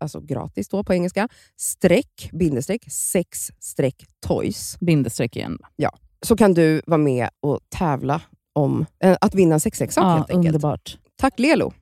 alltså 0.00 0.20
gratis 0.20 0.68
då 0.68 0.84
på 0.84 0.94
engelska, 0.94 1.28
streck, 1.56 2.30
bindestreck, 2.32 2.92
sex 2.92 3.50
streck 3.60 4.04
toys. 4.26 4.76
Bindestreck 4.80 5.36
igen. 5.36 5.58
Så 6.22 6.36
kan 6.36 6.54
du 6.54 6.82
vara 6.86 6.98
med 6.98 7.28
och 7.40 7.60
tävla 7.68 8.22
om 8.52 8.86
eh, 9.04 9.16
att 9.20 9.34
vinna 9.34 9.54
en 9.54 9.60
sexleksak 9.60 10.04
Ja, 10.04 10.08
helt 10.10 10.30
enkelt. 10.30 10.46
underbart. 10.54 10.98
Tack 11.16 11.38
Lelo! 11.38 11.72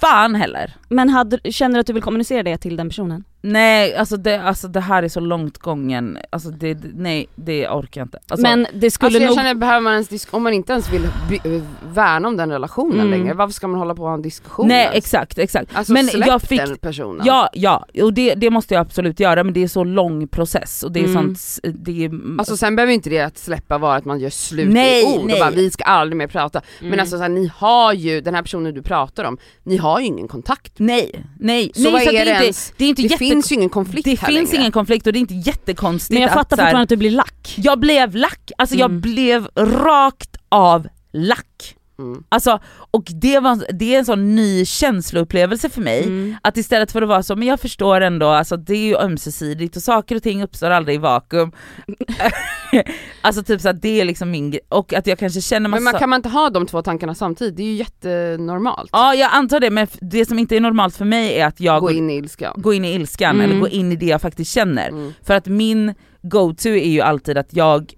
Fan 0.00 0.34
heller. 0.34 0.74
Men 0.88 1.08
hade, 1.08 1.52
känner 1.52 1.74
du 1.74 1.80
att 1.80 1.86
du 1.86 1.92
vill 1.92 2.02
kommunicera 2.02 2.42
det 2.42 2.58
till 2.58 2.76
den 2.76 2.88
personen? 2.88 3.24
Nej, 3.44 3.96
alltså 3.96 4.16
det, 4.16 4.42
alltså 4.42 4.68
det 4.68 4.80
här 4.80 5.02
är 5.02 5.08
så 5.08 5.20
långt 5.20 5.58
gången. 5.58 6.18
Alltså 6.30 6.50
det, 6.50 6.74
det- 6.74 6.88
nej, 6.94 7.26
det 7.34 7.68
orkar 7.68 8.00
jag 8.00 8.06
inte. 8.06 8.18
Alltså, 8.28 8.42
men 8.42 8.66
det 8.74 8.90
skulle 8.90 9.06
Alltså 9.06 9.20
jag 9.22 9.26
nog... 9.28 9.36
känner, 9.36 9.54
behöver 9.54 9.80
man 9.80 9.92
ens 9.92 10.26
om 10.30 10.42
man 10.42 10.52
inte 10.52 10.72
ens 10.72 10.92
vill 10.92 11.04
eh, 11.04 11.62
värna 11.92 12.28
om 12.28 12.36
den 12.36 12.50
relationen 12.52 13.00
Mm. 13.00 13.10
längre, 13.10 13.34
varför 13.34 13.52
ska 13.52 13.68
man 13.68 13.78
hålla 13.78 13.94
på 13.94 14.02
och 14.02 14.08
ha 14.08 14.14
en 14.14 14.22
diskussion 14.22 14.68
nej 14.68 14.82
ens? 14.82 14.96
exakt, 14.96 15.38
exakt. 15.38 15.76
Alltså 15.76 15.92
men 15.92 16.06
släpp 16.06 16.26
jag 16.26 16.42
fick, 16.42 16.58
den 16.60 16.76
personen. 16.76 17.26
Ja, 17.26 17.48
ja, 17.52 17.86
och 18.02 18.12
det, 18.14 18.34
det 18.34 18.50
måste 18.50 18.74
jag 18.74 18.80
absolut 18.80 19.20
göra 19.20 19.44
men 19.44 19.54
det 19.54 19.62
är 19.62 19.68
så 19.68 19.84
lång 19.84 20.28
process 20.28 20.82
och 20.82 20.92
det 20.92 21.00
är 21.00 21.04
Mm. 21.04 21.14
sånt, 21.36 21.58
det 21.84 22.04
är, 22.04 22.10
Alltså 22.38 22.56
sen 22.56 22.76
behöver 22.76 22.92
inte 22.92 23.10
det 23.10 23.20
att 23.20 23.38
släppa 23.38 23.78
vara 23.78 23.96
att 23.96 24.04
man 24.04 24.20
gör 24.20 24.30
slut 24.30 24.72
Nej, 24.72 25.02
i 25.02 25.18
ord 25.18 25.24
nej. 25.26 25.34
och 25.34 25.40
bara 25.40 25.50
vi 25.50 25.70
ska 25.70 25.84
aldrig 25.84 26.16
mer 26.16 26.26
prata. 26.26 26.60
Mm. 26.80 26.90
Men 26.90 27.00
alltså 27.00 27.16
så 27.16 27.22
här, 27.22 27.28
ni 27.28 27.50
har 27.56 27.92
ju, 27.92 28.20
den 28.20 28.34
här 28.34 28.42
personen 28.42 28.74
du 28.74 28.82
pratar 28.82 29.24
om, 29.24 29.38
ni 29.64 29.76
har 29.76 30.00
ju 30.00 30.06
ingen 30.06 30.28
kontakt. 30.28 30.72
nej, 30.76 31.24
nej, 31.40 31.70
Så 31.74 31.82
nej 31.82 31.92
vad 31.92 32.02
är 32.02 32.12
det, 32.12 32.24
det 32.24 32.30
ens? 32.42 32.72
det 32.76 32.84
är 32.84 32.88
inte 32.88 33.02
Det 33.02 33.08
finns 33.34 33.52
ju 33.52 33.54
ingen 33.56 33.68
konflikt 33.68 34.04
det 34.04 34.20
här 34.20 34.28
finns 34.28 34.50
längre. 34.52 34.62
ingen 34.62 34.72
konflikt 34.72 35.06
och 35.06 35.12
det 35.12 35.18
är 35.18 35.20
inte 35.20 35.34
jättekonstigt 35.34 36.12
Men 36.12 36.22
jag 36.22 36.28
att 36.28 36.34
fattar 36.34 36.56
fortfarande 36.56 36.82
att 36.82 36.88
du 36.88 36.96
blir 36.96 37.10
lack. 37.10 37.54
jag 37.56 37.78
blev 37.80 38.16
lack, 38.16 38.50
alltså 38.58 38.76
jag 38.76 38.90
Mm. 38.90 39.00
blev 39.00 39.48
rakt 39.56 40.36
av 40.48 40.88
lack. 41.12 41.74
Mm. 42.02 42.24
Alltså, 42.28 42.58
och 42.90 43.04
det, 43.14 43.38
var, 43.40 43.64
det 43.72 43.94
är 43.94 43.98
en 43.98 44.04
sån 44.04 44.34
ny 44.34 44.64
känsloupplevelse 44.64 45.68
för 45.70 45.80
mig. 45.80 46.02
Mm. 46.02 46.36
Att 46.42 46.56
istället 46.56 46.92
för 46.92 47.02
att 47.02 47.08
vara 47.08 47.22
så, 47.22 47.36
men 47.36 47.48
jag 47.48 47.60
förstår 47.60 48.00
ändå, 48.00 48.26
alltså 48.28 48.56
det 48.56 48.74
är 48.74 48.86
ju 48.86 48.96
ömsesidigt 48.96 49.76
och 49.76 49.82
saker 49.82 50.16
och 50.16 50.22
ting 50.22 50.42
uppstår 50.42 50.70
aldrig 50.70 50.94
i 50.94 50.98
vakuum. 50.98 51.52
alltså 53.20 53.42
typ 53.42 53.60
så 53.60 53.68
att 53.68 53.82
det 53.82 54.00
är 54.00 54.04
liksom 54.04 54.30
min 54.30 54.50
grej, 54.50 54.60
och 54.68 54.92
att 54.92 55.06
jag 55.06 55.18
kanske 55.18 55.40
känner 55.40 55.68
massa... 55.68 55.80
Men 55.84 55.92
man, 55.92 56.00
kan 56.00 56.10
man 56.10 56.16
inte 56.18 56.28
ha 56.28 56.50
de 56.50 56.66
två 56.66 56.82
tankarna 56.82 57.14
samtidigt? 57.14 57.56
Det 57.56 57.62
är 57.62 57.66
ju 57.66 57.74
jättenormalt. 57.74 58.90
Ja 58.92 59.14
jag 59.14 59.30
antar 59.32 59.60
det, 59.60 59.70
men 59.70 59.86
det 60.00 60.26
som 60.26 60.38
inte 60.38 60.56
är 60.56 60.60
normalt 60.60 60.96
för 60.96 61.04
mig 61.04 61.38
är 61.40 61.46
att 61.46 61.60
jag 61.60 61.80
Gå 61.80 61.86
går, 61.86 61.96
in 61.96 62.10
i 62.10 62.16
ilska. 62.16 62.52
går 62.56 62.74
in 62.74 62.84
i 62.84 62.92
ilskan 62.94 63.32
Mm. 63.34 63.50
eller 63.50 63.60
går 63.60 63.68
in 63.68 63.92
i 63.92 63.96
det 63.96 64.06
jag 64.06 64.20
faktiskt 64.20 64.52
känner. 64.52 64.88
Mm. 64.88 65.12
För 65.22 65.34
att 65.34 65.46
min 65.46 65.94
go-to 66.22 66.68
är 66.68 66.88
ju 66.90 67.00
alltid 67.00 67.38
att 67.38 67.48
jag, 67.54 67.92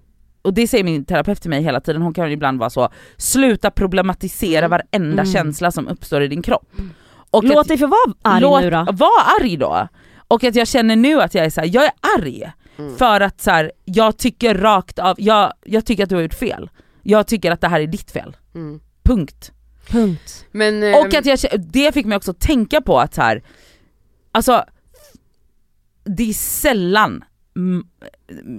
och 0.45 0.53
det 0.53 0.67
säger 0.67 0.83
min 0.83 1.05
terapeut 1.05 1.41
till 1.41 1.49
mig 1.49 1.63
hela 1.63 1.81
tiden, 1.81 2.01
hon 2.01 2.13
kan 2.13 2.31
ibland 2.31 2.59
vara 2.59 2.69
så, 2.69 2.89
sluta 3.17 3.71
problematisera 3.71 4.65
Mm. 4.65 4.69
varenda 4.71 5.21
Mm. 5.21 5.33
känsla 5.33 5.71
som 5.71 5.87
uppstår 5.87 6.21
i 6.23 6.27
din 6.27 6.41
kropp. 6.41 6.71
Och 7.31 7.43
Låt 7.43 7.57
att- 7.57 7.67
dig 7.67 7.77
få 7.77 7.87
vara 7.87 8.13
arg 8.21 8.41
låt, 8.41 8.61
nu 8.61 8.69
då. 8.69 8.87
Var 8.91 9.41
arg 9.41 9.57
då. 9.57 9.87
Och 10.27 10.43
att 10.43 10.55
jag 10.55 10.67
känner 10.67 10.95
nu 10.95 11.21
att 11.21 11.33
jag 11.35 11.45
är 11.45 11.49
så 11.49 11.61
här, 11.61 11.69
jag 11.73 11.83
är 11.85 11.91
arg 12.19 12.51
Mm. 12.77 12.95
för 12.97 13.21
att 13.21 13.41
så 13.41 13.51
här, 13.51 13.71
jag 13.85 14.17
tycker 14.17 14.55
rakt 14.55 14.99
av, 14.99 15.15
jag, 15.17 15.53
jag 15.65 15.85
tycker 15.85 16.03
att 16.03 16.09
du 16.09 16.15
har 16.15 16.21
gjort 16.21 16.33
fel. 16.33 16.69
Jag 17.03 17.27
tycker 17.27 17.51
att 17.51 17.61
det 17.61 17.67
här 17.67 17.79
är 17.81 17.87
ditt 17.87 18.11
fel. 18.11 18.37
Mm. 18.55 18.79
Punkt. 19.03 19.51
Punkt. 19.89 20.45
Men, 20.51 20.83
Och 20.83 21.13
ehm, 21.13 21.19
att 21.19 21.25
jag, 21.25 21.39
det 21.59 21.91
fick 21.93 22.05
mig 22.05 22.15
också 22.15 22.33
tänka 22.33 22.81
på 22.81 22.99
att 22.99 23.13
så 23.13 23.21
här, 23.21 23.43
alltså 24.31 24.63
det 26.03 26.29
är 26.29 26.33
sällan 26.33 27.11
mm, 27.11 27.23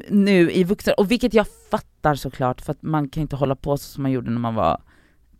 nu 0.08 0.50
i 0.50 0.64
vuxen, 0.64 0.94
och 0.96 1.10
vilket 1.10 1.34
jag 1.34 1.46
fattar 1.70 2.14
såklart 2.14 2.60
för 2.60 2.72
att 2.72 2.82
man 2.82 3.08
kan 3.08 3.20
inte 3.20 3.36
hålla 3.36 3.56
på 3.56 3.76
så 3.76 3.84
som 3.84 4.02
man 4.02 4.12
gjorde 4.12 4.30
när 4.30 4.38
man 4.40 4.54
var 4.54 4.80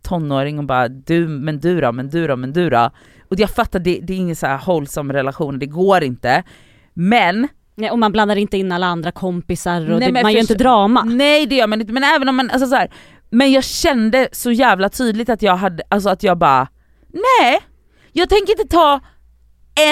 tonåring 0.01 0.59
och 0.59 0.65
bara 0.65 0.87
du, 0.87 1.27
men 1.27 1.59
du 1.59 1.81
då, 1.81 1.91
men 1.91 2.09
du 2.09 2.27
då, 2.27 2.35
men 2.35 2.53
du 2.53 2.69
då. 2.69 2.89
Och 3.29 3.39
jag 3.39 3.49
fattar, 3.49 3.79
det, 3.79 3.99
det 4.03 4.13
är 4.13 4.17
ingen 4.17 4.35
så 4.35 4.47
här 4.47 4.61
wholesome 4.65 5.13
relation, 5.13 5.59
det 5.59 5.65
går 5.65 6.03
inte. 6.03 6.43
Men, 6.93 7.47
Nej, 7.75 7.91
och 7.91 7.99
man 7.99 8.11
blandar 8.11 8.35
inte 8.35 8.57
in 8.57 8.71
alla 8.71 8.85
andra 8.87 9.11
kompisar 9.11 9.91
och 9.91 9.99
Nej, 9.99 10.11
det, 10.11 10.23
man 10.23 10.33
gör 10.33 10.39
inte 10.39 10.55
drama. 10.55 11.03
nej 11.03 11.45
det 11.45 11.55
gör 11.55 11.67
man 11.67 11.81
inte, 11.81 11.93
men 11.93 12.03
även 12.03 12.29
om 12.29 12.35
man, 12.35 12.49
alltså 12.49 12.67
så 12.67 12.75
här, 12.75 12.91
men 13.29 13.51
jag 13.51 13.63
kände 13.63 14.29
så 14.31 14.51
jävla 14.51 14.89
tydligt 14.89 15.29
att 15.29 15.41
jag 15.41 15.55
hade, 15.55 15.83
alltså 15.89 16.09
att 16.09 16.23
jag 16.23 16.37
bara, 16.37 16.67
nej, 17.13 17.59
jag 18.11 18.29
tänker 18.29 18.51
inte 18.51 18.67
ta 18.75 18.99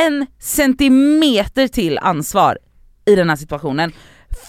en 0.03 0.25
centimeter 0.39 1.67
till 1.67 1.97
ansvar 1.97 2.57
i 3.05 3.15
den 3.15 3.29
här 3.29 3.35
situationen. 3.35 3.91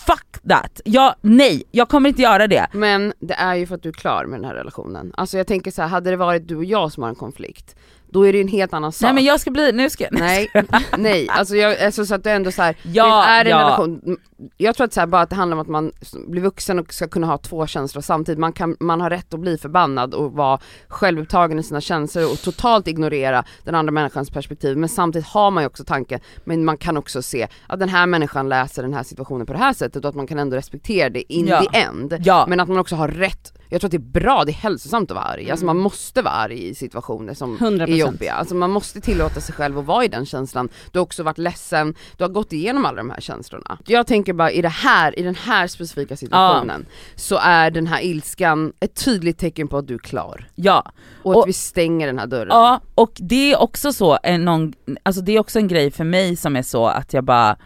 Fuck 0.06 0.48
that! 0.48 0.80
Jag, 0.84 1.14
nej, 1.20 1.62
jag 1.70 1.88
kommer 1.88 2.08
inte 2.08 2.22
göra 2.22 2.46
det. 2.46 2.66
Men 2.72 3.12
det 3.20 3.34
är 3.34 3.54
ju 3.54 3.66
för 3.66 3.74
att 3.74 3.82
du 3.82 3.88
är 3.88 3.92
klar 3.92 4.24
med 4.24 4.40
den 4.40 4.44
här 4.44 4.54
relationen. 4.54 5.12
Alltså 5.16 5.36
jag 5.36 5.46
tänker 5.46 5.70
så 5.70 5.82
här, 5.82 5.88
hade 5.88 6.10
det 6.10 6.16
varit 6.16 6.48
du 6.48 6.56
och 6.56 6.64
jag 6.64 6.92
som 6.92 7.02
har 7.02 7.10
en 7.10 7.16
konflikt, 7.16 7.76
då 8.10 8.26
är 8.26 8.32
det 8.32 8.38
ju 8.38 8.42
en 8.42 8.48
helt 8.48 8.72
annan 8.72 8.92
sak. 8.92 9.02
Nej 9.02 9.14
men 9.14 9.24
jag 9.24 9.40
ska 9.40 9.50
bli, 9.50 9.72
nu 9.72 9.90
ska 9.90 10.04
jag... 10.04 10.12
Nej, 10.18 10.50
nej, 10.98 11.28
alltså, 11.28 11.56
jag, 11.56 11.80
alltså 11.84 12.06
så 12.06 12.14
att 12.14 12.24
det 12.24 12.30
är 12.30 12.36
ändå 12.36 12.50
så 12.52 12.62
här, 12.62 12.76
Ja, 12.82 13.24
det 13.26 13.30
är 13.32 13.44
en 13.44 13.50
ja. 13.50 13.58
relation, 13.58 14.16
jag 14.56 14.76
tror 14.76 14.84
att 14.84 14.92
så 14.92 15.00
här, 15.00 15.06
bara 15.06 15.22
att 15.22 15.30
det 15.30 15.36
handlar 15.36 15.56
om 15.56 15.60
att 15.60 15.68
man 15.68 15.92
blir 16.28 16.42
vuxen 16.42 16.78
och 16.78 16.92
ska 16.94 17.08
kunna 17.08 17.26
ha 17.26 17.38
två 17.38 17.66
känslor 17.66 18.02
samtidigt, 18.02 18.38
man, 18.38 18.52
kan, 18.52 18.76
man 18.80 19.00
har 19.00 19.10
rätt 19.10 19.34
att 19.34 19.40
bli 19.40 19.58
förbannad 19.58 20.14
och 20.14 20.32
vara 20.32 20.58
självupptagen 20.88 21.58
i 21.58 21.62
sina 21.62 21.80
känslor 21.80 22.32
och 22.32 22.40
totalt 22.42 22.88
ignorera 22.88 23.44
den 23.64 23.74
andra 23.74 23.92
människans 23.92 24.30
perspektiv, 24.30 24.76
men 24.76 24.88
samtidigt 24.88 25.28
har 25.28 25.50
man 25.50 25.62
ju 25.62 25.66
också 25.66 25.84
tanken, 25.84 26.20
men 26.44 26.64
man 26.64 26.76
kan 26.76 26.96
också 26.96 27.22
se 27.22 27.48
att 27.66 27.80
den 27.80 27.88
här 27.88 28.06
människan 28.06 28.48
läser 28.48 28.82
den 28.82 28.94
här 28.94 29.02
situationen 29.02 29.46
på 29.46 29.52
det 29.52 29.58
här 29.58 29.72
sättet 29.72 30.04
och 30.04 30.08
att 30.08 30.14
man 30.14 30.26
kan 30.26 30.38
ändå 30.38 30.56
respektera 30.56 31.08
det 31.10 31.32
in 31.32 31.46
Ja. 31.46 31.60
the 31.62 31.78
end, 31.78 32.16
Ja. 32.24 32.44
men 32.48 32.60
att 32.60 32.68
man 32.68 32.78
också 32.78 32.96
har 32.96 33.08
rätt 33.08 33.52
jag 33.68 33.80
tror 33.80 33.88
att 33.88 33.92
det 33.92 33.96
är 33.96 34.20
bra, 34.20 34.44
det 34.44 34.50
är 34.52 34.54
hälsosamt 34.54 35.10
att 35.10 35.14
vara 35.14 35.24
arg. 35.24 35.50
Alltså 35.50 35.64
Mm. 35.66 35.76
man 35.76 35.82
måste 35.82 36.22
vara 36.22 36.34
arg 36.34 36.68
i 36.68 36.74
situationer 36.74 37.34
som 37.34 37.58
100%. 37.58 37.82
är 37.82 37.96
jobbiga. 37.96 38.32
Alltså 38.32 38.54
man 38.54 38.70
måste 38.70 39.00
tillåta 39.00 39.40
sig 39.40 39.54
själv 39.54 39.78
att 39.78 39.84
vara 39.84 40.04
i 40.04 40.08
den 40.08 40.26
känslan. 40.26 40.68
Du 40.92 40.98
har 40.98 41.02
också 41.04 41.22
varit 41.22 41.38
ledsen, 41.38 41.94
du 42.16 42.24
har 42.24 42.28
gått 42.28 42.52
igenom 42.52 42.84
alla 42.84 42.96
de 42.96 43.10
här 43.10 43.20
känslorna. 43.20 43.78
Jag 43.86 44.06
tänker 44.06 44.32
bara 44.32 44.50
i 44.50 44.62
det 44.62 44.68
här, 44.68 45.18
i 45.18 45.22
den 45.22 45.34
här 45.34 45.66
specifika 45.66 46.16
situationen, 46.16 46.86
så 47.14 47.36
är 47.42 47.70
den 47.70 47.86
här 47.86 48.00
ilskan 48.00 48.72
ett 48.80 49.04
tydligt 49.04 49.38
tecken 49.38 49.68
på 49.68 49.76
att 49.78 49.86
du 49.86 49.94
är 49.94 49.98
klar. 49.98 50.48
Ja, 50.54 50.92
Och 51.22 51.32
att 51.32 51.36
Och- 51.36 51.48
vi 51.48 51.52
stänger 51.52 52.06
den 52.06 52.18
här 52.18 52.26
dörren. 52.26 52.48
ja 52.50 52.80
och 52.94 53.12
det 53.16 53.52
är 53.52 53.60
också 53.60 53.92
så, 53.92 54.18
en, 54.22 54.44
någon, 54.44 54.72
alltså 55.02 55.22
det 55.22 55.32
är 55.32 55.40
också 55.40 55.58
en 55.58 55.68
grej 55.68 55.90
för 55.90 56.04
mig 56.04 56.36
som 56.36 56.56
är 56.56 56.62
så 56.62 56.86
att 56.86 57.12
jag 57.12 57.24
bara, 57.24 57.56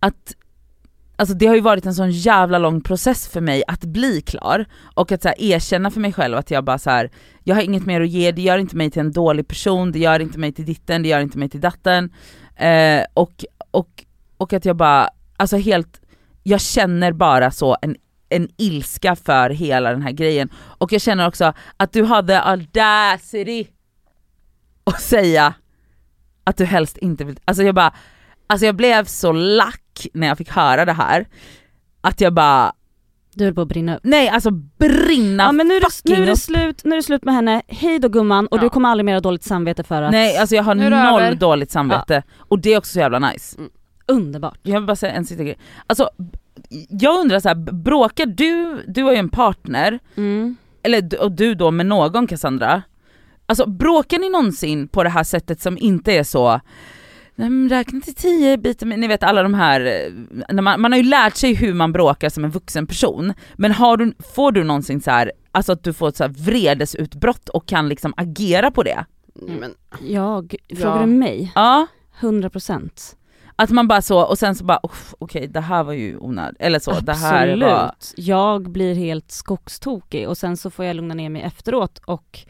att 0.00 0.34
Alltså 1.16 1.34
det 1.34 1.46
har 1.46 1.54
ju 1.54 1.60
varit 1.60 1.86
en 1.86 1.94
sån 1.94 2.10
jävla 2.10 2.58
lång 2.58 2.80
process 2.80 3.28
för 3.28 3.40
mig 3.40 3.62
att 3.66 3.84
bli 3.84 4.20
klar 4.20 4.66
och 4.94 5.12
att 5.12 5.22
så 5.22 5.28
här, 5.28 5.42
erkänna 5.42 5.90
för 5.90 6.00
mig 6.00 6.12
själv 6.12 6.36
att 6.36 6.50
jag 6.50 6.64
bara 6.64 6.78
så 6.78 6.90
här, 6.90 7.10
jag 7.44 7.54
har 7.54 7.62
inget 7.62 7.86
mer 7.86 8.00
att 8.00 8.08
ge, 8.08 8.32
det 8.32 8.42
gör 8.42 8.58
inte 8.58 8.76
mig 8.76 8.90
till 8.90 9.00
en 9.00 9.12
dålig 9.12 9.48
person, 9.48 9.92
det 9.92 9.98
gör 9.98 10.20
inte 10.20 10.38
mig 10.38 10.52
till 10.52 10.64
ditten, 10.64 11.02
det 11.02 11.08
gör 11.08 11.20
inte 11.20 11.38
mig 11.38 11.48
till 11.48 11.60
datten. 11.60 12.12
Eh, 12.56 13.04
och, 13.14 13.44
och, 13.70 14.04
och 14.36 14.52
att 14.52 14.64
jag 14.64 14.76
bara, 14.76 15.10
alltså 15.36 15.56
helt, 15.56 16.00
jag 16.42 16.60
känner 16.60 17.12
bara 17.12 17.50
så 17.50 17.76
en, 17.82 17.96
en 18.28 18.48
ilska 18.56 19.16
för 19.16 19.50
hela 19.50 19.90
den 19.90 20.02
här 20.02 20.12
grejen. 20.12 20.48
Och 20.54 20.92
jag 20.92 21.00
känner 21.00 21.28
också 21.28 21.52
att 21.76 21.92
du 21.92 22.04
hade 22.04 22.42
audacity 22.42 23.66
att 24.84 25.00
säga 25.00 25.54
att 26.44 26.56
du 26.56 26.64
helst 26.64 26.96
inte 26.96 27.24
vill, 27.24 27.40
alltså 27.44 27.62
jag 27.62 27.74
bara, 27.74 27.94
alltså 28.46 28.66
jag 28.66 28.76
blev 28.76 29.04
så 29.04 29.32
lack 29.32 29.83
när 30.14 30.26
jag 30.26 30.38
fick 30.38 30.50
höra 30.50 30.84
det 30.84 30.92
här, 30.92 31.26
att 32.00 32.20
jag 32.20 32.32
bara, 32.34 32.72
Du 33.34 33.44
höll 33.44 33.54
på 33.54 33.60
att 33.60 33.68
brinna 33.68 33.96
upp. 33.96 34.00
nej 34.04 34.28
alltså 34.28 34.50
brinna 34.50 35.42
Ja 35.42 35.52
men 35.52 35.68
nu 35.68 35.74
är, 35.76 35.80
det, 35.80 36.16
nu, 36.16 36.22
är 36.22 36.26
det 36.26 36.36
slut, 36.36 36.84
nu 36.84 36.90
är 36.92 36.96
det 36.96 37.02
slut 37.02 37.24
med 37.24 37.34
henne, 37.34 37.62
hej 37.68 37.98
då 37.98 38.08
gumman 38.08 38.46
och 38.46 38.58
Ja. 38.58 38.62
du 38.62 38.68
kommer 38.70 38.88
aldrig 38.88 39.04
mer 39.04 39.12
ha 39.14 39.20
dåligt 39.20 39.44
samvete 39.44 39.84
för 39.84 40.02
att... 40.02 40.12
Nej 40.12 40.36
alltså 40.36 40.54
jag 40.56 40.62
har 40.62 40.74
noll 40.74 40.92
över. 40.92 41.34
dåligt 41.34 41.70
samvete, 41.70 42.22
och 42.38 42.58
det 42.58 42.72
är 42.74 42.78
också 42.78 42.92
så 42.92 42.98
jävla 42.98 43.18
nice. 43.18 43.56
Underbart. 44.06 44.58
Jag 44.62 44.74
vill 44.80 44.86
bara 44.86 44.96
säga 44.96 45.12
en 45.12 45.24
sista 45.24 45.44
grej. 45.44 45.58
Alltså, 45.86 46.10
jag 46.88 47.20
undrar 47.20 47.40
så 47.40 47.48
här, 47.48 47.54
bråkar 47.72 48.26
du, 48.26 48.82
du 48.86 49.02
har 49.02 49.12
ju 49.12 49.18
en 49.18 49.28
partner, 49.28 49.98
Mm. 50.16 50.56
eller 50.82 51.22
och 51.22 51.32
du 51.32 51.54
då 51.54 51.70
med 51.70 51.86
någon 51.86 52.26
Cassandra, 52.26 52.82
alltså 53.46 53.66
bråkar 53.66 54.18
ni 54.18 54.28
någonsin 54.30 54.88
på 54.88 55.02
det 55.02 55.08
här 55.10 55.24
sättet 55.24 55.60
som 55.60 55.78
inte 55.78 56.12
är 56.12 56.22
så 56.24 56.60
Nej, 57.36 57.68
räkna 57.68 58.00
till 58.00 58.14
tio, 58.14 58.56
biter 58.56 58.86
med, 58.86 58.98
ni 58.98 59.06
vet 59.06 59.22
alla 59.22 59.42
de 59.42 59.54
här, 59.54 59.80
eh, 59.80 60.12
när 60.54 60.62
man, 60.62 60.80
man 60.80 60.92
har 60.92 60.98
ju 60.98 61.04
lärt 61.04 61.36
sig 61.36 61.54
hur 61.54 61.74
man 61.74 61.92
bråkar 61.92 62.28
som 62.28 62.44
en 62.44 62.50
vuxen 62.50 62.86
person, 62.86 63.32
men 63.54 63.72
har 63.72 63.96
du, 63.96 64.14
får 64.34 64.52
du 64.52 64.64
någonsin 64.64 65.00
så 65.00 65.10
här, 65.10 65.32
alltså 65.52 65.72
att 65.72 65.84
du 65.84 65.92
får 65.92 66.08
ett 66.08 66.16
så 66.16 66.24
här 66.24 66.30
vredesutbrott 66.30 67.48
och 67.48 67.66
kan 67.66 67.88
liksom 67.88 68.14
agera 68.16 68.70
på 68.70 68.82
det? 68.82 69.04
Nej, 69.34 69.56
men, 69.60 69.74
Jag, 70.10 70.54
Ja. 70.68 70.76
frågar 70.76 71.00
du 71.00 71.06
mig? 71.06 71.52
Ja, 71.54 71.86
100%. 72.20 73.16
att 73.56 73.70
man 73.70 73.88
bara 73.88 74.02
så, 74.02 74.20
och 74.24 74.38
sen 74.38 74.54
så 74.54 74.64
bara 74.64 74.80
"Uff, 74.82 75.14
okej 75.18 75.46
det 75.46 75.60
här 75.60 75.84
var 75.84 75.92
ju 75.92 76.16
onödigt, 76.18 76.56
eller 76.60 76.78
så, 76.78 77.00
det 77.00 77.12
här 77.14 77.42
Absolut. 77.48 77.68
var... 77.68 77.94
Jag 78.16 78.70
blir 78.70 78.94
helt 78.94 79.30
skogstokig 79.30 80.28
och 80.28 80.38
sen 80.38 80.56
så 80.56 80.70
får 80.70 80.84
jag 80.84 80.96
lugna 80.96 81.14
ner 81.14 81.28
mig 81.30 81.42
efteråt 81.42 81.98
och 82.04 82.40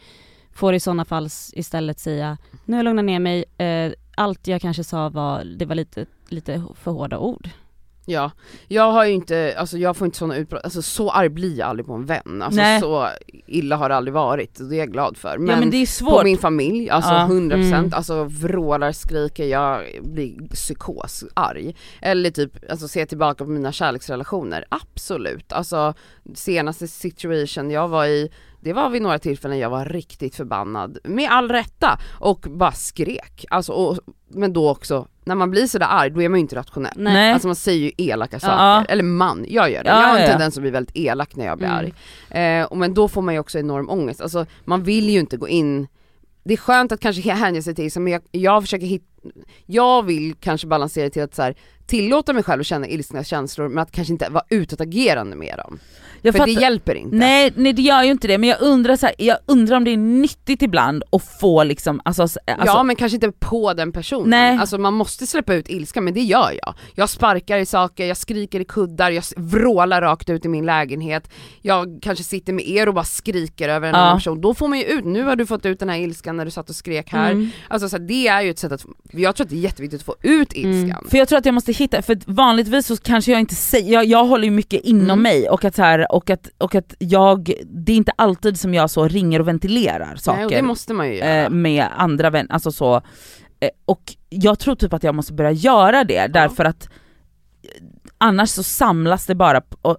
får 0.54 0.74
i 0.74 0.80
sådana 0.80 1.04
fall 1.04 1.28
istället 1.52 1.98
säga, 2.00 2.38
nu 2.64 2.72
har 2.72 2.78
jag 2.78 2.84
lugnat 2.84 3.04
ner 3.04 3.18
mig, 3.20 3.44
eh, 3.58 3.92
allt 4.16 4.46
jag 4.46 4.60
kanske 4.60 4.84
sa 4.84 5.08
var, 5.08 5.44
det 5.44 5.64
var 5.66 5.74
lite, 5.74 6.06
lite 6.28 6.62
för 6.82 6.90
hårda 6.90 7.18
ord. 7.18 7.48
ja, 8.06 8.30
jag 8.68 8.92
har 8.92 9.04
ju 9.06 9.12
inte, 9.12 9.54
alltså 9.58 9.78
jag 9.78 9.96
får 9.96 10.04
inte 10.04 10.18
sådana 10.18 10.36
utbrott, 10.36 10.64
alltså 10.64 10.82
så 10.82 11.10
arg 11.10 11.28
blir 11.28 11.58
jag 11.58 11.68
aldrig 11.68 11.86
på 11.86 11.92
en 11.92 12.06
vän. 12.06 12.42
Alltså 12.42 12.60
Nej. 12.60 12.80
så 12.80 13.08
illa 13.46 13.76
har 13.76 13.88
det 13.88 13.96
aldrig 13.96 14.14
varit 14.14 14.60
och 14.60 14.66
det 14.66 14.76
är 14.76 14.78
jag 14.78 14.92
glad 14.92 15.16
för. 15.16 15.28
ja 15.28 15.38
men 15.60 15.70
det 15.70 15.76
är 15.76 15.86
svårt. 15.86 16.18
På 16.18 16.24
min 16.24 16.38
familj, 16.38 16.90
alltså 16.90 17.12
Ja. 17.12 17.26
100%, 17.26 17.74
Mm. 17.78 17.90
alltså 17.94 18.24
vrålar, 18.24 18.92
skriker, 18.92 19.44
jag 19.44 19.82
blir 20.02 20.48
psykos, 20.48 21.24
arg. 21.34 21.76
Eller 22.02 22.30
typ, 22.30 22.70
alltså 22.70 22.88
se 22.88 23.06
tillbaka 23.06 23.44
på 23.44 23.50
mina 23.50 23.72
kärleksrelationer, 23.72 24.64
absolut. 24.68 25.52
Alltså 25.52 25.94
senaste 26.34 26.88
situation 26.88 27.70
jag 27.70 27.88
var 27.88 28.06
i, 28.06 28.30
det 28.64 28.72
var 28.72 28.90
vid 28.90 29.02
några 29.02 29.18
tillfällen 29.18 29.58
jag 29.58 29.70
var 29.70 29.84
riktigt 29.84 30.34
förbannad, 30.36 30.98
med 31.04 31.30
all 31.30 31.48
rätta, 31.50 31.98
och 32.20 32.46
bara 32.50 32.72
skrek. 32.72 33.44
Alltså, 33.50 33.72
och, 33.72 33.98
men 34.28 34.52
då 34.52 34.70
också, 34.70 35.08
när 35.24 35.34
man 35.34 35.50
blir 35.50 35.66
sådär 35.66 35.86
arg, 35.90 36.10
då 36.10 36.22
är 36.22 36.28
man 36.28 36.38
ju 36.38 36.40
inte 36.40 36.56
rationell. 36.56 36.92
Nej. 36.96 37.32
Alltså 37.32 37.48
man 37.48 37.56
säger 37.56 37.80
ju 37.80 37.92
elaka 37.96 38.40
saker, 38.40 38.54
Ja. 38.54 38.84
eller 38.88 39.02
man, 39.02 39.46
jag 39.48 39.70
gör 39.70 39.84
det. 39.84 39.90
Ja, 39.90 40.00
jag 40.02 40.08
har 40.08 40.18
en 40.18 40.28
tendens 40.30 40.56
att 40.56 40.60
bli 40.62 40.70
väldigt 40.70 40.96
elak 40.96 41.36
när 41.36 41.44
jag 41.46 41.58
blir 41.58 41.68
Mm. 41.68 41.78
arg. 41.78 42.60
Eh, 42.60 42.64
och 42.66 42.76
men 42.76 42.94
då 42.94 43.08
får 43.08 43.22
man 43.22 43.34
ju 43.34 43.40
också 43.40 43.58
enorm 43.58 43.90
ångest, 43.90 44.20
alltså 44.20 44.46
man 44.64 44.82
vill 44.82 45.10
ju 45.10 45.20
inte 45.20 45.36
gå 45.36 45.48
in 45.48 45.86
det 46.46 46.52
är 46.52 46.56
skönt 46.58 46.92
att 46.92 47.00
kanske 47.00 47.30
hänge 47.32 47.62
sig 47.62 47.74
till, 47.74 47.90
men 48.00 48.12
jag, 48.12 48.22
jag 48.30 48.62
försöker 48.62 48.86
hitta, 48.86 49.04
jag 49.66 50.02
vill 50.02 50.34
kanske 50.40 50.66
balansera 50.66 51.10
till 51.10 51.22
att 51.22 51.34
så 51.34 51.42
här, 51.42 51.54
tillåta 51.86 52.32
mig 52.32 52.42
själv 52.42 52.60
att 52.60 52.66
känna 52.66 52.88
ilskna 52.88 53.24
känslor 53.24 53.68
men 53.68 53.78
att 53.82 53.92
kanske 53.92 54.12
inte 54.12 54.28
vara 54.30 54.44
utåtagerande 54.48 55.36
med 55.36 55.58
dem. 55.58 55.78
Jag 56.22 56.34
För 56.34 56.46
det 56.46 56.52
fattar- 56.52 56.62
hjälper 56.62 56.94
inte. 56.94 57.16
Nej, 57.16 57.52
nej 57.56 57.72
det 57.72 57.82
gör 57.82 58.02
ju 58.02 58.10
inte 58.10 58.28
det, 58.28 58.38
men 58.38 58.48
jag 58.48 58.60
undrar, 58.62 58.96
så 58.96 59.06
här, 59.06 59.14
jag 59.18 59.36
undrar 59.46 59.76
om 59.76 59.84
det 59.84 59.90
är 59.90 59.96
nyttigt 59.96 60.62
ibland 60.62 61.02
att 61.12 61.22
få 61.40 61.64
liksom, 61.64 62.00
alltså, 62.04 62.22
alltså 62.22 62.38
ja 62.46 62.82
men 62.82 62.96
kanske 62.96 63.16
inte 63.16 63.32
på 63.32 63.74
den 63.74 63.92
personen. 63.92 64.30
Nej. 64.30 64.58
Alltså 64.58 64.78
man 64.78 64.94
måste 64.94 65.26
släppa 65.26 65.54
ut 65.54 65.68
ilska 65.68 66.00
men 66.00 66.14
det 66.14 66.20
gör 66.22 66.50
jag. 66.62 66.74
Jag 66.94 67.08
sparkar 67.10 67.58
i 67.58 67.66
saker, 67.66 68.06
jag 68.06 68.16
skriker 68.16 68.60
i 68.60 68.64
kuddar, 68.64 69.10
jag 69.10 69.24
vrålar 69.36 70.00
rakt 70.02 70.30
ut 70.30 70.44
i 70.44 70.48
min 70.48 70.66
lägenhet. 70.66 71.30
Jag 71.62 71.98
kanske 72.02 72.24
sitter 72.24 72.52
med 72.52 72.68
er 72.68 72.88
och 72.88 72.94
bara 72.94 73.04
skriker 73.04 73.68
över 73.68 73.88
en 73.88 73.94
Ja. 73.94 74.00
annan 74.00 74.18
person. 74.18 74.40
Då 74.40 74.54
får 74.54 74.68
man 74.68 74.78
ju 74.78 74.84
ut, 74.84 75.04
nu 75.04 75.22
har 75.22 75.36
du 75.36 75.46
fått 75.46 75.66
ut 75.66 75.78
den 75.78 75.88
här 75.88 75.98
ilskan 75.98 76.36
när 76.36 76.44
du 76.44 76.50
satt 76.50 76.70
och 76.70 76.76
skrek 76.76 77.12
här. 77.12 77.30
Mm. 77.30 77.48
Alltså 77.68 77.88
så 77.88 77.96
här, 77.96 78.04
det 78.04 78.28
är 78.28 78.42
ju 78.42 78.50
ett 78.50 78.58
sätt 78.58 78.72
att, 78.72 78.84
jag 79.12 79.36
tror 79.36 79.44
att 79.44 79.50
det 79.50 79.56
är 79.56 79.60
jätteviktigt 79.60 80.00
att 80.00 80.06
få 80.06 80.16
ut 80.22 80.52
ilskan. 80.52 81.06
För 81.10 81.18
jag 81.18 81.28
tror 81.28 81.38
att 81.38 81.46
jag 81.46 81.54
måste 81.54 81.73
hitta, 81.74 82.02
för 82.02 82.18
vanligtvis 82.26 82.86
så 82.86 82.96
kanske 82.96 83.30
jag 83.32 83.40
inte 83.40 83.54
säger, 83.54 83.92
jag, 83.92 84.04
jag 84.04 84.24
håller 84.24 84.44
ju 84.44 84.50
mycket 84.50 84.80
inom 84.80 85.04
Mm. 85.10 85.22
mig 85.22 85.48
och 85.48 85.64
att, 85.64 85.74
så 85.74 85.82
här, 85.82 86.12
och, 86.12 86.30
att, 86.30 86.48
och 86.58 86.74
att 86.74 86.94
jag, 86.98 87.52
det 87.66 87.92
är 87.92 87.96
inte 87.96 88.12
alltid 88.16 88.60
som 88.60 88.74
jag 88.74 88.90
så 88.90 89.08
ringer 89.08 89.40
och 89.40 89.48
ventilerar 89.48 90.16
saker 90.16 90.36
Nej, 90.36 90.44
och 90.44 90.50
det 90.52 90.62
måste 90.62 90.94
man 90.94 91.08
ju 91.08 91.14
göra. 91.14 91.42
eh, 91.44 91.50
med 91.50 91.86
andra 91.96 92.30
vänner, 92.30 92.52
alltså 92.52 92.72
så. 92.72 92.94
Eh, 93.60 93.68
och 93.84 94.14
jag 94.28 94.58
tror 94.58 94.74
typ 94.74 94.92
att 94.92 95.02
jag 95.02 95.14
måste 95.14 95.32
börja 95.32 95.52
göra 95.52 96.04
det 96.04 96.26
därför 96.26 96.64
att 96.64 96.84
eh, 97.62 97.68
annars 98.18 98.50
så 98.50 98.62
samlas 98.62 99.26
det 99.26 99.34
bara, 99.34 99.62
och, 99.82 99.96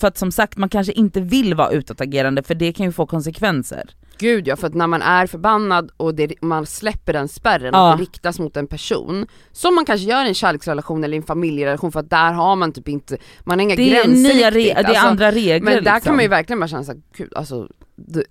för 0.00 0.08
att 0.08 0.18
som 0.18 0.32
sagt 0.32 0.56
man 0.56 0.68
kanske 0.68 0.92
inte 0.92 1.20
vill 1.20 1.54
vara 1.54 1.70
utåtagerande 1.70 2.42
för 2.42 2.54
det 2.54 2.72
kan 2.72 2.86
ju 2.86 2.92
få 2.92 3.06
konsekvenser. 3.06 3.90
Gud 4.20 4.48
ja, 4.48 4.56
för 4.56 4.66
att 4.66 4.74
när 4.74 4.86
man 4.86 5.02
är 5.02 5.26
förbannad 5.26 5.90
och 5.96 6.14
det, 6.14 6.32
man 6.42 6.66
släpper 6.66 7.12
den 7.12 7.28
spärren 7.28 7.70
Ja. 7.74 7.94
det 7.96 8.02
riktas 8.02 8.38
mot 8.38 8.56
en 8.56 8.66
person, 8.66 9.26
som 9.52 9.74
man 9.74 9.84
kanske 9.84 10.06
gör 10.06 10.24
i 10.24 10.28
en 10.28 10.34
kärleksrelation 10.34 11.04
eller 11.04 11.14
i 11.14 11.16
en 11.16 11.22
familjerelation 11.22 11.92
för 11.92 12.00
att 12.00 12.10
där 12.10 12.32
har 12.32 12.56
man 12.56 12.72
typ 12.72 12.88
inte, 12.88 13.16
man 13.44 13.58
har 13.58 13.62
inga 13.64 13.76
Det 13.76 13.82
är, 13.82 14.04
gränser 14.04 14.34
nya 14.34 14.50
riktigt. 14.50 14.74
det 14.76 14.80
är 14.82 14.84
Alltså, 14.88 15.06
andra 15.06 15.30
regler 15.32 15.60
Men 15.74 15.84
där 15.84 15.94
liksom. 15.94 16.00
kan 16.00 16.14
man 16.16 16.22
ju 16.24 16.28
verkligen 16.28 16.60
bara 16.60 16.68
känna 16.68 16.84
såhär, 16.84 17.00
gud 17.16 17.32
alltså, 17.36 17.68
det, 17.96 18.24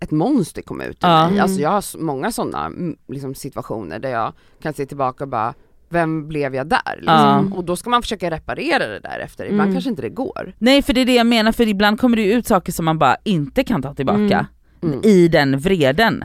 ett 0.00 0.10
monster 0.10 0.62
kom 0.62 0.80
ut 0.80 1.04
ur 1.04 1.08
Ja. 1.08 1.30
mig. 1.30 1.40
Alltså 1.40 1.60
jag 1.60 1.70
har 1.70 1.78
s- 1.78 1.96
många 1.98 2.32
sådana 2.32 2.70
liksom, 3.08 3.34
situationer 3.34 3.98
där 3.98 4.10
jag 4.10 4.32
kan 4.62 4.74
se 4.74 4.86
tillbaka 4.86 5.24
och 5.24 5.30
bara, 5.30 5.54
vem 5.88 6.28
blev 6.28 6.54
jag 6.54 6.66
där? 6.66 6.96
Liksom. 6.98 7.52
Och 7.52 7.64
då 7.64 7.76
ska 7.76 7.90
man 7.90 8.02
försöka 8.02 8.30
reparera 8.30 8.86
det 8.86 8.98
där 9.00 9.18
efter, 9.18 9.44
ibland 9.44 9.60
Mm. 9.62 9.74
kanske 9.74 9.90
inte 9.90 10.02
det 10.02 10.08
går. 10.08 10.54
Nej 10.58 10.82
för 10.82 10.92
det 10.92 11.00
är 11.00 11.04
det 11.06 11.14
jag 11.14 11.26
menar, 11.26 11.52
för 11.52 11.68
ibland 11.68 12.00
kommer 12.00 12.16
det 12.16 12.32
ut 12.32 12.46
saker 12.46 12.72
som 12.72 12.84
man 12.84 12.98
bara 12.98 13.16
inte 13.24 13.64
kan 13.64 13.82
ta 13.82 13.94
tillbaka 13.94 14.18
Mm. 14.18 14.46
Mm. 14.86 15.00
i 15.04 15.28
den 15.28 15.58
vreden. 15.58 16.24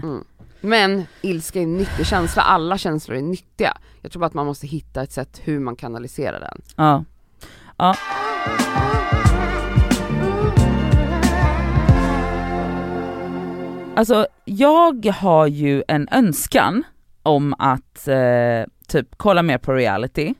Men 0.61 1.03
ilska 1.21 1.59
är 1.59 1.63
en 1.63 1.77
nyttig 1.77 2.05
känsla, 2.05 2.41
alla 2.41 2.77
känslor 2.77 3.17
är 3.17 3.21
nyttiga. 3.21 3.77
Jag 4.01 4.11
tror 4.11 4.19
bara 4.19 4.25
att 4.25 4.33
man 4.33 4.45
måste 4.45 4.67
hitta 4.67 5.03
ett 5.03 5.11
sätt 5.11 5.41
hur 5.43 5.59
man 5.59 5.75
kanaliserar 5.75 6.39
den. 6.39 6.61
Ja. 6.75 7.03
ja. 7.77 7.95
Alltså 13.95 14.27
jag 14.45 15.05
har 15.05 15.47
ju 15.47 15.83
en 15.87 16.07
önskan 16.11 16.83
om 17.23 17.55
att 17.59 18.07
eh, 18.07 18.63
typ 18.87 19.07
kolla 19.17 19.43
mer 19.43 19.57
på 19.57 19.73
reality. 19.73 20.33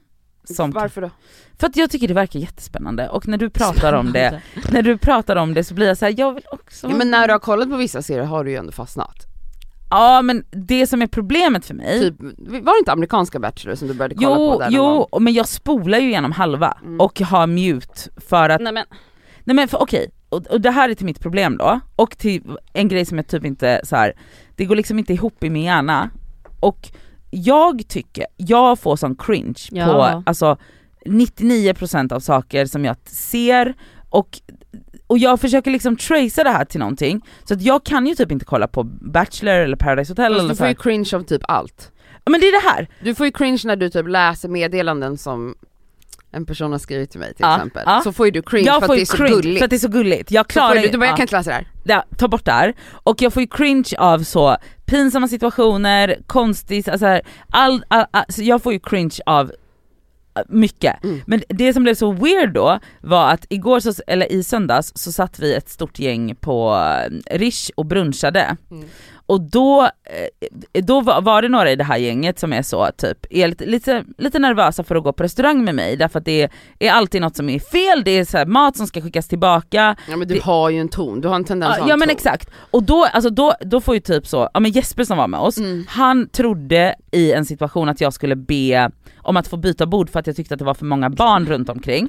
Som, 0.54 0.70
Varför 0.70 1.00
då? 1.00 1.10
för 1.58 1.66
att 1.66 1.76
jag 1.76 1.90
tycker 1.90 2.08
det 2.08 2.14
verkar 2.14 2.40
jättespännande 2.40 3.08
och 3.08 3.28
när 3.28 3.38
du 3.38 3.50
pratar 3.60 3.92
om 3.92 4.12
det, 4.12 4.40
när 4.72 4.82
du 4.82 4.98
pratar 4.98 5.36
om 5.36 5.54
det 5.54 5.64
så 5.64 5.74
blir 5.74 5.86
jag 5.88 5.98
så 5.98 6.04
här, 6.04 6.14
jag 6.18 6.34
vill 6.34 6.44
också 6.50 6.88
Ja, 6.90 6.96
men 6.96 7.10
när 7.10 7.26
du 7.26 7.32
har 7.34 7.38
kollat 7.40 7.70
på 7.70 7.76
vissa 7.76 8.02
serier 8.02 8.24
har 8.24 8.44
du 8.44 8.50
ju 8.50 8.56
ändå 8.56 8.72
fastnat. 8.72 9.26
Ja 9.90 10.22
men 10.22 10.44
det 10.50 10.86
som 10.86 11.02
är 11.02 11.06
problemet 11.06 11.66
för 11.66 11.74
mig, 11.74 12.00
Typ, 12.00 12.14
var 12.38 12.74
det 12.74 12.78
inte 12.78 12.92
amerikanska 12.92 13.38
Bachelor 13.38 13.74
som 13.74 13.88
du 13.88 13.94
började 13.94 14.14
kolla 14.14 14.28
jo, 14.38 14.52
på 14.52 14.58
där 14.58 14.70
någon 14.70 14.94
gång? 14.94 15.06
jo 15.12 15.18
men 15.20 15.32
jag 15.32 15.48
spolar 15.48 15.98
ju 15.98 16.08
igenom 16.08 16.32
halva 16.32 16.78
Mm. 16.82 17.00
och 17.00 17.20
har 17.20 17.46
mute 17.46 18.10
för 18.16 18.48
att, 18.48 18.60
Nej 18.60 18.72
men, 18.72 18.84
nej 19.44 19.56
men 19.56 19.68
för, 19.68 19.82
okej, 19.82 20.10
och, 20.28 20.46
och 20.46 20.60
det 20.60 20.70
här 20.70 20.88
är 20.88 20.94
till 20.94 21.06
mitt 21.06 21.20
problem 21.20 21.56
då, 21.56 21.80
och 21.96 22.18
till 22.18 22.42
en 22.72 22.88
grej 22.88 23.04
som 23.06 23.16
jag 23.18 23.26
typ 23.26 23.44
inte 23.44 23.80
så 23.84 23.96
här. 23.96 24.12
det 24.56 24.64
går 24.64 24.76
liksom 24.76 24.98
inte 24.98 25.12
ihop 25.12 25.44
i 25.44 25.50
min 25.50 25.62
hjärna, 25.62 26.10
och 26.60 26.88
jag 27.30 27.88
tycker, 27.88 28.26
jag 28.36 28.78
får 28.78 28.96
sån 28.96 29.16
cringe 29.16 29.68
Ja. 29.70 29.84
på 29.86 30.22
alltså 30.26 30.56
99% 31.06 32.12
av 32.12 32.20
saker 32.20 32.66
som 32.66 32.84
jag 32.84 32.96
ser 33.06 33.74
och 34.10 34.40
och 35.06 35.18
jag 35.18 35.40
försöker 35.40 35.70
liksom 35.70 35.96
tracea 35.96 36.44
det 36.44 36.50
här 36.50 36.64
till 36.64 36.80
någonting, 36.80 37.26
så 37.44 37.54
att 37.54 37.62
jag 37.62 37.84
kan 37.84 38.06
ju 38.06 38.14
typ 38.14 38.32
inte 38.32 38.44
kolla 38.44 38.66
på 38.66 38.84
Bachelor 38.84 39.54
eller 39.54 39.76
Paradise 39.76 40.10
Hotel 40.12 40.32
eller 40.34 40.48
du 40.48 40.56
får 40.56 40.66
ju 40.68 40.74
cringe 40.74 41.10
av 41.14 41.22
typ 41.22 41.42
allt. 41.48 41.92
Men 42.30 42.40
det 42.40 42.46
är 42.46 42.62
det 42.62 42.68
här, 42.70 42.88
Du 43.02 43.14
får 43.14 43.26
ju 43.26 43.32
cringe 43.32 43.60
när 43.64 43.76
du 43.76 43.90
typ 43.90 44.08
läser 44.08 44.48
meddelanden 44.48 45.18
som 45.18 45.54
en 46.32 46.46
person 46.46 46.72
har 46.72 46.78
skrivit 46.78 47.10
till 47.10 47.20
mig 47.20 47.28
till 47.34 47.42
Ja, 47.44 47.54
exempel. 47.56 47.82
ja. 47.86 48.00
Så 48.04 48.12
får 48.12 48.26
ju 48.26 48.32
du 48.32 48.42
cringe 48.42 48.66
jag 48.66 48.80
för 48.80 48.86
får 48.86 48.92
att 48.94 48.98
det 48.98 49.02
är 49.02 49.16
så 49.16 49.24
gulligt. 49.26 49.58
för 49.58 49.64
att 49.64 49.70
det 49.70 49.76
är 49.76 49.78
så 49.78 49.88
gulligt. 49.88 50.30
Jag 50.30 50.44
Så 50.52 50.60
får 50.60 50.68
klarar 50.68 50.82
du, 50.82 50.88
du 50.88 50.98
bara, 50.98 51.04
jag 51.06 51.12
ja. 51.12 51.16
kan 51.16 51.22
inte 51.24 51.36
läsa 51.36 51.50
det 51.50 51.54
här. 51.56 51.66
Ja, 51.84 52.04
ta 52.16 52.28
bort 52.28 52.44
det 52.44 52.52
här. 52.52 52.74
Och 52.92 53.22
jag 53.22 53.32
får 53.32 53.40
ju 53.42 53.46
cringe 53.48 53.94
av 53.98 54.18
så 54.22 54.56
pinsamma 54.90 55.28
situationer, 55.28 56.16
konstigt, 56.26 56.88
alltså 56.88 57.06
här, 57.06 57.22
all, 57.50 57.84
all, 57.88 58.06
all, 58.10 58.24
så 58.28 58.42
jag 58.42 58.62
får 58.62 58.72
ju 58.72 58.78
cringe 58.78 59.16
av 59.26 59.52
äh, 60.36 60.42
mycket. 60.48 61.04
Mm. 61.04 61.20
Men 61.26 61.42
det 61.48 61.72
som 61.72 61.82
blev 61.82 61.94
så 61.94 62.12
weird 62.12 62.52
då 62.52 62.78
var 63.00 63.30
att 63.30 63.46
igår, 63.48 63.80
så, 63.80 63.92
eller 64.06 64.32
i 64.32 64.42
söndags, 64.42 64.92
så 64.94 65.12
satt 65.12 65.38
vi 65.38 65.54
ett 65.54 65.68
stort 65.68 65.98
gäng 65.98 66.34
på 66.34 66.76
eh, 66.76 67.38
Rish 67.38 67.70
och 67.74 67.86
brunchade. 67.86 68.56
Mm. 68.70 68.88
Och 69.30 69.40
då, 69.40 69.82
eh, 69.82 70.82
då 70.82 71.00
var, 71.00 71.42
det 71.42 71.48
några 71.48 71.70
i 71.70 71.76
det 71.76 71.84
här 71.84 71.96
gänget 71.96 72.38
som 72.38 72.52
är 72.52 72.62
så 72.62 72.88
typ, 72.96 73.26
är 73.30 73.48
lite, 73.48 73.66
lite, 73.66 74.04
lite 74.18 74.38
nervösa 74.38 74.84
för 74.84 74.96
att 74.96 75.02
gå 75.04 75.12
på 75.12 75.22
restaurang 75.22 75.64
med 75.64 75.74
mig 75.74 75.96
därför 75.96 76.18
att 76.18 76.24
det 76.24 76.48
är 76.78 76.90
alltid 76.92 77.20
något 77.20 77.36
som 77.36 77.48
är 77.48 77.58
fel, 77.58 78.04
det 78.04 78.10
är 78.10 78.24
så 78.24 78.38
här, 78.38 78.46
mat 78.46 78.76
som 78.76 78.86
ska 78.86 79.00
skickas 79.00 79.28
tillbaka, 79.28 79.96
Ja 80.08 80.16
men 80.16 80.28
du 80.28 80.34
Det- 80.34 80.42
har 80.42 80.70
ju 80.70 80.78
en 80.80 80.88
ton, 80.88 81.20
du 81.20 81.28
har 81.28 81.34
en 81.36 81.44
tendens 81.44 81.70
att 81.72 81.78
Ja, 81.78 81.82
ha 81.82 81.88
ja 81.88 81.92
en 81.92 81.98
men 81.98 82.08
ton. 82.08 82.16
exakt, 82.16 82.50
och 82.70 82.82
då, 82.82 83.04
alltså 83.12 83.30
då, 83.30 83.54
då 83.60 83.80
får 83.80 83.94
ju 83.94 84.00
typ 84.00 84.26
så, 84.26 84.48
ja 84.54 84.60
men 84.60 84.70
Jesper 84.70 85.04
som 85.04 85.18
var 85.18 85.28
med 85.28 85.40
oss, 85.40 85.58
Mm. 85.58 85.84
han 85.88 86.28
trodde 86.28 86.94
i 87.10 87.32
en 87.32 87.44
situation 87.44 87.88
att 87.88 88.00
jag 88.00 88.12
skulle 88.12 88.36
be 88.36 88.90
om 89.22 89.36
att 89.36 89.48
få 89.48 89.56
byta 89.56 89.86
bord 89.86 90.10
för 90.10 90.20
att 90.20 90.26
jag 90.26 90.36
tyckte 90.36 90.54
att 90.54 90.58
det 90.58 90.64
var 90.64 90.74
för 90.74 90.84
många 90.86 91.10
barn 91.10 91.46
runt 91.46 91.68
omkring. 91.68 92.08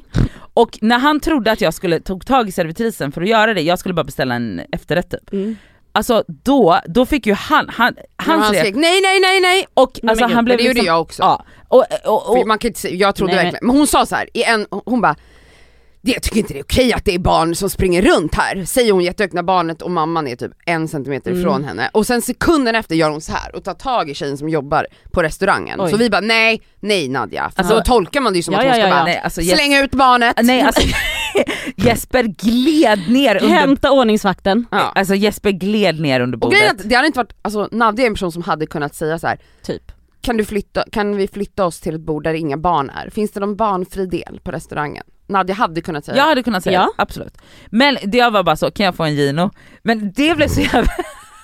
Och 0.53 0.77
när 0.81 0.99
han 0.99 1.19
trodde 1.19 1.51
att 1.51 1.61
jag 1.61 1.73
skulle 1.73 1.99
tog 1.99 2.25
tag 2.25 2.47
i 2.49 2.51
servitrisen 2.51 3.11
för 3.11 3.21
att 3.21 3.27
göra 3.29 3.53
det, 3.53 3.61
jag 3.61 3.79
skulle 3.79 3.93
bara 3.93 4.03
beställa 4.03 4.35
en 4.35 4.61
efterrätt 4.71 5.09
typ. 5.11 5.33
mm. 5.33 5.55
Alltså 5.93 6.23
då, 6.27 6.79
då 6.85 7.05
fick 7.05 7.25
ju 7.27 7.33
han, 7.33 7.69
han, 7.69 7.95
Han, 8.15 8.39
hans 8.39 8.45
han 8.45 8.55
skrek 8.55 8.75
nej 8.75 9.01
nej 9.01 9.19
nej 9.19 9.41
nej! 9.41 9.67
och 9.73 9.99
men 10.01 10.09
alltså 10.09 10.25
han 10.25 10.45
blev 10.45 10.57
det 10.57 10.63
gjorde 10.63 10.73
liksom, 10.73 10.87
jag 10.87 11.01
också. 11.01 11.21
Ja, 11.21 11.45
och, 11.67 11.85
och, 12.05 12.39
och, 12.39 12.47
man 12.47 12.59
kan 12.59 12.67
inte 12.67 12.95
jag 12.95 13.15
trodde 13.15 13.33
Nej, 13.33 13.43
verkligen, 13.43 13.67
men 13.67 13.75
hon 13.75 13.87
sa 13.87 14.05
så 14.05 14.15
här, 14.15 14.29
i 14.33 14.43
en, 14.43 14.65
hon 14.85 15.01
bara 15.01 15.15
det, 16.03 16.11
jag 16.11 16.23
tycker 16.23 16.37
inte 16.37 16.53
det 16.53 16.59
är 16.59 16.63
okej 16.63 16.93
att 16.93 17.05
det 17.05 17.15
är 17.15 17.19
barn 17.19 17.55
som 17.55 17.69
springer 17.69 18.01
runt 18.01 18.35
här, 18.35 18.65
säger 18.65 18.91
hon 18.91 19.03
jättehögt 19.03 19.33
när 19.33 19.43
barnet 19.43 19.81
och 19.81 19.91
mamman 19.91 20.27
är 20.27 20.35
typ 20.35 20.51
en 20.65 20.87
centimeter 20.87 21.31
Mm. 21.31 21.41
ifrån 21.41 21.63
henne. 21.63 21.89
Och 21.93 22.07
sen 22.07 22.21
sekunden 22.21 22.75
efter 22.75 22.95
gör 22.95 23.09
hon 23.09 23.21
så 23.21 23.31
här 23.31 23.55
och 23.55 23.63
tar 23.63 23.73
tag 23.73 24.09
i 24.09 24.13
tjejen 24.13 24.37
som 24.37 24.49
jobbar 24.49 24.87
på 25.11 25.23
restaurangen. 25.23 25.81
Oj. 25.81 25.91
Så 25.91 25.97
vi 25.97 26.09
bara 26.09 26.21
nej, 26.21 26.61
nej 26.79 27.09
Nadja. 27.09 27.49
För 27.55 27.59
Alltså- 27.61 27.75
då 27.75 27.81
tolkar 27.81 28.21
man 28.21 28.33
det 28.33 28.37
ju 28.37 28.43
som 28.43 28.53
Ja, 28.53 28.59
att 28.59 28.65
hon 28.65 28.73
ska 28.73 28.81
ja, 28.81 28.87
ja. 28.87 28.93
bara 28.95 29.03
nej, 29.03 29.21
alltså, 29.23 29.41
slänga 29.41 29.83
ut 29.83 29.91
barnet. 29.91 30.35
nej 30.43 30.61
alltså 30.61 30.81
Jesper 31.75 32.23
gled 32.23 33.09
ner 33.11 33.35
under, 33.43 33.55
Hämta 33.55 33.91
ordningsvakten, 33.91 34.65
Ja. 34.71 34.77
alltså 34.95 35.15
Jesper 35.15 35.51
gled 35.51 35.99
ner 35.99 36.19
under 36.19 36.35
Och 36.35 36.39
bordet. 36.39 36.71
att 36.71 36.89
det 36.89 36.95
hade 36.95 37.07
inte 37.07 37.19
varit, 37.19 37.33
alltså 37.41 37.69
Nadja 37.71 38.03
är 38.03 38.07
en 38.07 38.13
person 38.13 38.31
som 38.31 38.41
hade 38.43 38.65
kunnat 38.65 38.95
säga 38.95 39.19
så 39.19 39.27
här. 39.27 39.39
typ. 39.63 39.91
kan, 40.21 40.37
du 40.37 40.45
flytta, 40.45 40.83
kan 40.91 41.15
vi 41.15 41.27
flytta 41.27 41.65
oss 41.65 41.79
till 41.79 41.95
ett 41.95 42.01
bord 42.01 42.23
där 42.23 42.33
inga 42.33 42.57
barn 42.57 42.89
är? 42.89 43.09
Finns 43.09 43.31
det 43.31 43.39
någon 43.39 43.55
barnfri 43.55 44.05
del 44.05 44.39
på 44.43 44.51
restaurangen? 44.51 45.03
Nadja 45.31 45.55
hade 45.55 45.81
kunnat 45.81 46.05
säga 46.05 46.17
Jag 46.17 46.23
hade 46.25 46.43
kunnat 46.43 46.63
säga 46.63 46.79
Ja. 46.79 46.93
absolut. 46.97 47.37
Men 47.69 47.97
det 48.03 48.29
var 48.29 48.43
bara 48.43 48.55
så, 48.55 48.71
kan 48.71 48.85
jag 48.85 48.95
få 48.95 49.03
en 49.03 49.15
Gino? 49.15 49.51
Men 49.83 50.11
det 50.11 50.35
blev 50.35 50.47
så 50.47 50.61
jävla, 50.61 50.91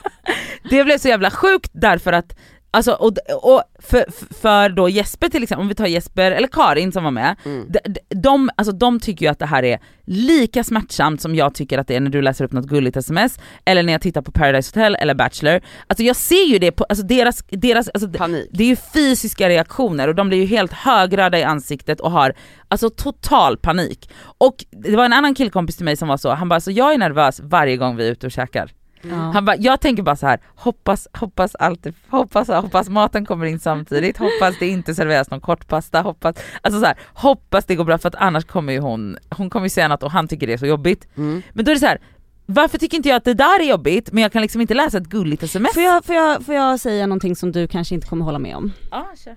det 0.70 0.84
blev 0.84 0.98
så 0.98 1.08
jävla 1.08 1.32
sjukt 1.32 1.72
därför 1.74 2.14
att 2.14 2.36
Alltså, 2.72 2.92
och, 2.92 3.14
och 3.44 3.64
för, 3.80 4.06
för 4.42 4.70
då 4.70 4.90
Jesper 4.90 5.30
till 5.30 5.44
exempel, 5.44 5.62
om 5.62 5.68
vi 5.68 5.76
tar 5.76 5.86
Jesper 5.88 6.32
eller 6.32 6.48
Karin 6.48 6.92
som 6.92 7.04
var 7.04 7.12
med, 7.12 7.36
Mm. 7.46 7.68
de, 7.70 7.80
de, 8.22 8.50
alltså, 8.58 8.72
de 8.72 9.00
tycker 9.00 9.26
ju 9.26 9.32
att 9.32 9.40
det 9.40 9.46
här 9.46 9.64
är 9.64 9.80
lika 10.06 10.64
smärtsamt 10.64 11.22
som 11.22 11.36
jag 11.36 11.54
tycker 11.56 11.78
att 11.78 11.88
det 11.88 11.96
är 11.96 12.00
när 12.00 12.10
du 12.10 12.22
läser 12.22 12.46
upp 12.46 12.52
något 12.52 12.66
gulligt 12.66 12.98
sms, 12.98 13.40
eller 13.66 13.84
när 13.84 13.94
jag 13.94 14.02
tittar 14.02 14.22
på 14.22 14.32
Paradise 14.32 14.70
Hotel 14.70 14.96
eller 15.00 15.14
Bachelor. 15.14 15.62
Alltså 15.88 16.04
jag 16.04 16.16
ser 16.16 16.46
ju 16.46 16.60
det 16.60 16.72
på, 16.72 16.84
alltså 16.90 17.06
deras, 17.06 17.44
deras 17.50 17.90
alltså, 17.90 18.10
panik. 18.10 18.50
det 18.54 18.64
är 18.64 18.68
ju 18.68 18.76
fysiska 18.76 19.50
reaktioner 19.50 20.08
och 20.08 20.16
de 20.16 20.28
blir 20.30 20.38
ju 20.40 20.46
helt 20.46 20.74
högröda 20.74 21.40
i 21.40 21.44
ansiktet 21.44 22.00
och 22.00 22.12
har 22.12 22.34
alltså 22.68 22.90
total 22.90 23.58
panik. 23.58 24.10
Och 24.38 24.66
det 24.72 24.96
var 24.96 25.06
en 25.06 25.14
annan 25.14 25.36
killkompis 25.36 25.76
till 25.76 25.86
mig 25.86 25.98
som 25.98 26.08
var 26.08 26.18
så, 26.18 26.30
han 26.34 26.50
bara 26.50 26.60
så 26.60 26.72
jag 26.72 26.94
är 26.94 26.98
nervös 26.98 27.40
varje 27.44 27.78
gång 27.78 27.96
vi 27.96 28.08
är 28.08 28.12
ute 28.12 28.26
och 28.26 28.32
käkar. 28.32 28.72
Ja. 29.02 29.16
Han 29.16 29.46
bara, 29.46 29.56
jag 29.56 29.82
tänker 29.82 30.04
bara 30.04 30.16
så 30.16 30.28
här, 30.28 30.40
hoppas, 30.56 31.08
hoppas 31.14 31.56
alltid, 31.56 31.94
hoppas, 32.10 32.48
hoppas 32.48 32.90
maten 32.90 33.26
kommer 33.26 33.46
in 33.46 33.60
samtidigt, 33.60 34.18
hoppas 34.18 34.60
det 34.60 34.68
inte 34.68 34.96
serveras 34.96 35.32
någon 35.32 35.42
kortpasta, 35.42 36.02
hoppas, 36.02 36.36
alltså 36.62 36.80
så 36.80 36.86
här, 36.86 36.98
hoppas 37.14 37.66
det 37.66 37.76
går 37.76 37.84
bra 37.84 37.98
för 37.98 38.08
att 38.08 38.16
annars 38.16 38.46
kommer 38.46 38.74
ju 38.74 38.80
hon, 38.80 39.18
hon 39.30 39.50
kommer 39.50 39.66
ju 39.66 39.70
säga 39.70 39.88
något 39.88 40.04
och 40.04 40.12
han 40.12 40.28
tycker 40.28 40.48
det 40.48 40.54
är 40.54 40.58
så 40.58 40.66
jobbigt. 40.66 41.08
Mm. 41.18 41.42
Men 41.54 41.66
då 41.66 41.72
är 41.72 41.76
det 41.76 41.80
så 41.80 41.86
här, 41.86 42.02
varför 42.46 42.78
tycker 42.78 42.98
inte 42.98 43.10
jag 43.10 43.16
att 43.16 43.26
det 43.26 43.34
där 43.34 43.60
är 43.60 43.70
jobbigt 43.70 44.12
men 44.12 44.22
jag 44.24 44.32
kan 44.32 44.42
liksom 44.42 44.62
inte 44.62 44.74
läsa 44.74 44.98
ett 44.98 45.08
gulligt 45.08 45.44
sms? 45.44 45.74
Får 45.74 45.84
jag, 45.84 46.06
får, 46.06 46.16
jag, 46.16 46.46
får 46.46 46.56
jag 46.56 46.80
säga 46.80 47.08
någonting 47.08 47.36
som 47.36 47.52
du 47.52 47.68
kanske 47.68 47.96
inte 47.96 48.08
kommer 48.08 48.26
hålla 48.26 48.40
med 48.40 48.56
om? 48.56 48.72
Ja, 48.92 49.14
kör. 49.24 49.36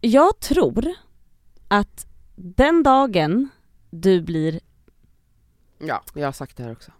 Jag 0.00 0.40
tror 0.40 0.94
att 1.68 2.06
den 2.36 2.82
dagen 2.82 3.48
du 3.90 4.22
blir 4.22 4.60
Ja, 5.78 6.02
jag 6.14 6.26
har 6.26 6.32
sagt 6.32 6.56
det 6.56 6.62
här 6.62 6.72
också. 6.72 6.92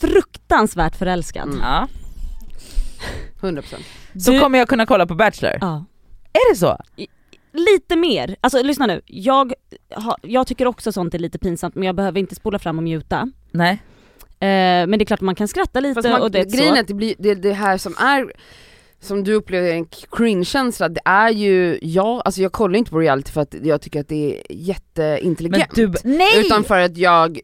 Fruktansvärt 0.00 0.96
förälskad. 0.96 1.48
Mm. 1.48 1.60
Ja. 1.62 1.88
100%. 3.40 3.62
Så 4.20 4.30
Du- 4.30 4.40
kommer 4.40 4.58
jag 4.58 4.68
kunna 4.68 4.86
kolla 4.86 5.06
på 5.06 5.14
Bachelor? 5.14 5.58
Ja. 5.60 5.84
Är 6.32 6.52
det 6.52 6.58
så? 6.58 6.78
Lite 7.52 7.96
mer, 7.96 8.36
alltså 8.40 8.62
lyssna 8.62 8.86
nu. 8.86 9.00
Jag, 9.06 9.52
har- 9.94 10.16
jag 10.22 10.46
tycker 10.46 10.66
också 10.66 10.92
sånt 10.92 11.14
är 11.14 11.18
lite 11.18 11.38
pinsamt 11.38 11.74
men 11.74 11.84
jag 11.84 11.94
behöver 11.96 12.20
inte 12.20 12.34
spola 12.34 12.58
fram 12.58 12.76
och 12.78 12.84
muta. 12.84 13.30
Nej. 13.50 13.72
Eh, 14.40 14.86
men 14.86 14.90
det 14.90 15.02
är 15.02 15.04
klart 15.04 15.20
man 15.20 15.34
kan 15.34 15.48
skratta 15.48 15.80
lite 15.80 16.08
man, 16.10 16.22
och 16.22 16.30
det 16.30 16.44
grejen 16.52 16.72
är 16.72 16.76
så. 16.76 16.80
att 16.80 16.88
det, 16.88 16.94
blir, 16.94 17.14
det, 17.18 17.34
det 17.34 17.52
här 17.52 17.78
som 17.78 17.94
är 17.98 18.32
som 19.00 19.24
du 19.24 19.34
upplever 19.34 19.70
en 19.72 19.86
cringe-känsla, 19.86 20.88
det 20.88 21.00
är 21.04 21.30
ju, 21.30 21.78
ja, 21.82 22.22
alltså 22.24 22.42
jag 22.42 22.52
kollar 22.52 22.78
inte 22.78 22.90
på 22.90 22.98
reality 22.98 23.32
för 23.32 23.40
att 23.40 23.54
jag 23.62 23.80
tycker 23.80 24.00
att 24.00 24.08
det 24.08 24.30
är 24.34 24.42
Men 24.48 24.66
jätteintelligent. 24.66 25.74
du, 25.74 25.92
nej! 26.04 26.46
Utan 26.46 26.64
för 26.64 26.78
att 26.80 26.96
jag 26.96 27.40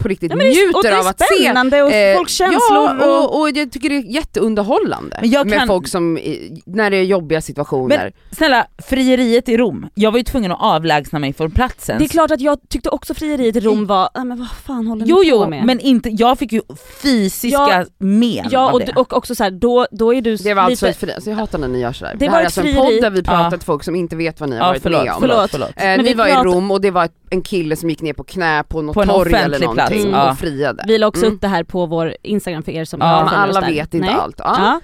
på 0.00 0.08
riktigt 0.08 0.30
Ja, 0.30 0.36
men 0.36 0.46
det 0.46 0.52
är, 0.52 0.66
och 0.76 0.82
det 0.82 0.88
njuter 0.88 0.92
är 0.96 1.00
av 1.00 1.06
att 1.06 1.18
se 1.20 1.42
spännande 1.44 1.82
och 1.82 1.92
eh, 1.92 2.16
folks 2.16 2.32
känslor 2.32 2.60
Ja, 2.70 3.06
och... 3.18 3.34
och, 3.34 3.40
och 3.40 3.50
jag 3.50 3.72
tycker 3.72 3.88
det 3.88 3.96
är 3.96 4.02
jätteunderhållande 4.14 5.18
Men 5.22 5.30
med 5.48 5.58
kan- 5.58 5.68
folk 5.68 5.88
som, 5.88 6.18
när 6.66 6.90
det 6.90 6.96
är 6.96 7.02
jobbiga 7.04 7.40
situationer. 7.40 8.12
Snälla, 8.32 8.66
frieriet 8.88 9.48
i 9.48 9.56
Rom, 9.56 9.86
jag 9.94 10.10
var 10.10 10.18
ju 10.18 10.24
tvungen 10.24 10.52
att 10.52 10.58
avlägsna 10.62 11.18
mig 11.18 11.32
från 11.32 11.50
platsen. 11.50 11.98
Det 11.98 12.04
är 12.04 12.08
klart 12.08 12.30
att 12.30 12.40
jag 12.40 12.58
tyckte 12.68 12.88
också 12.88 13.14
frieriet 13.14 13.56
i 13.56 13.60
Rom 13.60 13.86
var, 13.86 14.08
äh, 14.16 14.24
men 14.24 14.38
vad 14.38 14.50
fan 14.50 14.86
håller 14.86 15.06
Jo 15.06 15.18
ni 15.18 15.28
jo, 15.28 15.44
på 15.44 15.50
med? 15.50 15.64
men 15.64 15.80
inte, 15.80 16.08
jag 16.08 16.38
fick 16.38 16.52
ju 16.52 16.62
fysiska 17.02 17.48
Ja, 17.70 17.84
men 17.98 18.48
ja 18.50 18.68
av 18.68 18.74
och, 18.74 18.80
det. 18.80 18.92
och 18.92 19.12
också 19.16 19.34
så 19.34 19.42
här, 19.44 19.50
då, 19.50 19.86
då 19.90 20.14
är 20.14 20.20
du 20.22 20.36
det 20.36 20.54
var 20.54 20.62
alltså 20.62 20.86
lite... 20.86 20.90
ett 20.96 21.00
fri, 21.00 21.12
alltså 21.14 21.30
jag 21.30 21.36
hatar 21.36 21.58
när 21.58 21.68
ni 21.68 21.80
gör 21.80 21.92
sådär. 21.92 22.12
Det 22.12 22.18
Det, 22.18 22.26
var 22.26 22.32
här 22.34 22.40
är 22.40 22.44
alltså 22.44 22.60
en 22.60 22.66
frieri. 22.66 22.76
podd 22.78 23.02
där 23.02 23.10
vi 23.10 23.22
pratar 23.22 23.44
Ja. 23.44 23.50
till 23.50 23.60
folk 23.60 23.84
som 23.84 23.94
inte 23.96 24.16
vet 24.16 24.40
vad 24.40 24.48
ni 24.48 24.56
har 24.56 24.62
ja, 24.64 24.68
varit 24.68 24.82
förlåt, 24.82 25.04
med 25.04 25.12
om. 25.14 25.20
förlåt, 25.20 25.50
Förlåt. 25.50 25.68
Eh, 25.68 25.74
Men 25.84 25.98
ni 25.98 26.04
vi 26.08 26.14
var 26.14 26.24
pratar- 26.26 26.40
i 26.40 26.44
Rom 26.44 26.70
och 26.70 26.80
det 26.80 26.90
var 26.90 27.04
ett, 27.04 27.12
en 27.30 27.42
kille 27.42 27.76
som 27.76 27.90
gick 27.90 28.00
ner 28.02 28.12
på 28.12 28.24
knä 28.24 28.62
på 28.68 28.82
något 28.82 28.94
På 28.94 29.02
en 29.02 29.08
torg 29.08 29.34
eller 29.34 29.58
plats, 29.58 29.90
någonting 29.90 30.10
ja. 30.10 30.30
och 30.30 30.38
friade. 30.38 30.84
Vi 30.86 30.98
la 30.98 31.06
också 31.06 31.22
Mm. 31.24 31.34
upp 31.34 31.40
det 31.40 31.48
här 31.48 31.64
på 31.64 31.86
vår 31.86 32.16
Instagram 32.22 32.62
för 32.62 32.72
er 32.72 32.84
som 32.84 33.00
Ja, 33.00 33.24
Men 33.24 33.34
alla 33.34 33.60
vet 33.60 33.94
inte 33.94 34.06
Nej. 34.06 34.16
allt. 34.16 34.34
Ja. 34.38 34.56
Ja. 34.58 34.80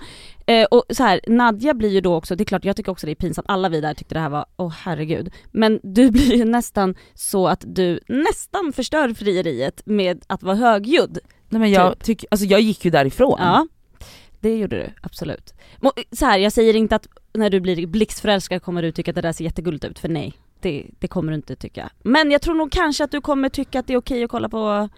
Eh, 0.55 0.65
och 0.65 0.85
så 0.91 1.03
här, 1.03 1.21
Nadja 1.27 1.75
blir 1.75 1.89
ju 1.89 2.01
då 2.01 2.15
också, 2.15 2.37
det 2.37 2.43
är 2.43 2.45
klart 2.45 2.65
jag 2.65 2.77
tycker 2.77 2.93
också 2.93 3.07
det 3.07 3.13
är 3.13 3.15
pinsamt, 3.15 3.47
alla 3.49 3.69
vi 3.69 3.81
där 3.81 3.95
tyckte 3.95 4.15
det 4.15 4.21
här 4.21 4.29
var, 4.29 4.47
åh 4.57 4.73
herregud. 4.83 5.33
Men 5.53 5.81
du 5.83 6.11
blir 6.17 6.35
ju 6.37 6.45
nästan 6.45 6.95
så 7.15 7.49
att 7.49 7.65
du 7.67 8.01
nästan 8.09 8.73
förstör 8.73 9.15
frieriet 9.15 9.83
med 9.85 10.25
att 10.27 10.43
vara 10.43 10.57
högljudd. 10.57 11.19
Nej, 11.49 11.61
men 11.61 11.71
jag, 11.71 11.99
tycker, 11.99 12.29
alltså, 12.31 12.47
jag 12.47 12.61
gick 12.61 12.85
ju 12.85 12.91
därifrån. 12.91 13.37
Ja, 13.39 13.67
det 14.41 14.57
gjorde 14.57 14.77
du 14.77 14.91
absolut. 15.03 15.55
Så 16.13 16.25
här, 16.27 16.39
jag 16.39 16.53
säger 16.53 16.77
inte 16.77 16.97
att 16.97 17.07
när 17.35 17.51
du 17.51 17.61
blir 17.61 17.87
blixtförälskad 17.87 18.63
kommer 18.63 18.83
du 18.83 18.93
tycka 18.93 19.11
att 19.11 19.15
det 19.15 19.21
där 19.21 19.33
ser 19.33 19.45
jättegulligt 19.45 19.85
ut, 19.85 19.99
för 19.99 20.09
nej. 20.09 20.33
Det, 20.67 20.87
det 20.99 21.09
kommer 21.09 21.33
du 21.33 21.37
inte 21.37 21.57
tycka. 21.57 21.91
Men 22.03 22.31
jag 22.31 22.43
tror 22.43 22.55
nog 22.55 22.73
kanske 22.73 23.05
att 23.05 23.11
du 23.11 23.21
kommer 23.21 23.49
tycka 23.49 23.79
att 23.81 23.87
det 23.87 23.93
är 23.93 23.99
okej 23.99 24.25
att 24.25 24.31
kolla 24.31 24.49
på, 24.49 24.89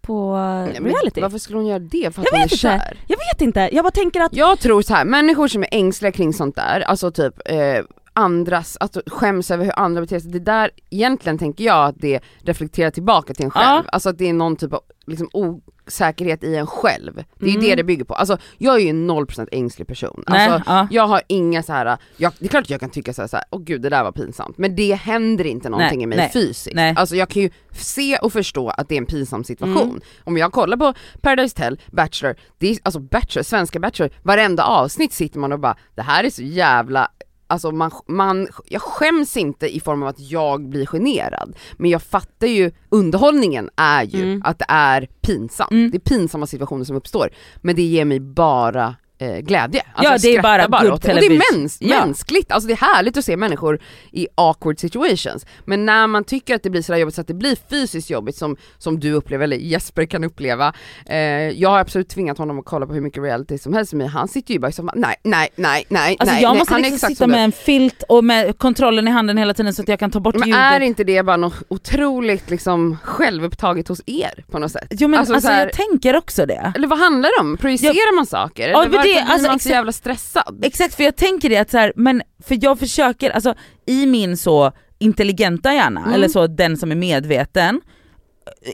på 0.00 0.36
Nej, 0.36 0.80
reality. 0.80 1.20
Varför 1.20 1.38
skulle 1.38 1.58
hon 1.58 1.66
göra 1.66 1.78
det? 1.78 2.14
För 2.14 2.22
att 2.22 2.28
Jag 2.30 2.32
hon 2.32 2.40
är 2.40 2.44
vet 2.44 2.52
inte. 2.52 2.56
kär? 2.56 2.98
Jag 3.06 3.16
vet 3.32 3.40
inte, 3.40 3.68
jag 3.72 3.84
bara 3.84 3.90
tänker 3.90 4.20
att 4.20 4.36
Jag 4.36 4.58
tror 4.58 4.82
så 4.82 4.94
här, 4.94 5.04
människor 5.04 5.48
som 5.48 5.62
är 5.62 5.68
ängsliga 5.72 6.12
kring 6.12 6.32
sånt 6.32 6.56
där, 6.56 6.80
alltså 6.80 7.10
typ 7.10 7.34
eh, 7.44 7.84
andras, 8.12 8.76
alltså 8.80 9.02
skäms 9.06 9.50
över 9.50 9.64
hur 9.64 9.78
andra 9.78 10.00
beter 10.00 10.18
sig, 10.18 10.30
det 10.30 10.38
där 10.38 10.70
egentligen 10.90 11.38
tänker 11.38 11.64
jag 11.64 11.86
att 11.88 11.98
det 11.98 12.20
reflekterar 12.38 12.90
tillbaka 12.90 13.34
till 13.34 13.44
en 13.44 13.50
själv. 13.50 13.82
Ja. 13.84 13.90
Alltså 13.92 14.08
att 14.08 14.18
det 14.18 14.28
är 14.28 14.32
någon 14.32 14.56
typ 14.56 14.72
av 14.72 14.80
liksom, 15.06 15.28
osäkerhet 15.32 16.44
i 16.44 16.56
en 16.56 16.66
själv. 16.66 17.14
Det 17.38 17.46
är 17.46 17.50
ju 17.50 17.54
Mm. 17.56 17.64
det 17.68 17.74
det 17.74 17.84
bygger 17.84 18.04
på. 18.04 18.14
Alltså 18.14 18.38
jag 18.58 18.74
är 18.76 18.78
ju 18.80 18.88
en 18.88 19.06
0% 19.10 19.48
ängslig 19.52 19.88
person. 19.88 20.24
Nej, 20.28 20.48
Alltså, 20.48 20.70
ja. 20.70 20.88
jag 20.90 21.06
har 21.06 21.22
inga 21.28 21.62
så 21.62 21.72
här, 21.72 21.96
jag, 22.16 22.32
det 22.38 22.44
är 22.46 22.48
klart 22.48 22.62
att 22.64 22.70
jag 22.70 22.80
kan 22.80 22.90
tycka 22.90 23.12
så 23.12 23.22
här, 23.22 23.28
så 23.28 23.36
här, 23.36 23.44
åh 23.50 23.62
gud 23.62 23.82
det 23.82 23.88
där 23.88 24.04
var 24.04 24.12
pinsamt, 24.12 24.58
men 24.58 24.76
det 24.76 24.94
händer 24.94 25.44
inte 25.46 25.68
någonting 25.68 25.98
Nej, 25.98 26.04
i 26.04 26.06
mig 26.06 26.18
nej, 26.18 26.30
fysiskt. 26.32 26.76
nej. 26.76 26.94
Alltså 26.96 27.16
jag 27.16 27.28
kan 27.28 27.42
ju 27.42 27.50
se 27.72 28.16
och 28.18 28.32
förstå 28.32 28.68
att 28.68 28.88
det 28.88 28.94
är 28.94 28.98
en 28.98 29.06
pinsam 29.06 29.44
situation. 29.44 29.88
Mm. 29.90 30.00
Om 30.24 30.36
jag 30.36 30.52
kollar 30.52 30.76
på 30.76 30.94
Paradise 31.20 31.54
Hotel, 31.58 31.80
Bachelor, 31.92 32.36
det 32.58 32.70
är, 32.70 32.78
alltså 32.82 33.00
Bachelor, 33.00 33.42
svenska 33.42 33.78
Bachelor, 33.80 34.10
varenda 34.22 34.64
avsnitt 34.64 35.12
sitter 35.12 35.38
man 35.38 35.52
och 35.52 35.60
bara, 35.60 35.76
det 35.94 36.02
här 36.02 36.24
är 36.24 36.30
så 36.30 36.42
jävla 36.42 37.08
Alltså 37.46 37.70
man, 37.72 37.90
man, 38.06 38.48
jag 38.68 38.82
skäms 38.82 39.36
inte 39.36 39.76
i 39.76 39.80
form 39.80 40.02
av 40.02 40.08
att 40.08 40.20
jag 40.20 40.68
blir 40.68 40.86
generad, 40.86 41.56
men 41.76 41.90
jag 41.90 42.02
fattar 42.02 42.46
ju, 42.46 42.72
underhållningen 42.88 43.70
är 43.76 44.04
ju 44.04 44.22
Mm. 44.22 44.42
att 44.44 44.58
det 44.58 44.66
är 44.68 45.08
pinsamt. 45.20 45.70
Mm. 45.70 45.90
Det 45.90 45.96
är 45.96 46.16
pinsamma 46.16 46.46
situationer 46.46 46.84
som 46.84 46.96
uppstår, 46.96 47.30
men 47.56 47.76
det 47.76 47.82
ger 47.82 48.04
mig 48.04 48.20
bara 48.20 48.94
eh, 49.18 49.36
glädje. 49.38 49.80
Alltså 49.80 50.04
Ja, 50.04 50.10
jag 50.12 50.20
det 50.20 50.28
är 50.28 50.32
skrattar 50.32 50.68
bara 50.68 50.82
good 50.82 50.88
det. 50.90 50.92
Och 50.92 51.00
det 51.00 51.08
är 51.10 51.14
television. 51.14 51.42
mäns, 51.60 51.78
Ja. 51.80 52.04
mänskligt, 52.06 52.52
alltså 52.52 52.66
det 52.68 52.72
är 52.72 52.94
härligt 52.94 53.16
att 53.16 53.24
se 53.24 53.36
människor 53.36 53.78
i 54.12 54.28
awkward 54.34 54.80
situations. 54.80 55.46
Men 55.64 55.86
när 55.86 56.06
man 56.06 56.24
tycker 56.24 56.54
att 56.54 56.62
det 56.62 56.70
blir 56.70 56.82
sådär 56.82 56.98
jobbigt 56.98 57.14
så 57.14 57.20
att 57.20 57.26
det 57.26 57.34
blir 57.34 57.56
fysiskt 57.70 58.10
jobbigt 58.10 58.36
som, 58.36 58.56
som 58.78 59.00
du 59.00 59.12
upplever, 59.12 59.44
eller 59.44 59.56
Jesper 59.56 60.06
kan 60.06 60.24
uppleva. 60.24 60.72
Eh, 61.06 61.16
jag 61.50 61.70
har 61.70 61.78
absolut 61.78 62.08
tvingat 62.08 62.38
honom 62.38 62.58
att 62.58 62.64
kolla 62.64 62.86
på 62.86 62.92
hur 62.94 63.00
mycket 63.00 63.22
reality 63.22 63.58
som 63.58 63.74
helst 63.74 63.92
med 63.92 63.98
mig, 63.98 64.08
han 64.08 64.28
sitter 64.28 64.54
ju 64.54 64.60
bara 64.60 64.72
soffan, 64.72 64.90
nej, 64.94 65.14
nej, 65.22 65.48
nej, 65.56 65.84
nej, 65.88 66.16
Alltså 66.20 66.34
nej, 66.34 66.42
jag 66.42 66.50
nej. 66.50 66.58
måste 66.58 66.74
han 66.74 66.84
är 66.84 66.90
liksom 66.90 67.08
sitta 67.08 67.18
som 67.24 67.30
med 67.30 67.44
en 67.44 67.52
filt 67.52 68.02
och 68.08 68.24
med 68.24 68.58
kontrollen 68.58 69.08
i 69.08 69.10
handen 69.10 69.38
hela 69.38 69.54
tiden 69.54 69.74
så 69.74 69.82
att 69.82 69.88
jag 69.88 69.98
kan 69.98 70.10
ta 70.10 70.20
bort 70.20 70.34
Men 70.34 70.48
ljudet. 70.48 70.62
är 70.62 70.80
inte 70.80 71.04
det 71.04 71.22
bara 71.22 71.36
något 71.36 71.54
otroligt 71.68 72.50
liksom 72.50 72.98
självupptaget 73.02 73.88
hos 73.88 74.00
er 74.06 74.44
på 74.50 74.58
något 74.58 74.72
sätt? 74.72 74.86
Jo 74.90 75.08
men 75.08 75.18
Alltså, 75.20 75.34
alltså, 75.34 75.48
så 75.48 75.52
här- 75.54 75.60
jag 75.64 75.72
tänker 75.72 76.16
också 76.16 76.46
det. 76.46 76.72
Eller 76.76 76.88
vad 76.88 76.98
handlar 76.98 77.30
det 77.38 77.40
om? 77.48 77.56
Projicerar 77.56 78.16
man 78.16 78.26
saker? 78.26 78.68
Ja, 78.68 78.78
men 78.82 78.90
det- 79.06 79.12
blir 79.12 79.20
alltså, 79.32 79.46
man 79.48 79.50
så 79.50 79.54
exakt- 79.56 79.70
jävla 79.74 79.92
stressad? 79.92 80.60
Exakt 80.64 80.94
för 80.94 81.04
jag 81.04 81.16
tänker 81.16 81.48
det 81.48 81.56
att 81.56 81.70
så 81.70 81.78
här, 81.78 81.92
men 81.96 82.22
för 82.46 82.58
jag 82.60 82.78
försöker, 82.78 83.30
alltså 83.30 83.54
i 83.86 84.06
min 84.06 84.36
så 84.36 84.72
intelligenta 84.98 85.74
hjärna, 85.74 86.00
Mm. 86.00 86.12
eller 86.14 86.28
så 86.28 86.46
den 86.46 86.76
som 86.76 86.90
är 86.92 86.96
medveten, 86.96 87.80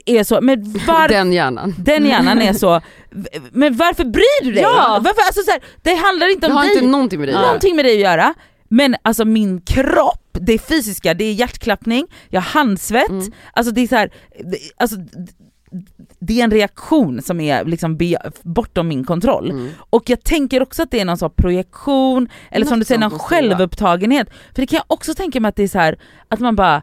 är 0.07 0.25
så, 0.25 0.41
men 0.41 0.73
var, 0.87 1.09
den. 1.09 1.27
Den 1.31 1.33
hjärnan. 1.33 1.75
hjärnan 2.05 2.43
är 2.43 2.53
så, 2.53 2.81
men 3.53 3.77
varför 3.77 4.05
bryr 4.05 4.45
du 4.45 4.53
dig? 4.53 4.63
Ja. 4.63 5.01
Varför, 5.05 5.23
alltså 5.27 5.43
så 5.43 5.51
här, 5.51 5.61
det 5.83 5.95
handlar 5.95 6.33
inte 6.33 6.47
Det 6.47 6.51
om 6.51 6.57
har 6.57 6.65
dig, 6.65 6.75
inte 6.75 6.87
någonting 6.87 7.19
med 7.21 7.29
dig 7.29 7.35
att 7.35 7.41
göra. 7.41 7.47
någonting 7.47 7.77
med 7.77 7.85
dig 7.85 7.95
att 7.95 8.01
göra, 8.11 8.35
men 8.69 8.97
alltså 9.03 9.25
min 9.25 9.61
kropp, 9.61 10.39
det 10.41 10.53
är 10.53 10.59
fysiska, 10.59 11.15
det 11.15 11.25
är 11.25 11.33
hjärtklappning, 11.33 12.07
jag 12.29 12.41
har 12.41 12.49
handsvett, 12.61 13.09
Mm. 13.09 13.33
alltså 13.53 13.73
det 13.75 13.81
är 13.81 13.87
så 13.89 13.97
här, 13.97 14.11
det, 14.45 14.59
alltså, 14.77 14.97
det 16.19 16.41
är 16.41 16.45
en 16.45 16.51
reaktion 16.51 17.23
som 17.23 17.41
är 17.41 17.65
liksom 17.65 17.97
be, 17.97 18.17
bortom 18.43 18.89
min 18.89 19.05
kontroll. 19.05 19.51
Mm. 19.51 19.69
Och 19.91 20.11
jag 20.11 20.25
tänker 20.25 20.63
också 20.63 20.83
att 20.83 20.91
det 20.91 21.01
är 21.01 21.05
någon 21.05 21.19
sorts 21.19 21.37
projektion, 21.37 22.29
eller 22.51 22.67
som 22.67 22.79
Något 22.79 22.81
du 22.81 22.85
säger, 22.85 23.01
någon 23.01 23.19
självupptagenhet. 23.19 24.29
För 24.55 24.63
det 24.63 24.67
kan 24.67 24.77
jag 24.77 24.85
också 24.87 25.15
tänka 25.15 25.41
mig 25.41 25.49
att 25.49 25.57
det 25.57 25.63
är 25.63 25.69
så 25.69 25.79
här 25.79 25.99
att 26.29 26.41
man 26.41 26.57
bara, 26.57 26.83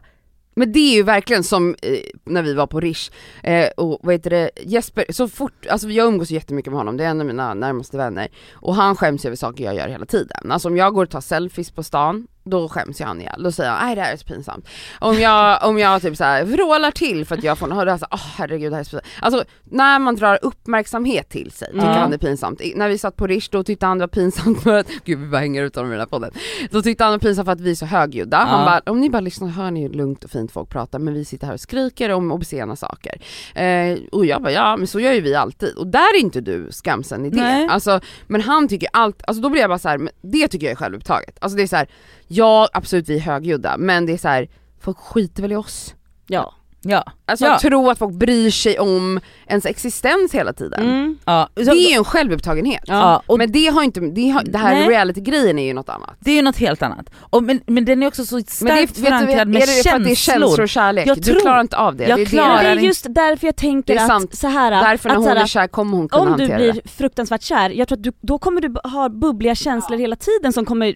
Men 0.54 0.72
det 0.72 0.78
är 0.78 0.94
ju 0.94 1.02
verkligen 1.02 1.44
som 1.44 1.74
eh, 1.82 1.98
när 2.24 2.42
vi 2.42 2.54
var 2.54 2.66
på 2.66 2.80
Rish, 2.80 3.10
eh, 3.42 3.68
och 3.76 4.00
vad 4.02 4.14
heter 4.14 4.30
det, 4.30 4.50
Jesper, 4.64 5.04
så 5.10 5.28
fort, 5.28 5.66
alltså 5.66 5.88
jag 5.88 6.06
umgås 6.06 6.30
jättemycket 6.30 6.72
med 6.72 6.78
honom, 6.78 6.96
det 6.96 7.04
är 7.04 7.08
en 7.08 7.20
av 7.20 7.26
mina 7.26 7.54
närmaste 7.54 7.96
vänner, 7.96 8.28
och 8.52 8.74
han 8.74 8.96
skäms 8.96 9.24
över 9.24 9.36
saker 9.36 9.64
jag 9.64 9.74
gör 9.74 9.88
hela 9.88 10.06
tiden. 10.06 10.52
Alltså 10.52 10.68
om 10.68 10.76
jag 10.76 10.94
går 10.94 11.04
och 11.04 11.10
tar 11.10 11.20
selfies 11.20 11.70
på 11.70 11.82
stan, 11.82 12.26
då 12.50 12.68
skäms 12.68 13.00
jag 13.00 13.06
han 13.06 13.20
ihjäl, 13.20 13.42
då 13.42 13.52
säger 13.52 13.70
han 13.70 13.86
nej 13.86 13.94
det 13.96 14.02
här 14.02 14.12
är 14.12 14.16
så 14.16 14.24
pinsamt. 14.24 14.68
Om 14.98 15.18
jag, 15.20 15.64
om 15.68 15.78
jag 15.78 16.02
typ 16.02 16.16
såhär 16.16 16.44
vrålar 16.44 16.90
till 16.90 17.24
för 17.26 17.34
att 17.38 17.44
jag 17.44 17.58
får 17.58 17.66
något, 17.66 17.76
då 17.78 17.82
är 17.82 17.86
jag 17.86 17.98
såhär, 18.00 18.14
åh 18.14 18.26
herregud 18.36 18.72
det 18.72 18.76
här 18.76 18.80
är 18.80 18.84
så 18.84 18.90
pinsamt. 18.90 19.14
Alltså 19.22 19.44
när 19.64 19.98
man 19.98 20.16
drar 20.16 20.38
uppmärksamhet 20.42 21.28
till 21.28 21.50
sig 21.50 21.68
tycker 21.72 21.86
Ja. 21.86 21.92
han 21.92 22.10
det 22.10 22.16
är 22.16 22.18
pinsamt. 22.18 22.60
I, 22.60 22.74
när 22.76 22.88
vi 22.88 22.98
satt 22.98 23.16
på 23.16 23.26
Rish 23.26 23.48
då 23.50 23.62
tyckte 23.64 23.86
han 23.86 23.98
det 23.98 24.02
var 24.02 24.08
pinsamt 24.08 24.62
för 24.62 24.78
att, 24.78 24.86
gud 25.04 25.18
vi 25.18 25.26
bara 25.26 25.40
hänger 25.40 25.62
ut 25.62 25.76
honom 25.76 25.90
i 25.90 25.94
den 25.94 26.00
här 26.00 26.06
podden. 26.06 26.30
Då 26.70 26.82
tyckte 26.82 27.04
han 27.04 27.12
det 27.12 27.16
var 27.16 27.20
pinsamt 27.28 27.46
för 27.46 27.52
att 27.52 27.60
vi 27.60 27.70
är 27.70 27.74
så 27.74 27.86
högljudda. 27.86 28.36
Han 28.36 28.60
Ja. 28.60 28.66
bara, 28.84 28.92
om 28.92 29.00
ni 29.00 29.10
bara 29.10 29.20
lyssnar 29.20 29.48
hör 29.48 29.70
ni 29.70 29.82
hur 29.82 29.88
lugnt 29.90 30.24
och 30.24 30.30
fint 30.30 30.52
folk 30.52 30.68
pratar 30.68 30.98
men 30.98 31.14
vi 31.14 31.24
sitter 31.24 31.46
här 31.46 31.54
och 31.54 31.60
skriker 31.60 32.10
om 32.10 32.32
obscena 32.32 32.76
saker. 32.76 33.20
Eh, 33.54 33.98
och 34.12 34.26
jag 34.26 34.42
bara, 34.42 34.52
ja 34.52 34.76
men 34.76 34.86
så 34.86 35.00
gör 35.00 35.12
ju 35.12 35.20
vi 35.20 35.34
alltid. 35.34 35.74
Och 35.76 35.86
där 35.86 36.16
är 36.16 36.20
inte 36.20 36.40
du 36.40 36.68
skamsen 36.70 37.26
i 37.26 37.30
det. 37.30 37.36
Nej. 37.36 37.68
Alltså, 37.70 38.00
men 38.26 38.40
han 38.40 38.68
tycker 38.68 38.88
allt, 38.92 39.22
alltså 39.26 39.42
då 39.42 39.48
blir 39.48 39.60
jag 39.60 39.70
bara 39.70 39.78
så 39.78 39.88
här, 39.88 40.10
det 40.22 40.48
tycker 40.48 40.66
jag 40.66 40.72
är 40.72 40.76
självupptaget. 40.76 41.36
Alltså 41.40 41.56
det 41.56 41.62
är 41.62 41.66
så 41.66 41.76
här, 41.76 41.88
ja 42.32 42.68
absolut 42.72 43.08
vi 43.08 43.16
är 43.16 43.20
högljudda 43.20 43.76
men 43.76 44.06
det 44.06 44.12
är 44.12 44.18
så 44.18 44.28
här, 44.28 44.48
folk 44.80 44.98
skiter 44.98 45.42
väl 45.42 45.52
i 45.52 45.56
oss. 45.56 45.94
Ja 46.26 46.54
ja. 46.82 47.04
Alltså 47.26 47.44
Ja. 47.44 47.54
att 47.54 47.60
tro 47.60 47.90
att 47.90 47.98
folk 47.98 48.14
bryr 48.14 48.50
sig 48.50 48.78
om 48.78 49.20
ens 49.46 49.66
existens 49.66 50.34
hela 50.34 50.52
tiden. 50.52 50.80
Mm. 50.82 51.18
ja. 51.24 51.48
Så, 51.56 51.62
Det 51.62 51.70
är 51.70 51.90
ju 51.90 51.94
en 51.96 52.04
självupptagenhet. 52.04 52.82
ja. 52.86 53.22
Och 53.26 53.38
men 53.38 53.52
det 53.52 53.66
har 53.66 53.82
inte, 53.82 54.00
det, 54.00 54.28
har, 54.30 54.42
det 54.44 54.58
här 54.58 54.88
reality-grejen 54.88 55.58
är 55.58 55.66
ju 55.66 55.74
något 55.74 55.88
annat. 55.88 56.10
det 56.20 56.30
är 56.30 56.34
ju 56.34 56.42
något 56.42 56.56
helt 56.56 56.82
annat. 56.82 57.10
Och, 57.18 57.42
men, 57.42 57.60
men 57.66 57.84
den 57.84 58.02
är 58.02 58.06
också 58.06 58.24
så 58.24 58.34
Men 58.34 58.42
det 58.44 58.50
starkt 58.50 58.94
du, 58.96 59.02
förankrad 59.02 59.48
med 59.48 59.62
är 59.62 59.66
det 59.66 59.88
för 59.90 59.96
att 59.96 60.04
det 60.04 60.10
är 60.10 60.14
känslor 60.14 60.60
och 60.60 60.68
kärlek? 60.68 61.06
Jag 61.06 61.16
du 61.16 61.22
tror- 61.22 61.40
klarar 61.40 61.60
inte 61.60 61.76
av 61.76 61.96
det. 61.96 62.08
jag 62.08 62.18
det 62.18 62.22
är 62.22 62.24
det 62.24 62.30
klarar 62.30 62.62
det 62.62 62.68
är 62.68 62.74
just 62.76 63.06
därför 63.08 63.46
jag 63.46 63.56
tänker 63.56 63.94
Det 63.94 64.00
är 64.00 64.06
sant. 64.06 64.30
att 64.32 64.38
så 64.38 64.46
här, 64.48 64.70
Därför 64.70 65.08
när 65.08 65.16
att 65.16 65.22
hon 65.22 65.36
är 65.36 65.46
kär 65.46 65.66
kommer 65.66 65.96
hon 65.96 66.08
kunna 66.08 66.22
om 66.22 66.26
du 66.36 66.42
hantera 66.42 66.56
blir 66.58 66.72
det. 66.72 66.88
fruktansvärt 66.90 67.42
kär, 67.42 67.70
jag 67.70 67.88
tror 67.88 67.98
att 67.98 68.02
du, 68.04 68.12
då 68.20 68.38
kommer 68.38 68.60
du 68.60 68.74
ha 68.88 69.08
bubbliga 69.08 69.54
känslor 69.54 69.98
hela 69.98 70.16
tiden 70.16 70.52
som 70.52 70.64
kommer, 70.64 70.94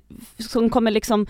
som 0.53 0.71
kommer 0.71 0.91
liksom 0.91 1.27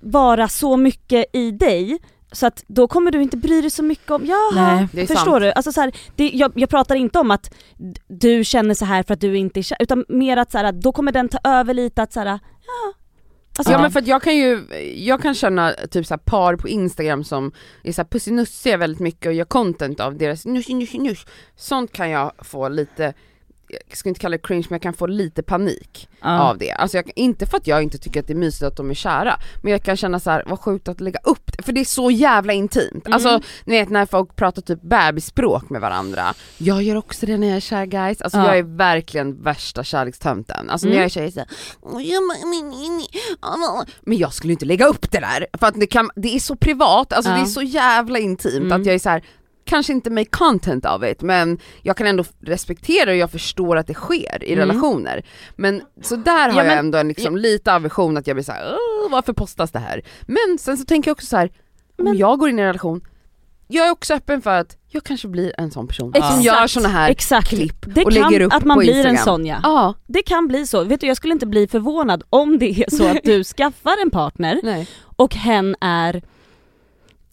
vara 0.00 0.48
så 0.48 0.76
mycket 0.76 1.24
i 1.32 1.50
dig 1.50 1.98
så 2.32 2.46
att 2.46 2.64
då 2.66 2.88
kommer 2.88 3.10
du 3.10 3.22
inte 3.22 3.36
bry 3.36 3.60
dig 3.60 3.70
så 3.70 3.82
mycket 3.82 4.10
om, 4.10 4.26
jaha, 4.26 4.50
Nej, 4.76 4.88
det 4.92 5.02
är 5.02 5.06
förstår 5.06 5.30
sant. 5.30 5.40
du? 5.42 5.52
Alltså 5.52 5.72
så 5.72 5.80
här, 5.80 5.92
det, 6.16 6.28
jag, 6.28 6.52
jag 6.54 6.68
pratar 6.68 6.94
inte 6.94 7.18
om 7.18 7.30
att 7.30 7.54
du 8.08 8.44
känner 8.44 8.74
så 8.74 8.84
här 8.84 9.02
för 9.02 9.14
att 9.14 9.20
du 9.20 9.36
inte 9.36 9.60
är 9.60 9.82
utan 9.82 10.04
mer 10.08 10.36
att 10.36 10.52
så 10.52 10.58
här, 10.58 10.72
då 10.72 10.92
kommer 10.92 11.12
den 11.12 11.28
ta 11.28 11.38
över 11.44 11.74
lite 11.74 12.02
att 12.02 12.12
så 12.12 12.20
här, 12.20 12.26
ja. 12.26 12.38
Alltså, 13.58 13.72
Ja 13.72 13.78
Ja. 13.78 13.82
men 13.82 13.90
för 13.90 14.00
att 14.00 14.06
jag 14.06 14.22
kan 14.22 14.36
ju, 14.36 14.66
jag 14.96 15.22
kan 15.22 15.34
känna 15.34 15.72
typ 15.90 16.06
så 16.06 16.14
här 16.14 16.18
par 16.18 16.56
på 16.56 16.68
instagram 16.68 17.24
som 17.24 17.52
är 17.84 17.92
såhär 17.92 18.08
pussinussiga 18.08 18.76
väldigt 18.76 19.00
mycket 19.00 19.26
och 19.26 19.32
gör 19.32 19.44
content 19.44 20.00
av 20.00 20.18
deras 20.18 20.46
nusch, 20.46 20.68
nusch, 20.70 20.94
nusch. 20.94 21.26
Sånt 21.56 21.92
kan 21.92 22.10
jag 22.10 22.32
få 22.38 22.68
lite, 22.68 23.14
jag 23.88 23.96
ska 23.98 24.08
inte 24.08 24.20
kalla 24.20 24.36
det 24.36 24.42
cringe 24.42 24.66
men 24.68 24.74
jag 24.74 24.82
kan 24.82 24.94
få 24.94 25.06
lite 25.06 25.42
panik 25.42 26.08
Ja. 26.22 26.40
av 26.40 26.58
det. 26.58 26.70
Alltså 26.72 26.96
jag, 26.96 27.10
inte 27.16 27.46
för 27.46 27.56
att 27.56 27.66
jag 27.66 27.82
inte 27.82 27.98
tycker 27.98 28.20
att 28.20 28.26
det 28.26 28.32
är 28.32 28.36
mysigt 28.36 28.62
att 28.62 28.76
de 28.76 28.90
är 28.90 28.94
kära, 28.94 29.38
men 29.62 29.72
jag 29.72 29.82
kan 29.82 29.96
känna 29.96 30.20
så 30.20 30.30
här: 30.30 30.42
vad 30.46 30.60
sjukt 30.60 30.88
att 30.88 31.00
lägga 31.00 31.18
upp 31.24 31.56
det, 31.56 31.62
för 31.62 31.72
det 31.72 31.80
är 31.80 31.84
så 31.84 32.10
jävla 32.10 32.52
intimt. 32.52 33.06
Mm. 33.06 33.12
Alltså 33.14 33.40
ni 33.64 33.78
vet 33.78 33.90
när 33.90 34.06
folk 34.06 34.36
pratar 34.36 34.62
typ 34.62 34.82
bebisspråk 34.82 35.70
med 35.70 35.80
varandra, 35.80 36.34
jag 36.58 36.82
gör 36.82 36.96
också 36.96 37.26
det 37.26 37.38
när 37.38 37.46
jag 37.46 37.56
är 37.56 37.60
kär 37.60 37.86
guys, 37.86 38.22
alltså 38.22 38.38
Ja. 38.38 38.46
jag 38.46 38.58
är 38.58 38.62
verkligen 38.76 39.42
värsta 39.42 39.84
kärlekstönten. 39.84 40.70
Alltså 40.70 40.86
när 40.86 40.92
Mm. 40.92 40.98
jag 41.00 41.04
är 41.04 41.08
tjej 41.10 41.32
så 41.32 41.40
här, 41.40 41.48
"Åh, 41.80 42.02
jag 42.02 42.22
ma- 42.22 42.46
min- 42.50 42.68
min- 42.68 42.96
min- 42.96 43.84
men 44.02 44.18
jag 44.18 44.32
skulle 44.34 44.52
inte 44.52 44.64
lägga 44.64 44.86
upp 44.86 45.10
det 45.10 45.20
där, 45.20 45.46
för 45.60 45.66
att 45.66 45.74
det, 45.80 45.86
kan, 45.86 46.10
det 46.16 46.34
är 46.36 46.38
så 46.40 46.56
privat, 46.56 47.12
alltså 47.12 47.30
Ja. 47.30 47.36
det 47.36 47.42
är 47.42 47.46
så 47.46 47.62
jävla 47.62 48.18
intimt 48.18 48.54
Mm. 48.64 48.80
att 48.80 48.86
jag 48.86 48.94
är 48.94 48.98
så 48.98 49.08
här. 49.08 49.24
Kanske 49.64 49.92
inte 49.92 50.10
make 50.10 50.30
content 50.30 50.84
av 50.86 51.00
det 51.00 51.22
men 51.22 51.58
jag 51.82 51.96
kan 51.96 52.06
ändå 52.06 52.24
respektera 52.40 53.10
och 53.10 53.16
jag 53.16 53.30
förstår 53.30 53.76
att 53.76 53.86
det 53.86 53.94
sker 53.94 54.44
i 54.44 54.52
Mm. 54.52 54.58
relationer. 54.68 55.24
Men 55.56 55.82
så 56.02 56.16
där 56.16 56.32
har 56.32 56.48
Ja, 56.48 56.54
men- 56.54 56.66
jag 56.66 56.78
ändå 56.78 56.98
en 56.98 57.08
liksom 57.08 57.36
lite 57.36 57.74
aversion 57.74 58.16
att 58.16 58.26
jag 58.26 58.36
blir 58.36 58.44
såhär, 58.44 58.76
varför 59.10 59.32
postas 59.32 59.70
det 59.70 59.78
här? 59.78 60.02
Men 60.26 60.58
sen 60.58 60.76
så 60.76 60.84
tänker 60.84 61.08
jag 61.10 61.14
också 61.14 61.26
så 61.26 61.36
här: 61.36 61.50
om 61.98 62.04
Men- 62.04 62.16
jag 62.18 62.38
går 62.38 62.48
in 62.48 62.58
i 62.58 62.62
en 62.62 62.66
relation, 62.66 63.00
jag 63.68 63.86
är 63.86 63.90
också 63.90 64.14
öppen 64.14 64.42
för 64.42 64.50
att 64.58 64.76
jag 64.88 65.04
kanske 65.04 65.28
blir 65.28 65.52
en 65.58 65.70
sån 65.70 65.86
person 65.88 66.12
som 66.12 66.22
Exakt. 66.22 66.44
gör 66.44 66.66
såna 66.66 66.88
här 66.88 67.10
Exakt, 67.10 67.48
klipp 67.48 67.94
det 67.94 68.04
och 68.04 68.12
lägger 68.12 68.40
upp 68.40 68.52
att 68.54 68.64
man 68.64 68.74
på 68.76 68.78
blir 68.80 68.88
Instagram. 68.90 69.16
en 69.16 69.24
sån 69.24 69.46
ja. 69.46 69.60
Ja, 69.62 69.94
Det 70.06 70.22
kan 70.22 70.48
bli 70.48 70.66
så. 70.66 70.84
Vet 70.84 71.00
du 71.00 71.06
jag 71.06 71.16
skulle 71.16 71.32
inte 71.32 71.46
bli 71.46 71.66
förvånad 71.68 72.22
om 72.30 72.58
det 72.58 72.70
är 72.70 72.90
så 72.96 73.06
att 73.08 73.18
du 73.24 73.44
skaffar 73.56 74.02
en 74.02 74.10
partner 74.10 74.60
nej. 74.62 74.88
och 75.16 75.34
hen 75.34 75.76
är 75.80 76.22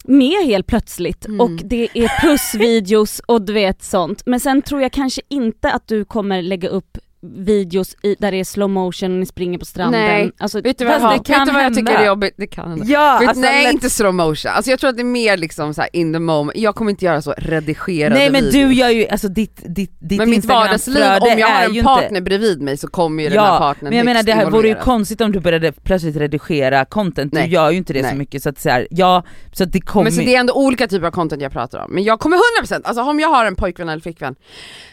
med 0.04 0.46
helt 0.46 0.66
plötsligt 0.66 1.26
Mm. 1.26 1.40
och 1.40 1.50
det 1.64 1.88
är 1.94 2.20
pussvideos 2.22 3.20
och 3.26 3.42
du 3.42 3.52
vet 3.52 3.82
sånt. 3.82 4.22
Men 4.26 4.40
sen 4.40 4.62
tror 4.62 4.82
jag 4.82 4.92
kanske 4.92 5.22
inte 5.28 5.72
att 5.72 5.88
du 5.88 6.04
kommer 6.04 6.42
lägga 6.42 6.68
upp 6.68 6.98
videos 7.20 7.96
i, 8.02 8.16
där 8.18 8.30
det 8.30 8.36
är 8.40 8.44
slow 8.44 8.70
motion 8.70 9.12
och 9.12 9.18
ni 9.18 9.26
springer 9.26 9.58
på 9.58 9.64
stranden. 9.64 10.00
Nej. 10.00 10.30
Alltså, 10.38 10.60
Vet 10.60 10.78
du 10.78 10.84
vad, 10.84 10.94
jag, 10.94 11.02
det 11.02 11.08
vet 11.18 11.26
kan 11.26 11.46
du 11.46 11.52
vad 11.52 11.64
jag 11.64 11.74
tycker 11.74 11.94
är 11.94 12.06
jobbigt? 12.06 12.34
Det 12.36 12.46
kan 12.46 12.70
hända. 12.70 12.84
Ja, 12.88 13.16
Vet, 13.20 13.28
alltså, 13.28 13.40
nej 13.42 13.64
lätt- 13.64 13.72
inte 13.72 13.90
slow 13.90 14.14
motion, 14.14 14.52
alltså 14.52 14.70
jag 14.70 14.80
tror 14.80 14.90
att 14.90 14.96
det 14.96 15.02
är 15.02 15.04
mer 15.04 15.36
liksom 15.36 15.74
så 15.74 15.82
in 15.92 16.12
the 16.12 16.18
moment, 16.18 16.58
jag 16.58 16.74
kommer 16.74 16.90
inte 16.90 17.04
göra 17.04 17.22
så 17.22 17.34
redigerade 17.38 18.14
Nej 18.14 18.30
men 18.30 18.44
videos. 18.44 18.68
du 18.68 18.74
gör 18.74 18.88
ju, 18.88 19.08
alltså 19.08 19.28
ditt, 19.28 19.60
ditt, 19.64 19.92
ditt 19.98 20.18
Men 20.18 20.30
mitt 20.30 20.44
vardagsliv, 20.44 20.96
om 21.20 21.38
jag 21.38 21.48
har 21.48 21.64
en 21.64 21.84
partner 21.84 22.08
inte... 22.08 22.20
bredvid 22.22 22.62
mig 22.62 22.76
så 22.76 22.88
kommer 22.88 23.22
ju 23.22 23.28
den 23.28 23.38
här 23.38 23.46
Ja, 23.52 23.58
partnern 23.58 23.88
men 23.90 23.98
jag 23.98 24.04
menar 24.04 24.22
det 24.22 24.32
här 24.32 24.50
vore 24.50 24.68
ju 24.68 24.74
konstigt 24.74 25.20
om 25.20 25.32
du 25.32 25.40
började 25.40 25.72
plötsligt 25.72 26.16
redigera 26.16 26.84
content, 26.84 27.32
Nej. 27.32 27.46
du 27.46 27.52
gör 27.54 27.70
ju 27.70 27.76
inte 27.76 27.92
det 27.92 28.02
Nej. 28.02 28.10
så 28.10 28.16
mycket 28.16 28.42
så 28.42 28.48
att 28.48 28.58
så 28.60 28.68
här, 28.70 28.88
ja, 28.90 29.24
så 29.52 29.64
att 29.64 29.72
det 29.72 29.80
kommer 29.80 30.04
Men 30.04 30.12
så 30.12 30.20
det 30.20 30.34
är 30.34 30.40
ändå 30.40 30.54
olika 30.54 30.86
typer 30.88 31.06
av 31.06 31.10
content 31.10 31.42
jag 31.42 31.52
pratar 31.52 31.78
om. 31.84 31.90
Men 31.94 32.04
jag 32.04 32.20
kommer 32.20 32.36
100%, 32.62 32.80
alltså 32.84 33.02
om 33.02 33.20
jag 33.20 33.28
har 33.28 33.44
en 33.44 33.56
pojkvän 33.56 33.88
eller 33.88 34.02
flickvän, 34.02 34.34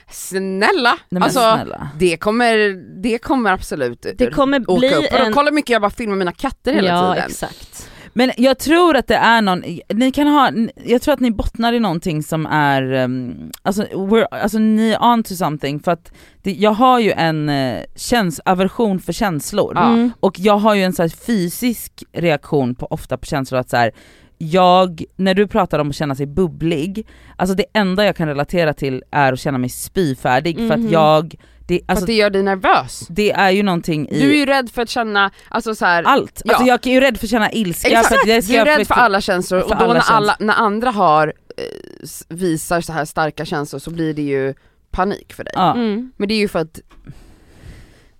snälla! 0.09 0.97
Nej, 1.09 1.23
alltså 1.23 1.39
snälla. 1.39 1.89
det 1.99 2.17
kommer, 2.17 2.57
det 3.01 3.17
kommer 3.17 3.51
absolut 3.51 4.05
Det 4.17 4.31
kommer 4.31 4.69
åka 4.71 4.79
bli 4.79 4.93
upp. 4.95 5.13
Och 5.13 5.19
en- 5.19 5.33
kolla 5.33 5.49
hur 5.49 5.55
mycket 5.55 5.69
jag 5.69 5.81
bara 5.81 5.91
filmar 5.91 6.15
mina 6.15 6.31
katter 6.31 6.73
hela 6.73 6.87
ja 6.89 7.13
tiden. 7.13 7.29
exakt. 7.29 7.89
Men 8.17 8.31
jag 8.37 8.59
tror 8.59 8.95
att 8.95 9.07
det 9.07 9.15
är 9.15 9.41
någon, 9.41 9.63
ni 9.93 10.11
kan 10.11 10.27
ha, 10.27 10.51
jag 10.85 11.01
tror 11.01 11.13
att 11.13 11.19
ni 11.19 11.31
bottnar 11.31 11.73
i 11.73 11.79
någonting 11.79 12.23
som 12.23 12.45
är, 12.45 12.93
um, 12.93 13.51
alltså, 13.61 13.83
we're, 13.83 14.27
alltså 14.31 14.57
ni 14.57 14.91
är 14.91 15.03
on 15.03 15.23
to 15.23 15.35
something 15.35 15.79
för 15.79 15.91
att 15.91 16.11
det, 16.43 16.51
jag 16.53 16.71
har 16.71 16.99
ju 16.99 17.11
en 17.11 17.49
uh, 17.49 17.83
käns 17.95 18.39
aversion 18.45 18.99
för 18.99 19.13
känslor. 19.13 19.77
Mm. 19.77 20.11
och 20.19 20.39
jag 20.39 20.57
har 20.57 20.75
ju 20.75 20.83
en 20.83 20.93
så 20.93 21.01
här 21.01 21.09
fysisk 21.09 22.03
reaktion 22.13 22.75
på 22.75 22.87
ofta 22.89 23.17
på 23.17 23.25
känslor 23.25 23.59
att 23.59 23.69
så 23.69 23.77
här, 23.77 23.91
jag, 24.37 25.03
när 25.15 25.33
du 25.33 25.47
pratar 25.47 25.79
om 25.79 25.89
att 25.89 25.95
känna 25.95 26.15
sig 26.15 26.25
bubblig, 26.25 27.07
alltså 27.35 27.55
det 27.55 27.65
enda 27.73 28.05
jag 28.05 28.15
kan 28.15 28.27
relatera 28.27 28.73
till 28.73 29.03
är 29.11 29.33
att 29.33 29.39
känna 29.39 29.57
mig 29.57 29.69
spyfärdig 29.69 30.57
för 30.57 30.63
Mhm. 30.77 30.85
att 30.85 30.91
jag, 30.91 31.35
det, 31.67 31.79
För 31.79 31.91
alltså, 31.91 32.03
att 32.03 32.07
det 32.07 32.13
gör 32.13 32.29
dig 32.29 32.43
nervös. 32.43 33.07
det 33.09 33.31
är 33.31 33.49
ju 33.51 33.63
någonting 33.63 34.09
i 34.09 34.19
Du 34.19 34.31
är 34.31 34.35
ju 34.35 34.45
rädd 34.45 34.69
för 34.71 34.81
att 34.81 34.89
känna, 34.89 35.31
alltså 35.49 35.75
så 35.75 35.85
här, 35.85 36.03
allt. 36.03 36.41
Ja. 36.45 36.53
Alltså 36.53 36.67
jag 36.67 36.87
är 36.87 36.91
ju 36.91 36.99
rädd 36.99 37.17
för 37.17 37.25
att 37.25 37.29
känna 37.31 37.51
ilska. 37.51 37.87
Exakt, 37.87 38.07
för 38.07 38.15
att 38.15 38.47
du 38.47 38.55
är 38.55 38.65
rädd 38.65 38.87
för 38.87 38.95
alla 38.95 39.21
känslor 39.21 39.59
för 39.59 39.65
och 39.69 39.75
då 39.77 39.83
alla 39.83 39.93
när, 39.93 39.99
känslor. 39.99 40.15
alla, 40.17 40.35
när 40.39 40.53
andra 40.53 40.91
har, 40.91 41.33
eh, 41.57 42.35
visar 42.35 42.81
så 42.81 42.93
här 42.93 43.05
starka 43.05 43.45
känslor 43.45 43.79
så 43.79 43.91
blir 43.91 44.13
det 44.13 44.21
ju 44.21 44.53
panik 44.91 45.33
för 45.33 45.43
dig. 45.43 45.53
Ja. 45.55 45.73
Mm. 45.75 46.11
Men 46.17 46.27
det 46.27 46.33
är 46.33 46.39
ju 46.39 46.47
för 46.47 46.59
att 46.59 46.79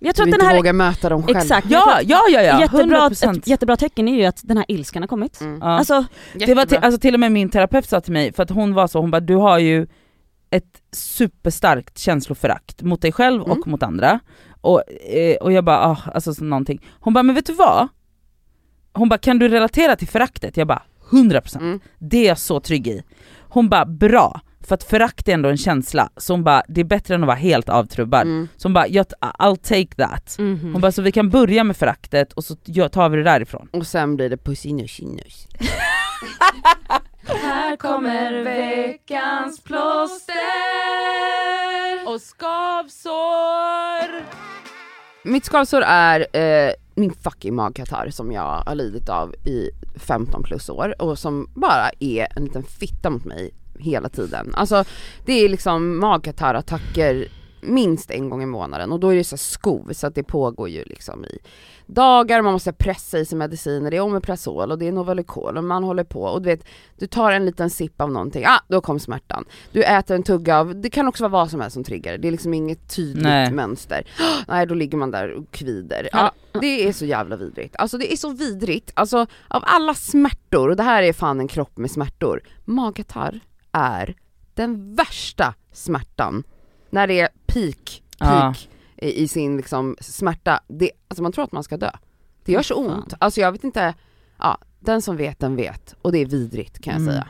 Jag 0.06 0.14
tror 0.14 0.26
du 0.26 0.30
att 0.30 0.34
inte 0.34 0.44
den 0.44 0.48
här, 0.50 0.56
vågar 0.56 0.72
möta 0.72 1.08
dem 1.08 1.22
själv. 1.22 1.36
exakt, 1.38 1.66
Ja, 1.70 2.00
ja, 2.02 2.22
ja, 2.30 2.42
ja, 2.42 2.60
jättebra, 2.60 3.08
100%. 3.08 3.38
ett 3.38 3.46
jättebra 3.46 3.76
tecken 3.76 4.08
är 4.08 4.14
ju 4.16 4.24
att 4.24 4.40
den 4.44 4.56
här 4.56 4.66
ilskan 4.68 5.02
har 5.02 5.08
kommit. 5.08 5.40
Mm. 5.40 5.62
Alltså, 5.62 6.04
Det 6.34 6.54
var 6.54 6.64
till, 6.66 6.78
alltså 6.78 7.00
till 7.00 7.14
och 7.14 7.20
med 7.20 7.32
min 7.32 7.50
terapeut 7.50 7.88
sa 7.88 8.00
till 8.00 8.12
mig, 8.12 8.32
för 8.32 8.42
att 8.42 8.50
hon 8.50 8.74
var 8.74 8.86
så, 8.86 9.00
hon 9.00 9.10
bara 9.10 9.20
du 9.20 9.34
har 9.36 9.58
ju 9.58 9.86
ett 10.50 10.82
superstarkt 10.92 11.98
känsloförakt 11.98 12.82
mot 12.82 13.02
dig 13.02 13.12
själv 13.12 13.42
Mm. 13.42 13.58
och 13.58 13.66
mot 13.66 13.82
andra. 13.82 14.20
Och, 14.60 14.82
eh, 15.10 15.36
och 15.36 15.52
jag 15.52 15.64
bara, 15.64 15.78
ah, 15.86 15.98
alltså 16.14 16.34
så 16.34 16.44
någonting. 16.44 16.82
Hon 17.00 17.14
bara, 17.14 17.22
men 17.22 17.34
vet 17.34 17.46
du 17.46 17.52
vad? 17.52 17.88
Hon 18.92 19.08
bara, 19.08 19.18
kan 19.18 19.38
du 19.38 19.48
relatera 19.48 19.96
till 19.96 20.08
föraktet? 20.08 20.56
Jag 20.56 20.66
bara, 20.66 20.82
100%. 21.10 21.56
Mm. 21.62 21.80
Det 21.98 22.16
är 22.24 22.28
jag 22.28 22.38
så 22.38 22.60
trygg 22.60 22.86
i. 22.86 23.02
Hon 23.40 23.68
bara, 23.68 23.86
bra. 23.86 24.40
För 24.66 24.74
att 24.74 24.84
förakt 24.84 25.28
är 25.28 25.32
ändå 25.34 25.48
en 25.48 25.56
känsla, 25.56 26.10
så 26.16 26.32
hon 26.32 26.44
bara, 26.44 26.62
det 26.68 26.80
är 26.80 26.84
bättre 26.84 27.14
än 27.14 27.22
att 27.22 27.26
vara 27.26 27.36
helt 27.36 27.68
avtrubbad. 27.68 28.22
Mm. 28.22 28.48
Så 28.56 28.68
hon 28.68 28.74
bara, 28.74 28.88
jag, 28.88 29.06
I'll 29.20 29.56
take 29.56 29.94
that. 29.96 30.36
mhm. 30.38 30.72
Hon 30.72 30.80
bara, 30.80 30.92
så 30.92 31.02
vi 31.02 31.12
kan 31.12 31.30
börja 31.30 31.64
med 31.64 31.76
föraktet 31.76 32.32
och 32.32 32.44
så 32.44 32.56
tar 32.92 33.08
vi 33.08 33.16
det 33.16 33.22
därifrån. 33.22 33.68
Och 33.72 33.86
sen 33.86 34.16
blir 34.16 34.30
det 34.30 34.36
pussinussinus. 34.36 35.46
Här 37.42 37.76
kommer 37.76 38.42
veckans 38.42 39.60
plåster. 39.60 40.34
Och 42.06 42.20
skavsår! 42.20 44.24
Mitt 45.22 45.44
skavsår 45.44 45.82
är 45.82 46.26
eh, 46.36 46.72
min 46.94 47.12
fucking 47.12 47.54
magkatarr 47.54 48.10
som 48.10 48.32
jag 48.32 48.62
har 48.66 48.74
lidit 48.74 49.08
av 49.08 49.34
i 49.34 49.70
15 49.96 50.42
plus 50.42 50.68
år 50.68 51.02
och 51.02 51.18
som 51.18 51.50
bara 51.54 51.90
är 52.00 52.26
en 52.36 52.44
liten 52.44 52.62
fitta 52.62 53.10
mot 53.10 53.24
mig 53.24 53.50
hela 53.78 54.08
tiden. 54.08 54.54
Alltså 54.54 54.84
det 55.24 55.32
är 55.32 55.48
liksom 55.48 55.98
magkatarrattacker 55.98 57.28
minst 57.66 58.10
en 58.10 58.30
gång 58.30 58.42
i 58.42 58.46
månaden 58.46 58.92
och 58.92 59.00
då 59.00 59.08
är 59.08 59.16
det 59.16 59.24
så 59.24 59.36
skov 59.36 59.92
så 59.92 60.06
att 60.06 60.14
det 60.14 60.22
pågår 60.22 60.68
ju 60.68 60.84
liksom 60.84 61.24
i 61.24 61.38
dagar, 61.86 62.42
man 62.42 62.52
måste 62.52 62.72
pressa 62.72 63.18
i 63.18 63.24
sig 63.24 63.38
mediciner, 63.38 63.90
det 63.90 63.96
är 63.96 64.00
Omeprazol 64.00 64.70
och 64.70 64.78
det 64.78 64.88
är 64.88 64.92
Novalucol 64.92 65.56
och 65.56 65.64
man 65.64 65.84
håller 65.84 66.04
på 66.04 66.22
och 66.22 66.42
du 66.42 66.48
vet, 66.48 66.64
du 66.98 67.06
tar 67.06 67.32
en 67.32 67.46
liten 67.46 67.70
sipp 67.70 68.00
av 68.00 68.10
någonting, 68.10 68.44
ah 68.46 68.60
då 68.68 68.80
kom 68.80 69.00
smärtan. 69.00 69.44
Du 69.72 69.82
äter 69.82 70.16
en 70.16 70.22
tugga 70.22 70.58
av, 70.58 70.80
det 70.80 70.90
kan 70.90 71.08
också 71.08 71.22
vara 71.22 71.30
vad 71.30 71.50
som 71.50 71.60
helst 71.60 71.74
som 71.74 71.84
triggar, 71.84 72.18
det 72.18 72.28
är 72.28 72.32
liksom 72.32 72.54
inget 72.54 72.96
tydligt 72.96 73.22
Nej. 73.22 73.52
mönster. 73.52 74.06
Nej 74.48 74.66
då 74.66 74.74
ligger 74.74 74.98
man 74.98 75.10
där 75.10 75.32
och 75.32 75.50
kvider. 75.50 76.08
Ja, 76.12 76.32
det 76.60 76.88
är 76.88 76.92
så 76.92 77.04
jävla 77.04 77.36
vidrigt. 77.36 77.76
Alltså 77.76 77.98
det 77.98 78.12
är 78.12 78.16
så 78.16 78.32
vidrigt, 78.32 78.92
alltså 78.94 79.26
av 79.48 79.62
alla 79.66 79.94
smärtor, 79.94 80.68
och 80.68 80.76
det 80.76 80.82
här 80.82 81.02
är 81.02 81.12
fan 81.12 81.40
en 81.40 81.48
kropp 81.48 81.78
med 81.78 81.90
smärtor, 81.90 82.42
magkatarr 82.64 83.40
är 83.76 84.14
den 84.54 84.94
värsta 84.94 85.54
smärtan. 85.72 86.42
När 86.90 87.06
det 87.06 87.20
är 87.20 87.28
peak, 87.46 88.02
Ja. 88.18 88.26
peak 88.26 88.68
i, 88.96 89.22
i 89.22 89.28
sin 89.28 89.56
liksom 89.56 89.96
smärta, 90.00 90.60
det, 90.68 90.90
alltså 91.08 91.22
man 91.22 91.32
tror 91.32 91.44
att 91.44 91.52
man 91.52 91.62
ska 91.64 91.76
dö. 91.76 91.90
Det 92.44 92.52
gör 92.52 92.62
så 92.62 92.74
fan. 92.74 92.86
ont, 92.98 93.14
alltså 93.18 93.40
jag 93.40 93.52
vet 93.52 93.64
inte, 93.64 93.94
ja 94.38 94.58
den 94.80 95.02
som 95.02 95.16
vet 95.16 95.38
den 95.38 95.56
vet 95.56 95.94
och 96.02 96.12
det 96.12 96.18
är 96.18 96.26
vidrigt 96.26 96.78
kan 96.82 96.92
jag 96.92 97.00
Mm. 97.02 97.12
säga. 97.12 97.28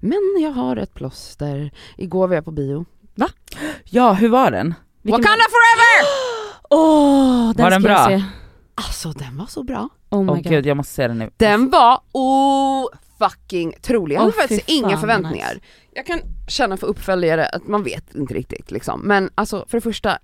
Men 0.00 0.18
jag 0.42 0.50
har 0.52 0.76
ett 0.76 0.94
plåster, 0.94 1.70
igår 1.96 2.28
var 2.28 2.34
jag 2.34 2.44
på 2.44 2.50
bio. 2.50 2.84
Ja, 3.84 4.12
hur 4.12 4.28
var 4.28 4.50
den? 4.50 4.74
Vilken- 5.02 5.20
Wakanda 5.22 5.44
forever! 5.44 6.08
Åh, 6.70 7.52
den 7.54 7.64
Var 7.64 7.70
den 7.70 7.82
ska 7.82 7.90
jag 7.90 8.08
bra? 8.08 8.18
se. 8.18 8.24
Alltså 8.74 9.10
den 9.12 9.36
var 9.36 9.46
så 9.46 9.62
bra. 9.62 9.88
Oh 10.10 10.22
my 10.22 10.30
Åh 10.30 10.36
god. 10.36 10.44
gud 10.44 10.66
jag 10.66 10.76
måste 10.76 10.94
se 10.94 11.08
den 11.08 11.18
nu. 11.18 11.30
Den 11.36 11.70
var 11.70 12.00
oh 12.12 12.86
fucking 13.28 13.74
trolig. 13.82 14.16
Jag 14.16 14.20
hade 14.20 14.32
Åh, 14.36 14.40
faktiskt 14.40 14.68
inga 14.68 14.96
förväntningar. 14.98 15.54
nice. 15.54 15.66
Jag 15.94 16.06
kan 16.06 16.20
känna 16.48 16.76
för 16.76 16.86
uppföljare 16.86 17.46
att 17.46 17.66
man 17.68 17.82
vet 17.82 18.14
inte 18.14 18.34
riktigt 18.34 18.70
liksom. 18.70 19.00
Men 19.00 19.30
alltså 19.34 19.64
för 19.68 19.76
det 19.78 19.82
första, 19.82 20.18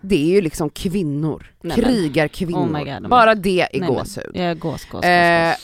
det 0.00 0.16
är 0.16 0.34
ju 0.34 0.40
liksom 0.40 0.70
kvinnor, 0.70 1.46
Nej, 1.60 1.76
men. 1.76 1.84
krigarkvinnor. 1.86 2.58
Oh 2.58 2.62
God, 2.66 2.70
men. 3.02 3.08
Bara 3.08 3.34
det 3.34 3.60
är 3.60 3.68
Nej, 3.72 3.80
men. 3.80 3.88
gåshud. 3.94 4.30
Jag 4.34 4.44
är 4.44 4.54
gås, 4.54 4.72
gås, 4.84 4.90
gås, 4.90 5.04
Eh, 5.04 5.54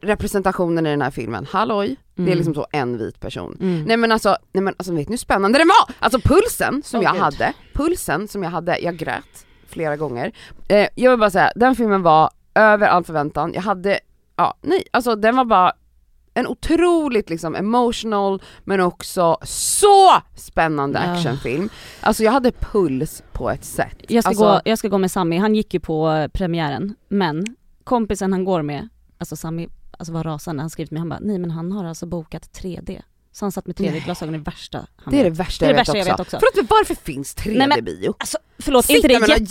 representationen 0.00 0.86
i 0.86 0.90
den 0.90 1.02
här 1.02 1.10
filmen, 1.10 1.46
halloj, 1.50 1.96
det 2.14 2.22
är 2.22 2.26
Mm. 2.26 2.36
liksom 2.36 2.54
så 2.54 2.66
en 2.72 2.98
vit 2.98 3.20
person. 3.20 3.56
Mm. 3.60 3.82
Nej 3.84 3.96
men 3.96 4.12
alltså, 4.12 4.36
nej 4.52 4.62
men 4.62 4.74
alltså 4.76 4.94
vet 4.94 5.08
ni 5.08 5.12
hur 5.12 5.18
spännande 5.18 5.58
den 5.58 5.68
var? 5.68 5.94
Alltså 5.98 6.20
pulsen 6.24 6.82
som 6.84 6.98
Åh, 7.00 7.04
jag 7.04 7.12
Gud. 7.12 7.22
hade, 7.22 7.52
pulsen 7.74 8.28
som 8.28 8.42
jag 8.42 8.50
hade, 8.50 8.78
jag 8.78 8.96
grät 8.96 9.46
flera 9.68 9.96
gånger. 9.96 10.32
Eh, 10.68 10.88
jag 10.94 11.10
vill 11.10 11.20
bara 11.20 11.30
säga, 11.30 11.52
den 11.56 11.74
filmen 11.76 12.02
var 12.02 12.30
över 12.54 12.86
all 12.88 13.04
förväntan, 13.04 13.52
jag 13.54 13.62
hade, 13.62 14.00
ja 14.36 14.56
nej, 14.60 14.84
alltså 14.90 15.16
den 15.16 15.36
var 15.36 15.44
bara 15.44 15.72
en 16.34 16.46
otroligt 16.46 17.30
liksom 17.30 17.54
emotional 17.54 18.42
men 18.64 18.80
också 18.80 19.38
så 19.42 20.10
spännande 20.34 20.98
actionfilm. 20.98 21.68
Alltså 22.00 22.22
jag 22.22 22.32
hade 22.32 22.52
puls 22.52 23.22
på 23.32 23.50
ett 23.50 23.64
sätt. 23.64 23.96
Jag 24.08 24.24
ska, 24.24 24.28
alltså, 24.28 24.44
gå, 24.44 24.60
jag 24.64 24.78
ska 24.78 24.88
gå 24.88 24.98
med 24.98 25.10
Sami, 25.10 25.38
han 25.38 25.54
gick 25.54 25.74
ju 25.74 25.80
på 25.80 26.28
premiären, 26.32 26.94
men 27.08 27.44
kompisen 27.84 28.32
han 28.32 28.44
går 28.44 28.62
med, 28.62 28.88
alltså 29.18 29.36
Sami 29.36 29.68
alltså 29.98 30.12
var 30.12 30.24
rasande, 30.24 30.62
han 30.62 30.70
skrev 30.70 30.86
till 30.86 30.94
mig, 30.94 31.00
han 31.00 31.08
bara 31.08 31.20
nej 31.22 31.38
men 31.38 31.50
han 31.50 31.72
har 31.72 31.84
alltså 31.84 32.06
bokat 32.06 32.42
3D. 32.42 33.02
Så 33.36 33.44
han 33.44 33.52
satt 33.52 33.66
med 33.66 33.76
3D-glasögon 33.76 34.34
i 34.34 34.38
värsta 34.38 34.78
han 34.96 35.14
det 35.14 35.20
är 35.20 35.24
det 35.24 35.30
värsta, 35.30 35.64
Det 35.64 35.70
är 35.70 35.74
det 35.74 35.78
jag, 35.78 35.78
värsta 35.78 35.92
vet 35.92 36.06
jag 36.06 36.20
också. 36.20 36.22
vet 36.22 36.34
också. 36.34 36.38
Förlåt 36.52 36.56
men 36.56 36.76
varför 36.78 36.94
finns 36.94 37.36
3D-bio? 37.36 38.14
Alltså 38.18 38.38
förlåt, 38.58 38.90
är 38.90 38.94
inte 38.96 39.08
Sitta 39.08 39.26
det 39.26 39.32
jättejobbigt? 39.32 39.50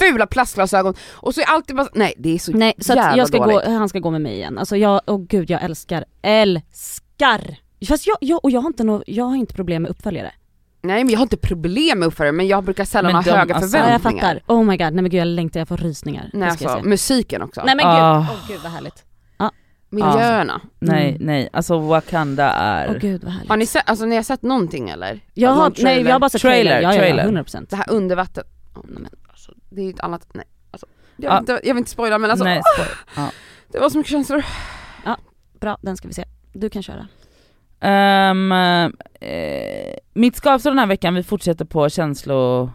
jävla 0.00 0.12
fula 0.12 0.26
plastglasögon 0.26 0.94
och 1.12 1.34
så 1.34 1.40
är 1.40 1.44
alltid 1.44 1.76
bara, 1.76 1.88
nej 1.94 2.14
det 2.18 2.34
är 2.34 2.38
så 2.38 2.52
Nej 2.52 2.74
så 2.78 2.92
att 2.92 2.96
jävla 2.98 3.16
jag 3.16 3.28
ska 3.28 3.38
gå, 3.38 3.46
dåligt. 3.46 3.66
han 3.68 3.88
ska 3.88 3.98
gå 3.98 4.10
med 4.10 4.20
mig 4.20 4.32
igen. 4.34 4.58
Alltså 4.58 4.76
jag, 4.76 5.00
åh 5.06 5.20
gud 5.28 5.50
jag 5.50 5.62
älskar, 5.62 6.04
älskar! 6.22 7.56
Fast 7.88 8.06
jag, 8.06 8.16
jag, 8.20 8.44
och 8.44 8.50
jag 8.50 8.60
har 8.60 8.66
inte 8.68 8.84
no, 8.84 9.02
jag 9.06 9.24
har 9.24 9.36
inte 9.36 9.54
problem 9.54 9.82
med 9.82 9.90
uppföljare. 9.90 10.32
Nej 10.82 11.04
men 11.04 11.12
jag 11.12 11.18
har 11.18 11.22
inte 11.22 11.36
problem 11.36 11.98
med 11.98 12.06
uppföljare 12.08 12.32
men 12.32 12.46
jag 12.48 12.64
brukar 12.64 12.84
sällan 12.84 13.12
Men 13.12 13.24
ha 13.24 13.32
de- 13.32 13.38
höga 13.38 13.54
alltså- 13.54 13.76
Ja 13.76 13.90
jag 13.90 14.02
förväntningar. 14.02 14.34
fattar, 14.46 14.54
oh 14.54 14.64
my 14.64 14.76
god, 14.76 14.92
nej 14.92 15.02
men 15.02 15.04
gud 15.10 15.20
jag 15.20 15.26
längtar, 15.28 15.60
jag 15.60 15.68
får 15.68 15.76
rysningar. 15.76 16.30
Nej 16.32 16.56
det 16.58 16.66
alltså, 16.66 16.88
musiken 16.88 17.42
också. 17.42 17.62
Nej 17.66 17.76
men 17.76 17.84
gud, 17.84 17.94
Ah. 18.02 18.18
åh 18.30 18.48
gud 18.48 18.60
vad 18.62 18.72
härligt. 18.72 19.04
Miljöerna. 19.92 20.60
Nej 20.78 21.08
Mm. 21.10 21.26
nej, 21.26 21.48
alltså 21.52 21.78
Wakanda 21.78 22.50
är... 22.50 22.88
Åh 22.90 22.96
gud 22.98 23.24
vad 23.24 23.32
härligt. 23.32 23.48
Har 23.48 23.56
ni 23.56 23.66
sett, 23.66 23.90
alltså 23.90 24.04
ni 24.04 24.16
har 24.16 24.22
sett 24.22 24.42
någonting 24.42 24.88
eller? 24.90 25.20
jag 25.34 25.48
Någon 25.50 25.58
har, 25.58 25.68
nej 25.70 25.74
trailer? 25.82 26.08
jag 26.10 26.14
har 26.14 26.20
bara 26.20 26.30
sett 26.30 26.40
Trailer, 26.42 26.70
trailer, 26.70 26.82
ja, 26.88 26.94
ja, 26.94 27.00
trailer. 27.00 27.24
ja 27.24 27.42
100%. 27.42 27.66
Det 27.70 27.76
här 27.76 27.90
undervatten... 27.90 28.44
Oh, 28.74 28.80
nej, 28.88 28.98
men, 29.02 29.10
alltså, 29.30 29.52
det 29.70 29.80
är 29.80 29.84
ju 29.84 29.90
ett 29.90 30.00
annat, 30.00 30.28
nej. 30.34 30.44
Alltså, 30.70 30.86
jag, 31.16 31.30
Ja. 31.32 31.34
vill 31.34 31.40
inte, 31.40 31.52
jag 31.68 31.74
vill 31.74 31.80
inte 31.80 31.90
spoila 31.90 32.18
men 32.18 32.30
alltså, 32.30 32.44
nej, 32.44 32.60
spoil- 32.78 33.30
det 33.72 33.78
var 33.78 33.90
så 33.90 33.98
mycket 33.98 34.10
känslor. 34.10 34.44
Bra, 35.60 35.78
den 35.82 35.96
ska 35.96 36.08
vi 36.08 36.14
se. 36.14 36.24
Du 36.52 36.70
kan 36.70 36.82
köra. 36.82 37.06
Ehm, 37.80 38.52
eh, 38.52 38.90
mitt 40.14 40.36
skavsår 40.36 40.70
den 40.70 40.78
här 40.78 40.86
veckan, 40.86 41.14
vi 41.14 41.22
fortsätter 41.22 41.64
på 41.64 41.88
känslo... 41.88 42.70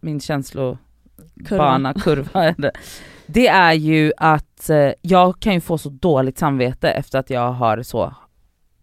Min 0.00 0.20
känslobana, 0.20 1.94
kurva. 1.94 2.44
är 2.44 2.54
det. 3.26 3.48
är 3.48 3.72
ju 3.72 4.12
att 4.16 4.70
eh, 4.70 4.90
jag 5.02 5.40
kan 5.40 5.54
ju 5.54 5.60
få 5.60 5.78
så 5.78 5.88
dåligt 5.88 6.38
samvete 6.38 6.90
efter 6.90 7.18
att 7.18 7.30
jag 7.30 7.52
har 7.52 7.82
så, 7.82 8.14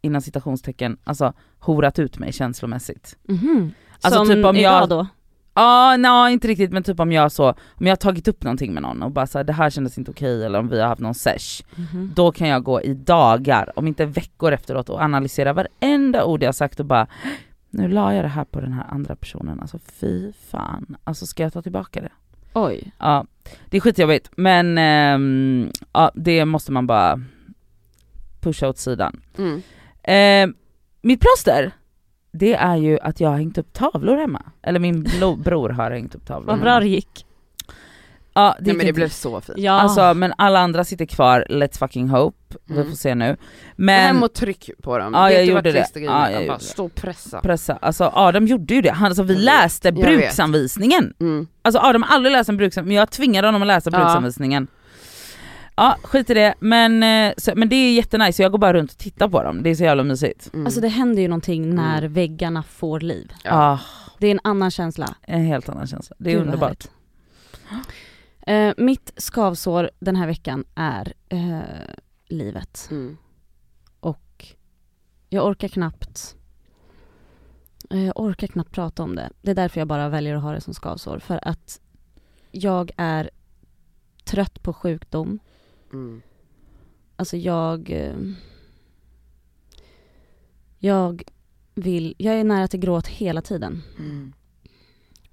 innan 0.01 0.21
citationstecken, 0.21 0.97
alltså 1.03 1.33
horat 1.59 1.99
ut 1.99 2.19
mig 2.19 2.33
känslomässigt. 2.33 3.17
Mhm. 3.29 3.71
Alltså 4.01 4.25
Som 4.25 4.27
typ 4.35 4.45
om 4.45 4.55
idag 4.55 4.81
jag- 4.81 4.89
då? 4.89 5.07
Ja, 5.55 5.97
nej 5.97 6.33
inte 6.33 6.47
riktigt 6.47 6.71
men 6.71 6.83
typ 6.83 6.99
om 6.99 7.11
jag 7.11 7.31
så, 7.31 7.49
om 7.49 7.55
jag 7.85 7.89
har 7.91 7.95
tagit 7.95 8.27
upp 8.27 8.43
någonting 8.43 8.73
med 8.73 8.81
någon 8.83 9.03
och 9.03 9.11
bara 9.11 9.27
så 9.27 9.39
här, 9.39 9.43
det 9.43 9.53
här 9.53 9.69
kändes 9.69 9.97
inte 9.97 10.11
okej 10.11 10.45
eller 10.45 10.59
om 10.59 10.67
vi 10.69 10.79
har 10.81 10.87
haft 10.87 11.01
någon 11.01 11.13
sesh, 11.13 11.63
Mhm. 11.75 12.11
då 12.15 12.31
kan 12.31 12.47
jag 12.47 12.63
gå 12.63 12.81
i 12.81 12.93
dagar, 12.93 13.71
om 13.75 13.87
inte 13.87 14.05
veckor 14.05 14.51
efteråt 14.51 14.89
och 14.89 15.01
analysera 15.01 15.53
varenda 15.53 16.25
ord 16.25 16.43
jag 16.43 16.55
sagt 16.55 16.79
och 16.79 16.85
bara 16.85 17.07
nu 17.69 17.87
la 17.87 18.13
jag 18.13 18.23
det 18.25 18.29
här 18.29 18.43
på 18.45 18.61
den 18.61 18.73
här 18.73 18.85
andra 18.89 19.15
personen, 19.15 19.59
alltså 19.59 19.79
fy 19.79 20.31
fan, 20.33 20.95
alltså 21.03 21.25
ska 21.25 21.43
jag 21.43 21.53
ta 21.53 21.61
tillbaka 21.61 22.01
det? 22.01 22.09
Oj. 22.54 22.91
Ja, 22.99 23.26
det 23.70 23.78
är 23.78 23.82
skitjobbigt 23.82 24.30
men 24.36 24.78
ehm, 24.78 25.72
ja, 25.93 26.12
det 26.16 26.45
måste 26.45 26.72
man 26.72 26.88
bara 26.88 27.20
pusha 28.41 28.70
åt 28.70 28.78
sidan. 28.78 29.22
Mm. 29.38 29.62
Eh, 30.04 30.56
mitt 31.01 31.20
plåster, 31.20 31.72
det 32.32 32.54
är 32.54 32.76
ju 32.76 32.99
att 32.99 33.20
jag 33.20 33.30
har 33.30 33.38
hängt 33.38 33.58
upp 33.58 33.74
tavlor 33.74 34.16
hemma. 34.16 34.41
Eller 34.62 34.80
min 34.80 35.04
bror 35.43 35.70
har 35.70 35.91
hängt 35.91 36.16
upp 36.16 36.26
tavlor 36.26 36.47
Vad 36.47 36.62
bra 36.62 36.80
det 36.80 36.88
gick. 36.88 37.26
Ja, 38.36 38.55
det 38.59 38.65
Nej 38.65 38.75
men 38.75 38.86
det 38.86 38.93
blev 38.93 39.09
så 39.09 39.41
fint. 39.41 39.57
Ja. 39.57 39.71
Alltså 39.71 40.13
men 40.13 40.34
alla 40.38 40.59
andra 40.59 40.84
sitter 40.84 41.05
kvar, 41.05 41.45
let's 41.49 41.77
fucking 41.79 42.09
hope. 42.09 42.38
Vi 42.65 42.73
Mm. 42.75 42.89
får 42.89 42.95
se 42.95 43.15
nu. 43.15 43.38
Men... 43.75 43.99
Hem 44.07 44.23
och 44.23 44.34
tryck 44.34 44.69
på 44.84 44.97
dem. 44.97 45.13
Ja, 45.13 45.31
jag 45.31 45.45
gjorde 45.45 45.71
det. 45.71 45.88
Ja, 45.95 46.31
jag 46.31 46.45
gjorde 46.45 46.59
stå 46.59 46.86
och 46.86 46.95
pressa. 46.95 47.41
pressa, 47.41 47.77
alltså 47.81 48.11
Adam 48.13 48.47
gjorde 48.47 48.73
ju 48.73 48.81
det. 48.81 48.91
Han, 48.91 49.05
alltså, 49.07 49.23
vi 49.23 49.36
läste 49.36 49.88
Jag 49.88 49.95
bruksanvisningen. 49.95 51.13
Mm. 51.19 51.47
Alltså 51.61 51.79
Adam 51.79 52.03
har 52.03 52.15
aldrig 52.15 52.31
läst 52.31 52.49
en 52.49 52.57
bruksanvisning, 52.57 52.88
men 52.93 52.97
jag 52.99 53.09
tvingade 53.11 53.47
honom 53.47 53.61
att 53.61 53.67
läsa 53.67 53.89
Ja. 53.93 53.97
bruksanvisningen. 53.99 54.67
Ja 55.75 55.97
skit 56.03 56.29
i 56.29 56.34
det, 56.34 56.53
men, 56.59 57.03
eh, 57.03 57.34
så, 57.38 57.51
men 57.55 57.69
det 57.69 57.75
är 57.75 57.93
jättenice, 57.93 58.41
jag 58.43 58.51
går 58.51 58.59
bara 58.59 58.73
runt 58.73 58.91
och 58.91 58.97
tittar 58.97 59.27
på 59.29 59.43
dem, 59.43 59.63
det 59.63 59.69
är 59.69 59.75
så 59.75 59.84
jävla 59.84 60.03
mysigt. 60.03 60.49
Mm. 60.53 60.65
Alltså 60.65 60.81
det 60.81 60.88
händer 60.88 61.21
ju 61.21 61.27
någonting 61.27 61.75
när 61.75 62.01
väggarna 62.07 62.63
får 62.63 62.99
liv. 62.99 63.31
Ja, 63.43 63.49
Ja. 63.49 63.79
Det 64.19 64.27
är 64.27 64.31
en 64.31 64.39
annan 64.43 64.71
känsla. 64.71 65.15
en 65.21 65.45
helt 65.45 65.69
annan 65.69 65.88
känsla. 65.88 66.15
Det 66.19 66.29
är 66.29 66.34
Gud, 66.34 66.41
underbart. 66.45 66.84
Eh, 68.47 68.73
mitt 68.77 69.13
skavsår 69.17 69.91
den 69.99 70.15
här 70.15 70.27
veckan 70.27 70.65
är 70.75 71.13
eh, 71.29 71.95
livet. 72.27 72.87
Mm. 72.91 73.17
Och 73.99 74.47
jag 75.29 75.45
orkar 75.47 75.67
knappt 75.67 76.35
eh, 77.89 78.05
jag 78.05 78.19
orkar 78.19 78.47
knappt 78.47 78.71
prata 78.71 79.03
om 79.03 79.15
det. 79.15 79.29
Det 79.41 79.51
är 79.51 79.55
därför 79.55 79.81
jag 79.81 79.87
bara 79.87 80.09
väljer 80.09 80.35
att 80.35 80.43
ha 80.43 80.51
det 80.51 80.61
som 80.61 80.73
skavsår. 80.73 81.19
För 81.19 81.39
att 81.47 81.81
jag 82.51 82.91
är 82.97 83.29
trött 84.23 84.63
på 84.63 84.73
sjukdom. 84.73 85.39
Mm. 85.93 86.21
Alltså 87.15 87.37
jag... 87.37 87.89
eh, 87.91 88.15
Jag 90.79 91.23
vill... 91.75 92.15
Jag 92.17 92.35
är 92.35 92.43
nära 92.43 92.67
till 92.67 92.79
gråt 92.79 93.07
hela 93.07 93.41
tiden. 93.41 93.81
Mm. 93.99 94.33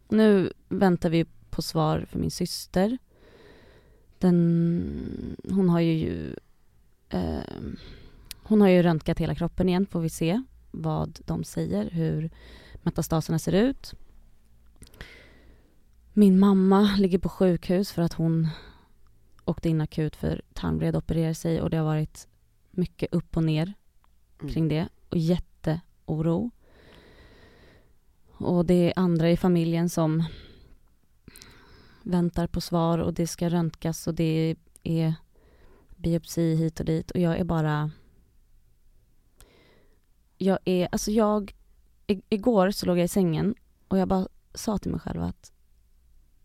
Nu 0.08 0.52
väntar 0.68 1.10
vi 1.10 1.26
på 1.60 1.64
svar 1.64 2.06
för 2.10 2.18
min 2.18 2.30
syster. 2.30 2.98
Den, 4.18 5.36
hon 5.50 5.68
har 5.68 5.80
ju 5.80 6.34
eh, 7.08 7.40
hon 8.42 8.60
har 8.60 8.68
ju 8.68 8.82
röntgat 8.82 9.18
hela 9.18 9.34
kroppen 9.34 9.68
igen, 9.68 9.86
får 9.86 10.00
vi 10.00 10.08
se 10.08 10.42
vad 10.70 11.20
de 11.26 11.44
säger, 11.44 11.90
hur 11.90 12.30
metastaserna 12.82 13.38
ser 13.38 13.52
ut. 13.52 13.94
Min 16.12 16.38
mamma 16.38 16.96
ligger 16.98 17.18
på 17.18 17.28
sjukhus 17.28 17.92
för 17.92 18.02
att 18.02 18.12
hon 18.12 18.48
åkte 19.44 19.68
in 19.68 19.80
akut 19.80 20.16
för 20.16 20.42
tarmvred 20.52 20.96
och 20.96 21.02
opererade 21.02 21.34
sig 21.34 21.60
och 21.60 21.70
det 21.70 21.76
har 21.76 21.84
varit 21.84 22.28
mycket 22.70 23.14
upp 23.14 23.36
och 23.36 23.44
ner 23.44 23.74
Mm. 24.40 24.52
kring 24.52 24.68
det 24.68 24.88
och 25.08 25.16
jätteoro. 25.18 26.50
Och 28.28 28.66
det 28.66 28.74
är 28.74 28.92
andra 28.96 29.30
i 29.30 29.36
familjen 29.36 29.88
som 29.88 30.24
väntar 32.02 32.46
på 32.46 32.60
svar 32.60 32.98
och 32.98 33.14
det 33.14 33.26
ska 33.26 33.48
röntgas 33.48 34.06
och 34.06 34.14
det 34.14 34.56
är 34.82 35.14
biopsi 35.96 36.54
hit 36.54 36.80
och 36.80 36.86
dit 36.86 37.10
och 37.10 37.20
jag 37.20 37.38
är 37.38 37.44
bara 37.44 37.90
jag 40.38 40.58
är, 40.64 40.88
alltså 40.92 41.10
jag 41.10 41.54
igår 42.06 42.70
så 42.70 42.86
låg 42.86 42.98
jag 42.98 43.04
i 43.04 43.08
sängen 43.08 43.54
och 43.88 43.98
jag 43.98 44.08
bara 44.08 44.28
sa 44.54 44.78
till 44.78 44.90
mig 44.90 45.00
själv 45.00 45.22
att 45.22 45.52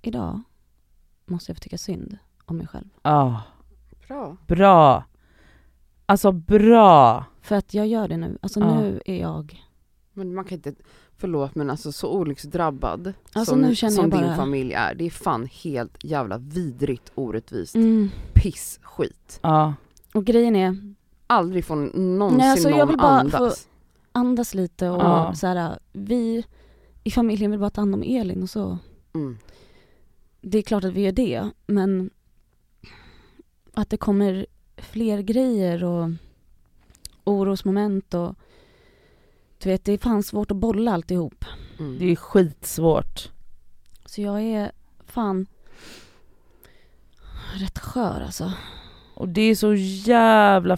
idag 0.01 0.41
måste 1.26 1.49
jag 1.51 1.58
få 1.58 1.62
tycka 1.62 1.78
synd 1.78 2.18
om 2.45 2.58
mig 2.58 2.68
själv. 2.68 2.88
Ja, 3.01 3.41
Bra. 4.08 4.38
bra. 4.47 5.03
Alltså 6.06 6.32
bra. 6.32 7.26
För 7.41 7.56
att 7.56 7.74
jag 7.74 7.88
gör 7.88 8.08
det 8.08 8.18
nu. 8.18 8.38
Alltså 8.41 8.60
Ja. 8.60 8.76
nu 8.82 9.01
är 9.06 9.16
jag 9.22 9.64
Men 10.18 10.34
man 10.36 10.45
kan 10.45 10.55
inte, 10.57 10.74
förlåt 11.18 11.55
men 11.55 11.70
alltså 11.70 11.91
så 11.91 12.11
olycksdrabbad 12.11 13.13
Alltså, 13.34 13.51
som, 13.53 13.61
nu 13.61 13.76
känner 13.76 13.95
som 13.95 14.01
jag 14.03 14.11
bara- 14.11 14.28
din 14.28 14.36
familj 14.36 14.74
är, 14.74 14.95
det 14.95 15.05
är 15.05 15.09
fan 15.09 15.45
helt 15.63 16.03
jävla 16.03 16.38
vidrigt 16.38 17.11
orättvist. 17.16 17.76
mm. 17.76 18.09
Piss, 18.34 18.80
skit. 18.84 19.39
Ja. 19.43 19.74
Och 20.13 20.26
grejen 20.26 20.55
är, 20.55 20.95
Aldrig 21.28 21.66
får 21.66 21.76
någonsin 21.99 22.38
Nej, 22.38 22.51
alltså, 22.51 22.70
jag 22.70 22.78
någon 22.78 22.88
vill 22.88 22.97
bara 22.97 23.07
andas. 23.20 23.68
andas 24.11 24.53
lite 24.53 24.89
och 24.89 25.01
Ja. 25.01 25.34
så 25.36 25.47
här, 25.47 25.80
vi 25.93 26.45
i 27.03 27.11
familjen 27.11 27.51
vill 27.51 27.59
bara 27.59 27.70
ta 27.70 27.82
hand 27.82 27.93
om 27.95 28.03
Elin 28.03 28.43
och 28.43 28.49
så. 28.49 28.78
Mm. 29.13 29.38
Det 30.41 30.57
är 30.57 30.61
klart 30.61 30.84
att 30.84 30.93
vi 30.93 31.01
gör 31.01 31.11
det, 31.11 31.49
men 31.68 32.09
att 33.74 33.89
det 33.89 33.97
kommer 33.97 34.45
fler 34.78 35.22
grejer 35.22 35.84
och 35.84 36.09
orosmoment 37.24 38.13
och 38.13 38.36
du 39.66 39.72
vet, 39.72 39.84
det 39.84 39.91
är 39.91 39.97
fan 39.97 40.24
svårt 40.24 40.51
att 40.51 40.57
bolla 40.57 40.91
alltihop. 40.93 41.45
Mm. 41.80 41.99
Det 41.99 42.11
är 42.11 42.16
skitsvårt. 42.16 43.32
Så 44.05 44.22
jag 44.22 44.41
är 44.41 44.72
fan 45.05 45.47
rätt 47.53 47.80
skör 47.80 48.22
alltså. 48.22 48.53
Och 49.16 49.30
det 49.30 49.41
är 49.41 49.55
så 49.55 49.74
jävla 49.76 50.78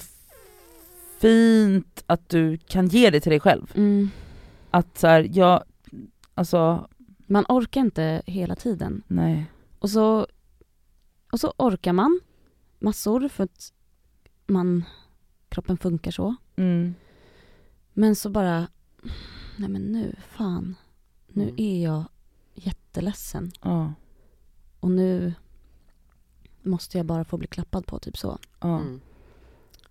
fint 1.20 2.04
att 2.06 2.30
du 2.30 2.58
kan 2.58 2.88
ge 2.88 3.10
det 3.10 3.20
till 3.20 3.30
dig 3.30 3.40
själv. 3.40 3.72
Mm. 3.76 4.10
Att 4.72 4.98
så 4.98 5.08
här, 5.08 5.30
jag, 5.34 5.64
alltså 6.34 6.88
Man 7.26 7.46
orkar 7.50 7.82
inte 7.82 8.22
hela 8.26 8.56
tiden. 8.56 9.04
nej. 9.08 9.46
Och 9.80 9.90
så, 9.90 10.28
och 11.32 11.40
så 11.40 11.54
orkar 11.58 11.94
man 11.94 12.20
massor 12.80 13.28
för 13.28 13.44
att 13.44 13.74
man, 14.46 14.84
kroppen 15.50 15.78
funkar 15.78 16.12
så. 16.12 16.36
Mm. 16.56 16.96
Men 17.94 18.16
så 18.16 18.30
bara, 18.30 18.68
nej 19.58 19.70
men 19.70 19.82
nu, 19.92 20.16
fan. 20.30 20.76
Nu 21.28 21.44
Mm. 21.44 21.56
är 21.58 21.84
jag 21.84 22.04
jätteledsen. 22.56 23.52
Ja. 23.62 23.94
Och 24.80 24.92
nu 24.92 25.34
måste 26.62 26.98
jag 26.98 27.06
bara 27.06 27.26
få 27.26 27.38
bli 27.38 27.48
klappad 27.48 27.86
på, 27.86 28.00
typ 28.00 28.18
så. 28.18 28.40
Ja. 28.60 28.80
Mm. 28.80 29.02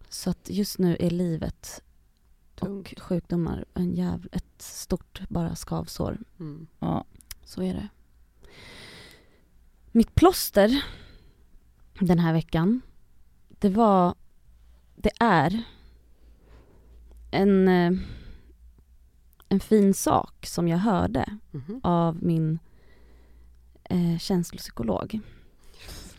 Så 0.09 0.31
att 0.31 0.51
just 0.51 0.79
nu 0.79 0.97
är 1.01 1.11
livet 1.11 1.83
Tungt. 2.55 2.93
och 2.93 3.03
sjukdomar 3.03 3.65
en 3.75 3.95
jäv, 3.95 4.29
ett 4.33 4.63
stort 4.63 5.29
bara 5.29 5.57
skavsår. 5.57 6.19
Mm. 6.41 6.67
ja. 6.79 7.05
Så 7.45 7.63
är 7.63 7.75
det. 7.75 7.89
Mitt 9.93 10.15
plåster 10.15 10.85
den 12.01 12.19
här 12.19 12.33
veckan, 12.33 12.81
det 13.49 13.69
var, 13.69 14.15
det 14.97 15.11
är 15.21 15.63
en, 17.31 17.69
eh, 17.69 17.93
en 19.49 19.61
fin 19.61 19.94
sak 19.94 20.47
som 20.47 20.68
jag 20.68 20.78
hörde 20.78 21.38
Mhm. 21.51 21.80
av 21.82 22.22
min 22.24 22.59
eh, 23.84 24.18
känslopsykolog. 24.18 25.20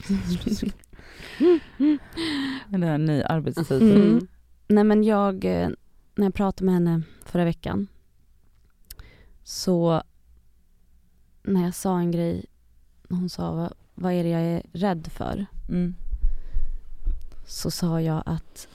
Det 2.69 2.78
är 2.78 2.84
en 2.84 3.05
ny 3.05 3.21
arbetstitel. 3.23 3.91
Mm. 3.91 4.28
Nej 4.67 4.84
men 4.84 5.03
jag, 5.03 5.45
eh, 5.45 5.69
när 6.15 6.25
jag 6.25 6.34
pratade 6.34 6.65
med 6.65 6.73
henne 6.73 7.01
förra 7.25 7.45
veckan 7.45 7.88
så 9.43 10.03
när 11.43 11.63
jag 11.63 11.75
sa 11.75 11.99
en 11.99 12.11
grej, 12.11 12.45
när 13.07 13.17
hon 13.17 13.30
sa 13.30 13.51
vad, 13.53 13.73
vad 13.95 14.13
är 14.13 14.23
det 14.23 14.30
jag 14.30 14.41
är 14.41 14.61
rädd 14.73 15.07
för? 15.11 15.45
Mm. 15.69 15.95
Så 17.47 17.71
sa 17.71 18.01
jag 18.01 18.23
att 18.25 18.67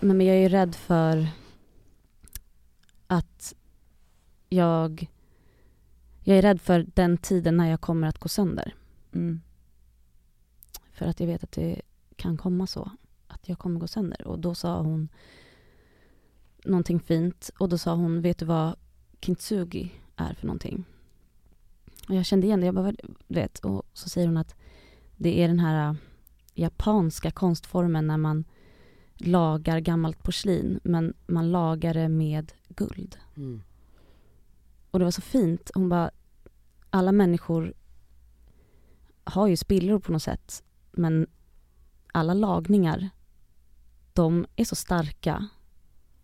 nej 0.00 0.16
men 0.16 0.26
jag 0.26 0.36
är 0.36 0.48
rädd 0.48 0.74
för 0.74 1.28
att 3.06 3.54
jag 4.48 5.10
jag 6.24 6.38
är 6.38 6.42
rädd 6.42 6.60
för 6.60 6.86
den 6.94 7.18
tiden 7.18 7.56
när 7.56 7.70
jag 7.70 7.80
kommer 7.80 8.08
att 8.08 8.18
gå 8.18 8.28
sönder. 8.28 8.74
Mm. 9.12 9.40
För 10.92 11.06
att 11.06 11.20
jag 11.20 11.26
vet 11.26 11.44
att 11.44 11.52
det 11.52 11.80
kan 12.16 12.36
komma 12.36 12.66
så. 12.66 12.90
Att 13.26 13.48
jag 13.48 13.58
kommer 13.58 13.80
gå 13.80 13.86
sönder. 13.86 14.26
Och 14.26 14.38
då 14.38 14.54
sa 14.54 14.80
hon 14.82 15.08
någonting 16.64 17.00
fint. 17.00 17.50
Och 17.58 17.68
då 17.68 17.78
sa 17.78 17.94
hon, 17.94 18.22
vet 18.22 18.38
du 18.38 18.44
vad 18.44 18.76
kintsugi 19.20 19.92
är 20.16 20.34
för 20.34 20.46
någonting? 20.46 20.84
Och 22.08 22.14
jag 22.14 22.26
kände 22.26 22.46
igen 22.46 22.60
det. 22.60 22.66
Jag 22.66 22.74
bara, 22.74 22.84
"Vad- 22.84 23.00
du 23.28 23.34
vet. 23.34 23.58
Och 23.58 23.82
så 23.92 24.08
säger 24.08 24.26
hon 24.26 24.36
att 24.36 24.54
det 25.16 25.40
är 25.42 25.48
den 25.48 25.58
här 25.60 25.88
äh, 25.90 25.96
japanska 26.54 27.30
konstformen 27.30 28.06
när 28.06 28.16
man 28.16 28.44
lagar 29.16 29.80
gammalt 29.80 30.22
porslin. 30.22 30.80
Men 30.84 31.14
man 31.26 31.50
lagar 31.50 31.94
det 31.94 32.08
med 32.08 32.52
guld. 32.68 33.16
Mm. 33.36 33.62
Och 34.90 34.98
det 34.98 35.04
var 35.04 35.12
så 35.12 35.20
fint. 35.20 35.70
Hon 35.74 35.88
bara, 35.88 36.10
alla 36.90 37.12
människor 37.12 37.74
har 39.24 39.46
ju 39.46 39.56
spillror 39.56 39.98
på 39.98 40.12
något 40.12 40.22
sätt. 40.22 40.62
Men 40.92 41.26
alla 42.12 42.34
lagningar, 42.34 43.10
de 44.12 44.46
är 44.56 44.64
så 44.64 44.76
starka 44.76 45.48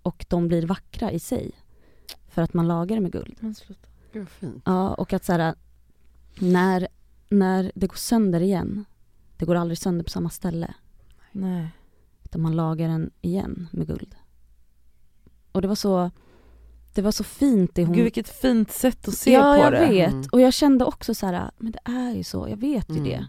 och 0.03 0.27
de 0.29 0.49
blir 0.49 0.67
vackra 0.67 1.13
i 1.13 1.21
sig. 1.21 1.53
För 2.29 2.43
att 2.43 2.55
man 2.55 2.69
lagar 2.69 2.97
det 2.97 3.03
med 3.03 3.13
guld. 3.13 3.37
Men 3.41 3.55
sluta. 3.55 3.89
Gud 4.13 4.29
fint. 4.29 4.63
Ja, 4.67 4.95
och 4.95 5.13
att 5.13 5.25
så 5.25 5.33
här, 5.33 5.55
när, 6.39 6.89
när 7.29 7.73
det 7.75 7.87
går 7.87 7.97
sönder 7.97 8.41
igen, 8.41 8.85
det 9.37 9.47
går 9.47 9.55
aldrig 9.55 9.79
sönder 9.79 10.05
på 10.05 10.11
samma 10.11 10.31
ställe. 10.31 10.75
Nej. 11.33 11.69
Utan 12.25 12.41
man 12.41 12.57
lagar 12.57 12.89
den 12.89 13.11
igen 13.21 13.69
med 13.73 13.87
guld. 13.87 14.15
Och 15.53 15.63
det 15.63 15.69
var 15.69 15.75
så, 15.75 16.11
det 16.95 17.03
var 17.03 17.13
så 17.13 17.25
fint 17.25 17.75
det 17.75 17.85
hon... 17.85 17.95
Gud 17.95 18.05
vilket 18.05 18.29
fint 18.29 18.71
sätt 18.71 19.09
att 19.09 19.15
se 19.15 19.33
ja, 19.33 19.55
på 19.55 19.61
jag 19.63 19.73
det. 19.73 19.87
vet. 19.89 20.13
Mm. 20.13 20.25
Och 20.33 20.41
jag 20.41 20.53
kände 20.53 20.85
också 20.85 21.15
så 21.15 21.27
här, 21.27 21.51
men 21.59 21.73
det 21.73 21.79
är 21.85 22.15
ju 22.15 22.25
så, 22.25 22.49
jag 22.49 22.57
vet 22.57 22.91
ju 22.91 22.95
Mm. 22.97 23.05
det. 23.09 23.27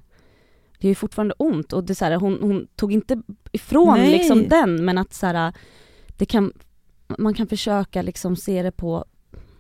det 0.79 0.89
är 0.89 0.95
fortfarande 0.95 1.33
ont 1.37 1.73
och 1.73 1.83
det 1.83 1.93
är 1.93 1.95
så 1.95 2.05
här, 2.05 2.15
hon, 2.15 2.37
hon 2.41 2.67
tog 2.75 2.93
inte 2.93 3.21
ifrån 3.51 3.97
Nej. 3.97 4.11
liksom 4.11 4.47
den 4.49 4.85
men 4.85 4.97
att 4.97 5.13
så 5.13 5.25
här, 5.25 5.53
det 6.17 6.25
kan, 6.25 6.53
man 7.17 7.33
kan 7.33 7.47
försöka 7.47 8.01
liksom 8.01 8.35
se 8.35 8.63
det 8.63 8.71
på 8.71 9.05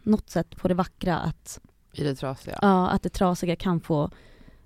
något 0.03 0.29
sätt 0.29 0.55
på 0.57 0.67
det 0.67 0.73
vackra 0.73 1.17
att, 1.17 1.59
I 1.93 2.03
det 2.03 2.15
trasiga. 2.15 2.59
ja, 2.61 2.87
att 2.89 3.03
det 3.03 3.09
trasiga 3.09 3.55
kan 3.55 3.79
få 3.79 4.09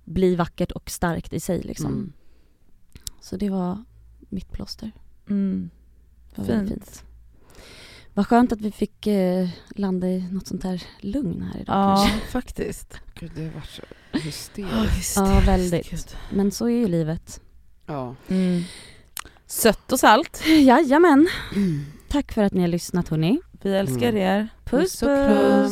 bli 0.05 0.35
vackert 0.35 0.71
och 0.71 0.89
starkt 0.89 1.33
i 1.33 1.39
sig 1.39 1.61
liksom. 1.61 1.85
Mm. 1.93 2.13
Så 3.21 3.37
det 3.37 3.49
var 3.49 3.83
mitt 4.19 4.51
plåster. 4.51 4.91
Mm. 5.29 5.69
Det 6.35 6.41
var 6.41 6.47
väldigt 6.47 6.73
Fint. 6.73 6.85
fint. 6.85 7.03
Vad 8.19 8.27
skönt 8.27 8.51
att 8.51 8.61
vi 8.61 8.71
fick 8.71 9.07
eh, 9.07 9.47
landa 9.75 10.07
i 10.07 10.27
något 10.31 10.47
sånt 10.47 10.63
här 10.63 10.83
lugn 10.99 11.41
här 11.41 11.61
idag 11.61 11.75
Ja, 11.75 11.95
kanske. 12.09 12.27
faktiskt. 12.31 12.99
Gud 13.19 13.31
det 13.35 13.49
var 13.49 13.61
så 13.61 13.81
hysteriskt. 14.17 15.15
Ja, 15.17 15.41
väldigt. 15.45 15.89
Gud. 15.89 16.15
Men 16.33 16.51
så 16.51 16.65
är 16.65 16.69
ju 16.77 16.87
livet. 16.87 17.41
Ja. 17.85 18.15
Mm. 18.27 18.63
Sött 19.47 19.91
och 19.91 19.99
salt. 19.99 20.43
Jajamän. 20.47 21.27
Tack 22.09 22.31
för 22.31 22.43
att 22.43 22.53
ni 22.53 22.61
har 22.61 22.67
lyssnat 22.67 23.07
hörni. 23.09 23.39
Vi 23.61 23.73
älskar 23.75 24.09
Mm. 24.09 24.21
er. 24.21 24.47
Puss 24.65 25.01
och 25.03 25.07
puss. 25.09 25.71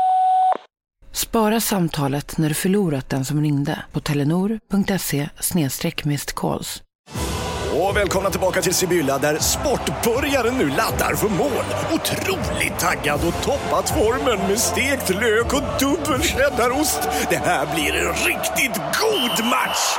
Spara 1.13 1.61
samtalet 1.61 2.37
när 2.37 2.49
du 2.49 2.55
förlorat 2.55 3.09
den 3.09 3.25
som 3.25 3.41
ringde 3.41 3.83
på 3.91 3.99
telenor.se 3.99 5.29
calls. 6.35 6.83
Och 7.73 7.97
välkomna 7.97 8.29
tillbaka 8.29 8.61
till 8.61 8.73
Sibylla 8.73 9.17
där 9.17 9.37
sportbörjaren 9.39 10.57
nu 10.57 10.69
laddar 10.69 11.15
för 11.15 11.29
mål. 11.29 11.63
Otroligt 11.93 12.79
taggad 12.79 13.19
och 13.27 13.43
toppat 13.43 13.89
formen 13.89 14.47
med 14.47 14.59
stekt 14.59 15.09
lök 15.09 15.53
och 15.53 15.79
dubbel 15.79 16.21
cheddarost. 16.21 16.99
Det 17.29 17.37
här 17.37 17.75
blir 17.75 17.93
en 17.93 18.13
riktigt 18.13 18.75
god 18.75 19.45
match! 19.45 19.97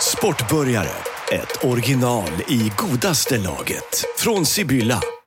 Sportbörjare, 0.00 0.96
ett 1.32 1.64
original 1.64 2.30
i 2.48 2.72
godaste 2.76 3.38
laget. 3.38 4.04
Från 4.18 4.46
Sibylla. 4.46 5.00